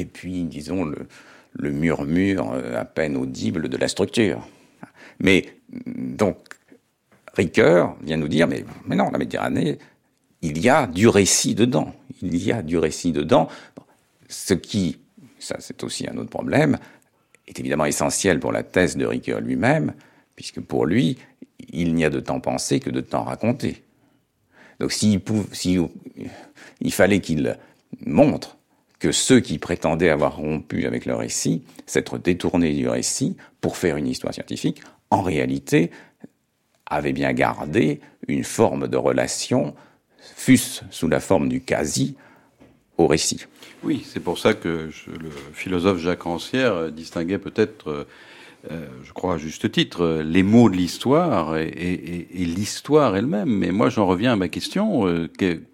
[0.00, 4.48] et puis, disons, le, murmure euh, à peine audible de la structure.
[5.18, 5.44] Mais,
[5.86, 6.38] donc,
[7.34, 9.78] Ricoeur vient nous dire, mais, mais non, la Méditerranée,
[10.40, 11.94] il y a du récit dedans.
[12.22, 13.48] Il y a du récit dedans.
[14.28, 14.98] Ce qui,
[15.38, 16.78] ça c'est aussi un autre problème,
[17.46, 19.92] est évidemment essentiel pour la thèse de Ricoeur lui-même,
[20.36, 21.18] puisque pour lui,
[21.72, 23.82] il n'y a de temps pensé que de temps raconté.
[24.78, 25.20] Donc s'il
[25.52, 25.78] si,
[26.80, 27.58] il fallait qu'il
[28.06, 28.56] montre
[29.00, 33.96] que ceux qui prétendaient avoir rompu avec le récit, s'être détournés du récit pour faire
[33.96, 35.90] une histoire scientifique, en réalité
[36.86, 39.74] avaient bien gardé une forme de relation
[40.36, 42.16] fût-ce sous la forme du quasi,
[42.98, 43.46] au récit.
[43.82, 48.06] Oui, c'est pour ça que le philosophe Jacques Rancière euh, distinguait peut-être,
[48.68, 53.48] euh, euh, je crois à juste titre, les mots de l'histoire et, l'histoire elle-même.
[53.48, 55.06] Mais moi, j'en reviens à ma question.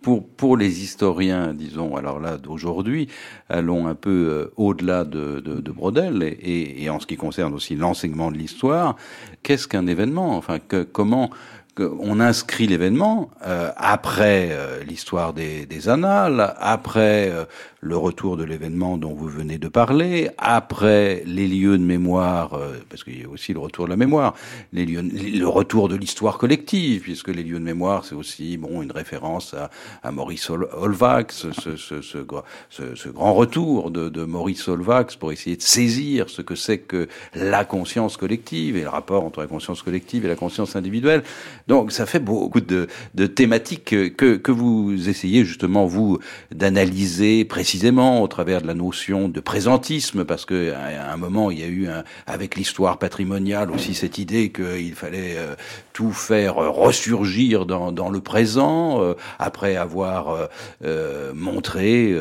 [0.03, 3.09] pour, pour les historiens, disons, alors là, d'aujourd'hui,
[3.49, 8.31] allons un peu au-delà de, de, Brodel et, et, en ce qui concerne aussi l'enseignement
[8.31, 8.97] de l'histoire,
[9.43, 10.37] qu'est-ce qu'un événement?
[10.37, 11.31] Enfin, que, comment
[11.79, 17.45] on inscrit l'événement euh, après euh, l'histoire des, annales, après euh,
[17.81, 22.59] le retour de l'événement dont vous venez de parler, après les lieux de mémoire,
[22.89, 24.35] parce qu'il y a aussi le retour de la mémoire,
[24.73, 28.83] les lieux, le retour de l'histoire collective, puisque les lieux de mémoire, c'est aussi bon
[28.83, 29.55] une référence
[30.03, 36.43] à, Maurice Olvax, ce, grand retour de, de Maurice Olvax pour essayer de saisir ce
[36.43, 40.37] que c'est que la conscience collective et le rapport entre la conscience collective et la
[40.37, 41.23] conscience individuelle.
[41.67, 42.87] Donc ça fait beaucoup de,
[43.27, 43.85] thématiques
[44.17, 46.19] que, que vous essayez justement, vous,
[46.55, 51.61] d'analyser précisément au travers de la notion de présentisme, parce que à un moment, il
[51.61, 55.55] y a eu, un, avec l'histoire patrimoniale aussi, cette idée qu'il fallait euh,
[55.97, 60.49] tout faire ressurgir dans, dans le présent, euh, après avoir
[60.85, 62.15] euh, montré,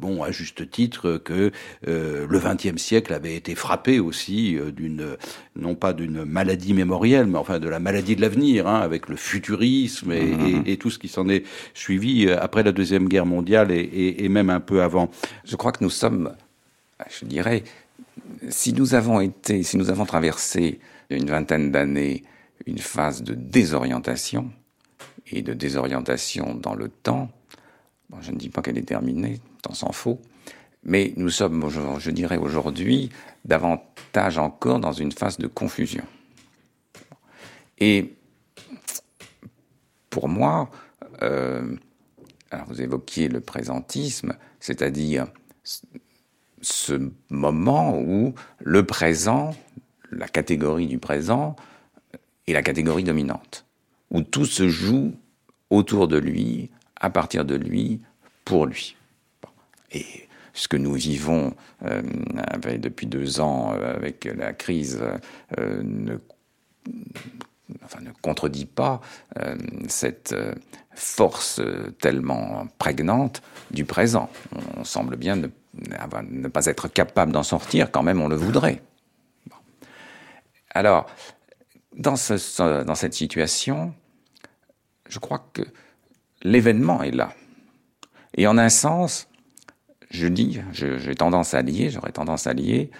[0.00, 1.52] bon, à juste titre, que
[1.86, 5.16] le XXe siècle avait été frappé aussi d'une,
[5.54, 9.16] non pas d'une maladie mémorielle, mais enfin de la maladie de l'avenir, hein, avec le
[9.16, 10.62] futurisme mhm.
[10.66, 11.44] et, tout ce qui s'en est
[11.74, 15.10] suivi euh, après la Deuxième Guerre mondiale et, même un peu avant.
[15.44, 16.32] Je crois que nous sommes,
[17.10, 17.64] je dirais,
[18.48, 20.78] si nous avons été, si nous avons traversé
[21.10, 22.22] une vingtaine d'années
[22.66, 24.50] une phase de désorientation
[25.26, 27.30] et de désorientation dans le temps,
[28.20, 30.20] je ne dis pas qu'elle est terminée, tant s'en faut,
[30.82, 31.68] mais nous sommes,
[31.98, 33.10] je dirais aujourd'hui,
[33.44, 36.04] davantage encore dans une phase de confusion.
[37.78, 38.14] Et
[40.10, 40.70] pour moi,
[41.22, 41.76] euh,
[42.50, 45.28] alors vous évoquiez le présentisme, c'est-à-dire
[46.62, 49.54] ce moment où le présent,
[50.10, 51.56] la catégorie du présent,
[52.52, 53.66] la catégorie dominante,
[54.10, 55.14] où tout se joue
[55.70, 58.00] autour de lui, à partir de lui,
[58.44, 58.96] pour lui.
[59.92, 60.04] Et
[60.52, 61.54] ce que nous vivons
[61.84, 62.02] euh,
[62.78, 65.00] depuis deux ans euh, avec la crise
[65.56, 66.18] ne
[67.84, 69.00] enfin, ne contredit pas
[69.38, 69.56] euh,
[69.88, 70.54] cette euh,
[70.94, 71.60] force
[72.00, 74.28] tellement prégnante du présent.
[74.76, 75.48] On semble bien ne,
[76.30, 78.82] ne pas être capable d'en sortir, quand même on le voudrait.
[80.72, 81.06] Alors,
[81.96, 83.94] dans, ce, dans cette situation,
[85.08, 85.62] je crois que
[86.42, 87.34] l'événement est là.
[88.36, 89.28] Et en un sens,
[90.10, 92.90] je dis, j'ai tendance à lier, j'aurais tendance à lier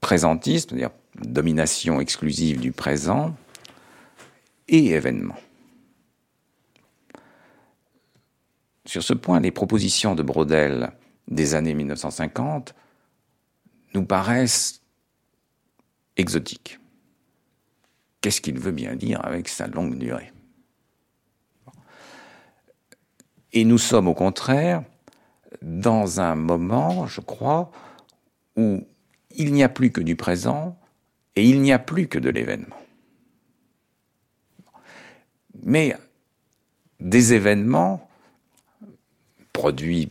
[0.00, 0.90] présentiste, c'est-à-dire
[1.22, 3.36] domination exclusive du présent,
[4.68, 5.36] et événement.
[8.86, 10.90] Sur ce point, les propositions de Brodel
[11.28, 12.74] des années 1950
[13.94, 14.80] nous paraissent
[16.16, 16.79] exotiques.
[18.20, 20.32] Qu'est-ce qu'il veut bien dire avec sa longue durée
[23.52, 24.82] Et nous sommes au contraire
[25.62, 27.70] dans un moment, je crois,
[28.56, 28.86] où
[29.30, 30.78] il n'y a plus que du présent
[31.36, 32.76] et il n'y a plus que de l'événement.
[35.62, 35.96] Mais
[37.00, 38.08] des événements
[39.52, 40.10] produits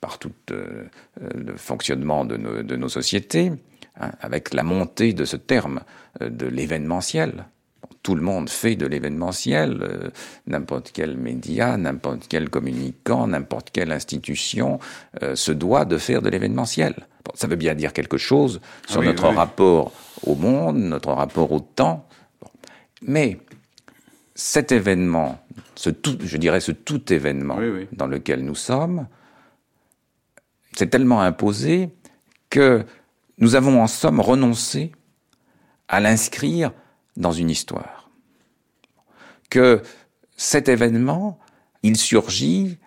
[0.00, 0.86] par tout euh,
[1.34, 3.52] le fonctionnement de nos, sociétés,
[4.00, 5.80] hein, avec la montée de ce terme
[6.22, 7.46] euh, de l'événementiel.
[8.02, 10.10] Tout le monde fait de l'événementiel, euh,
[10.46, 14.78] n'importe quel média, n'importe quel communicant, n'importe quelle institution
[15.34, 16.94] se doit de faire de l'événementiel
[17.34, 19.92] ça veut bien dire quelque chose sur notre rapport
[20.22, 22.06] au monde, notre rapport au temps.
[23.02, 23.38] Mais
[24.34, 25.40] cet événement,
[25.74, 27.58] ce tout, je dirais ce tout événement
[27.92, 29.06] dans lequel nous sommes,
[30.72, 31.90] c'est tellement imposé
[32.50, 32.84] que
[33.38, 34.92] nous avons en somme renoncé
[35.88, 36.72] à l'inscrire
[37.16, 38.10] dans une histoire.
[39.50, 39.82] Que
[40.36, 41.38] cet événement,
[41.82, 42.78] il surgit,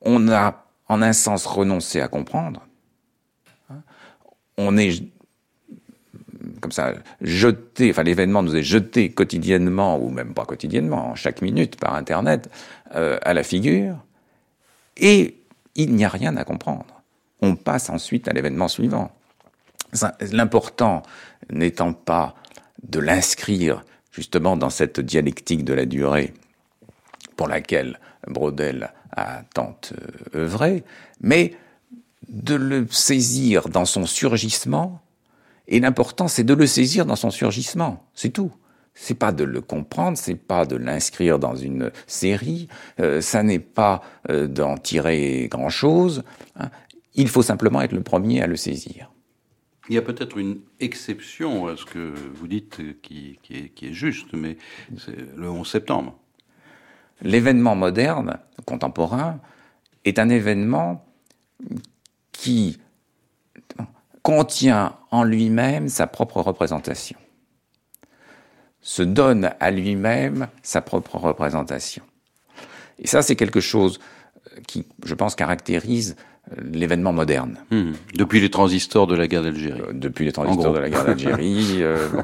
[0.00, 2.66] on a en un sens renoncé à comprendre,
[4.58, 5.02] on est
[6.60, 11.76] comme ça jeté, enfin l'événement nous est jeté quotidiennement ou même pas quotidiennement, chaque minute
[11.76, 12.50] par Internet
[12.94, 13.96] euh, à la figure,
[14.96, 15.36] et
[15.74, 17.02] il n'y a rien à comprendre.
[17.40, 19.10] On passe ensuite à l'événement suivant.
[20.32, 21.02] L'important
[21.50, 22.34] n'étant pas
[22.82, 26.32] de l'inscrire justement dans cette dialectique de la durée
[27.36, 30.84] pour laquelle Brodel a tant euh, œuvré,
[31.20, 31.54] mais
[32.28, 35.00] de le saisir dans son surgissement,
[35.68, 38.52] et l'important c'est de le saisir dans son surgissement, c'est tout.
[38.94, 42.68] c'est pas de le comprendre, c'est pas de l'inscrire dans une série,
[43.00, 46.22] euh, ça n'est pas euh, d'en tirer grand chose.
[46.56, 46.70] Hein.
[47.14, 49.11] Il faut simplement être le premier à le saisir.
[49.88, 54.56] Il y a peut-être une exception à ce que vous dites qui, est, juste, mais
[54.96, 56.16] c'est le 11 septembre.
[57.20, 59.40] L'événement moderne, contemporain,
[60.04, 61.04] est un événement
[62.32, 62.78] qui
[64.22, 67.18] contient en lui-même sa propre représentation,
[68.80, 72.04] se donne à lui-même sa propre représentation.
[72.98, 73.98] Et ça, c'est quelque chose
[74.66, 76.16] qui, je pense, caractérise
[76.56, 77.58] l'événement moderne.
[77.70, 77.92] Mmh.
[78.14, 79.80] Depuis les transistors de la guerre d'Algérie.
[79.80, 81.82] Euh, depuis les transistors de la guerre d'Algérie.
[81.82, 82.22] Euh,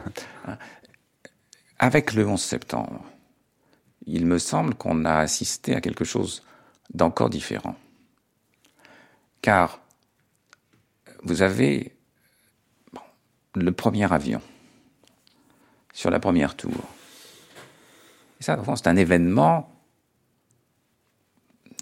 [1.79, 3.05] Avec le 11 septembre,
[4.07, 6.43] il me semble qu'on a assisté à quelque chose
[6.93, 7.77] d'encore différent.
[9.43, 9.81] Car
[11.23, 11.95] vous avez
[13.55, 14.41] le premier avion
[15.93, 16.73] sur la première tour.
[18.41, 19.71] Et ça, c'est un événement,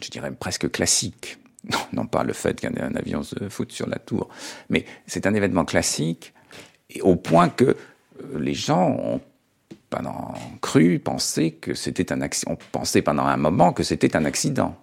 [0.02, 1.38] je dirais presque classique.
[1.92, 4.28] Non, pas le fait qu'un avion se foute sur la tour,
[4.68, 6.32] mais c'est un événement classique,
[6.90, 9.20] et au point que euh, les gens ont
[9.90, 14.76] pendant cru, pensé que c'était un accident, on pendant un moment que c'était un accident.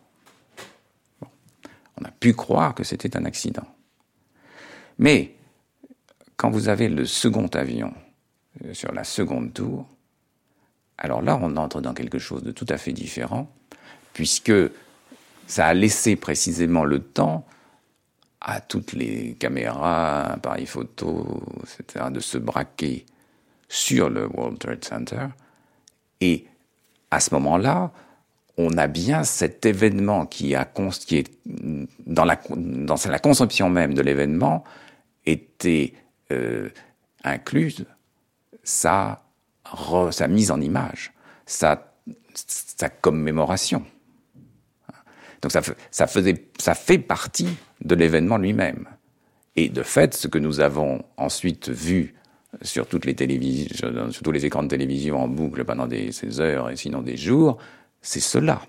[1.99, 3.67] On a pu croire que c'était un accident.
[4.97, 5.35] Mais
[6.37, 7.93] quand vous avez le second avion
[8.63, 9.87] euh, sur la seconde tour,
[10.97, 13.51] alors là, on entre dans quelque chose de tout à fait différent,
[14.13, 14.53] puisque
[15.47, 17.45] ça a laissé précisément le temps
[18.41, 23.05] à toutes les caméras, appareils photo, etc., de se braquer
[23.69, 25.27] sur le World Trade Center.
[26.19, 26.45] Et
[27.09, 27.91] à ce moment-là,
[28.57, 30.65] on a bien cet événement qui, a,
[31.05, 31.31] qui est
[32.05, 34.63] dans la, dans la conception même de l'événement
[35.25, 35.93] était
[36.31, 36.69] euh,
[37.23, 37.85] incluse
[38.63, 39.23] sa,
[40.11, 41.13] sa mise en image,
[41.45, 41.93] sa,
[42.35, 43.85] sa commémoration.
[45.43, 47.49] Donc ça, faisait, ça fait partie
[47.83, 48.87] de l'événement lui-même.
[49.57, 52.15] Et de fait, ce que nous avons ensuite vu
[52.61, 56.39] sur toutes les télévisions, sur tous les écrans de télévision en boucle pendant des, ces
[56.39, 57.57] heures et sinon des jours,
[58.01, 58.61] c'est cela.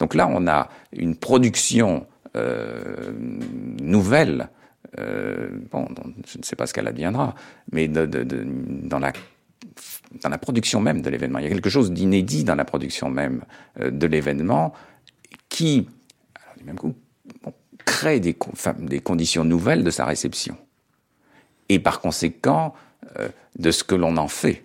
[0.00, 2.06] Donc là, on a une production
[2.36, 3.12] euh,
[3.80, 4.48] nouvelle.
[4.98, 5.86] Euh, bon,
[6.26, 7.34] je ne sais pas ce qu'elle adviendra,
[7.70, 9.12] mais de, de, de, dans la
[10.22, 11.38] dans la production même de l'événement.
[11.38, 13.42] Il y a quelque chose d'inédit dans la production même
[13.80, 14.72] euh, de l'événement
[15.54, 15.86] qui,
[16.56, 16.96] du même coup,
[17.84, 20.56] crée des, conditions nouvelles de sa réception
[21.68, 22.74] et par conséquent
[23.20, 24.64] euh, de ce que l'on en fait.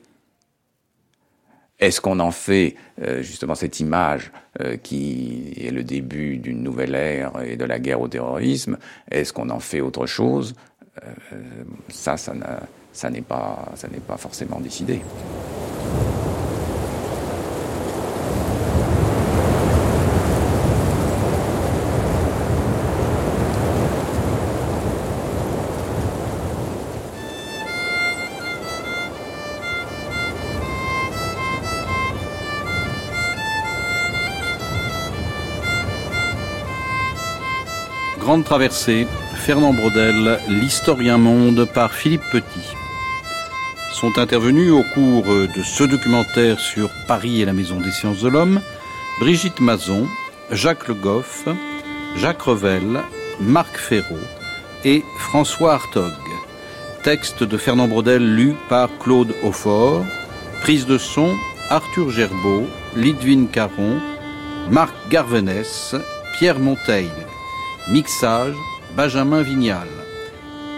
[1.77, 6.95] Est-ce qu'on en fait euh, justement cette image euh, qui est le début d'une nouvelle
[6.95, 8.79] ère et de la guerre au terrorisme?
[9.11, 10.55] Est-ce qu'on en fait autre chose?
[11.89, 15.01] Ça, ça n'est pas forcément décidé.
[38.39, 39.05] Grande traversée,
[39.35, 42.73] Fernand Braudel, l'historien monde par Philippe Petit.
[43.91, 48.29] Sont intervenus au cours de ce documentaire sur Paris et la Maison des sciences de
[48.29, 48.61] l'homme
[49.19, 50.07] Brigitte Mazon,
[50.51, 51.49] Jacques Le Goff,
[52.15, 53.01] Jacques Revel,
[53.41, 54.15] Marc Ferraud
[54.85, 56.13] et François Hartog.
[57.03, 60.05] Texte de Fernand Braudel lu par Claude Aufort.
[60.61, 61.35] Prise de son
[61.69, 63.99] Arthur Gerbeau, Lidwin Caron,
[64.71, 65.93] Marc Garvenès,
[66.37, 67.09] Pierre Monteil.
[67.91, 68.53] Mixage,
[68.95, 69.87] Benjamin Vignal.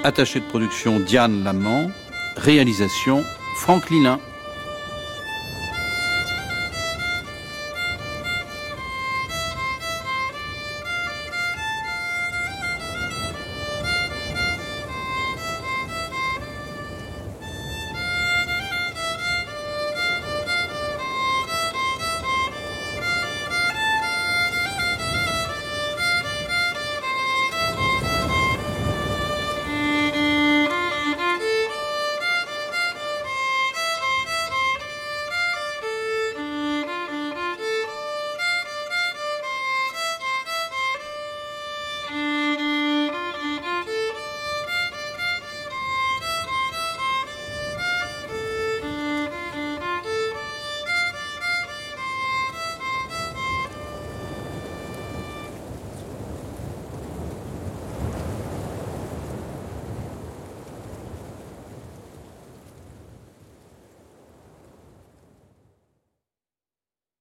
[0.06, 1.92] Attaché de production, Diane Lamant.
[2.38, 3.22] Réalisation,
[3.58, 4.20] Franck Lilin.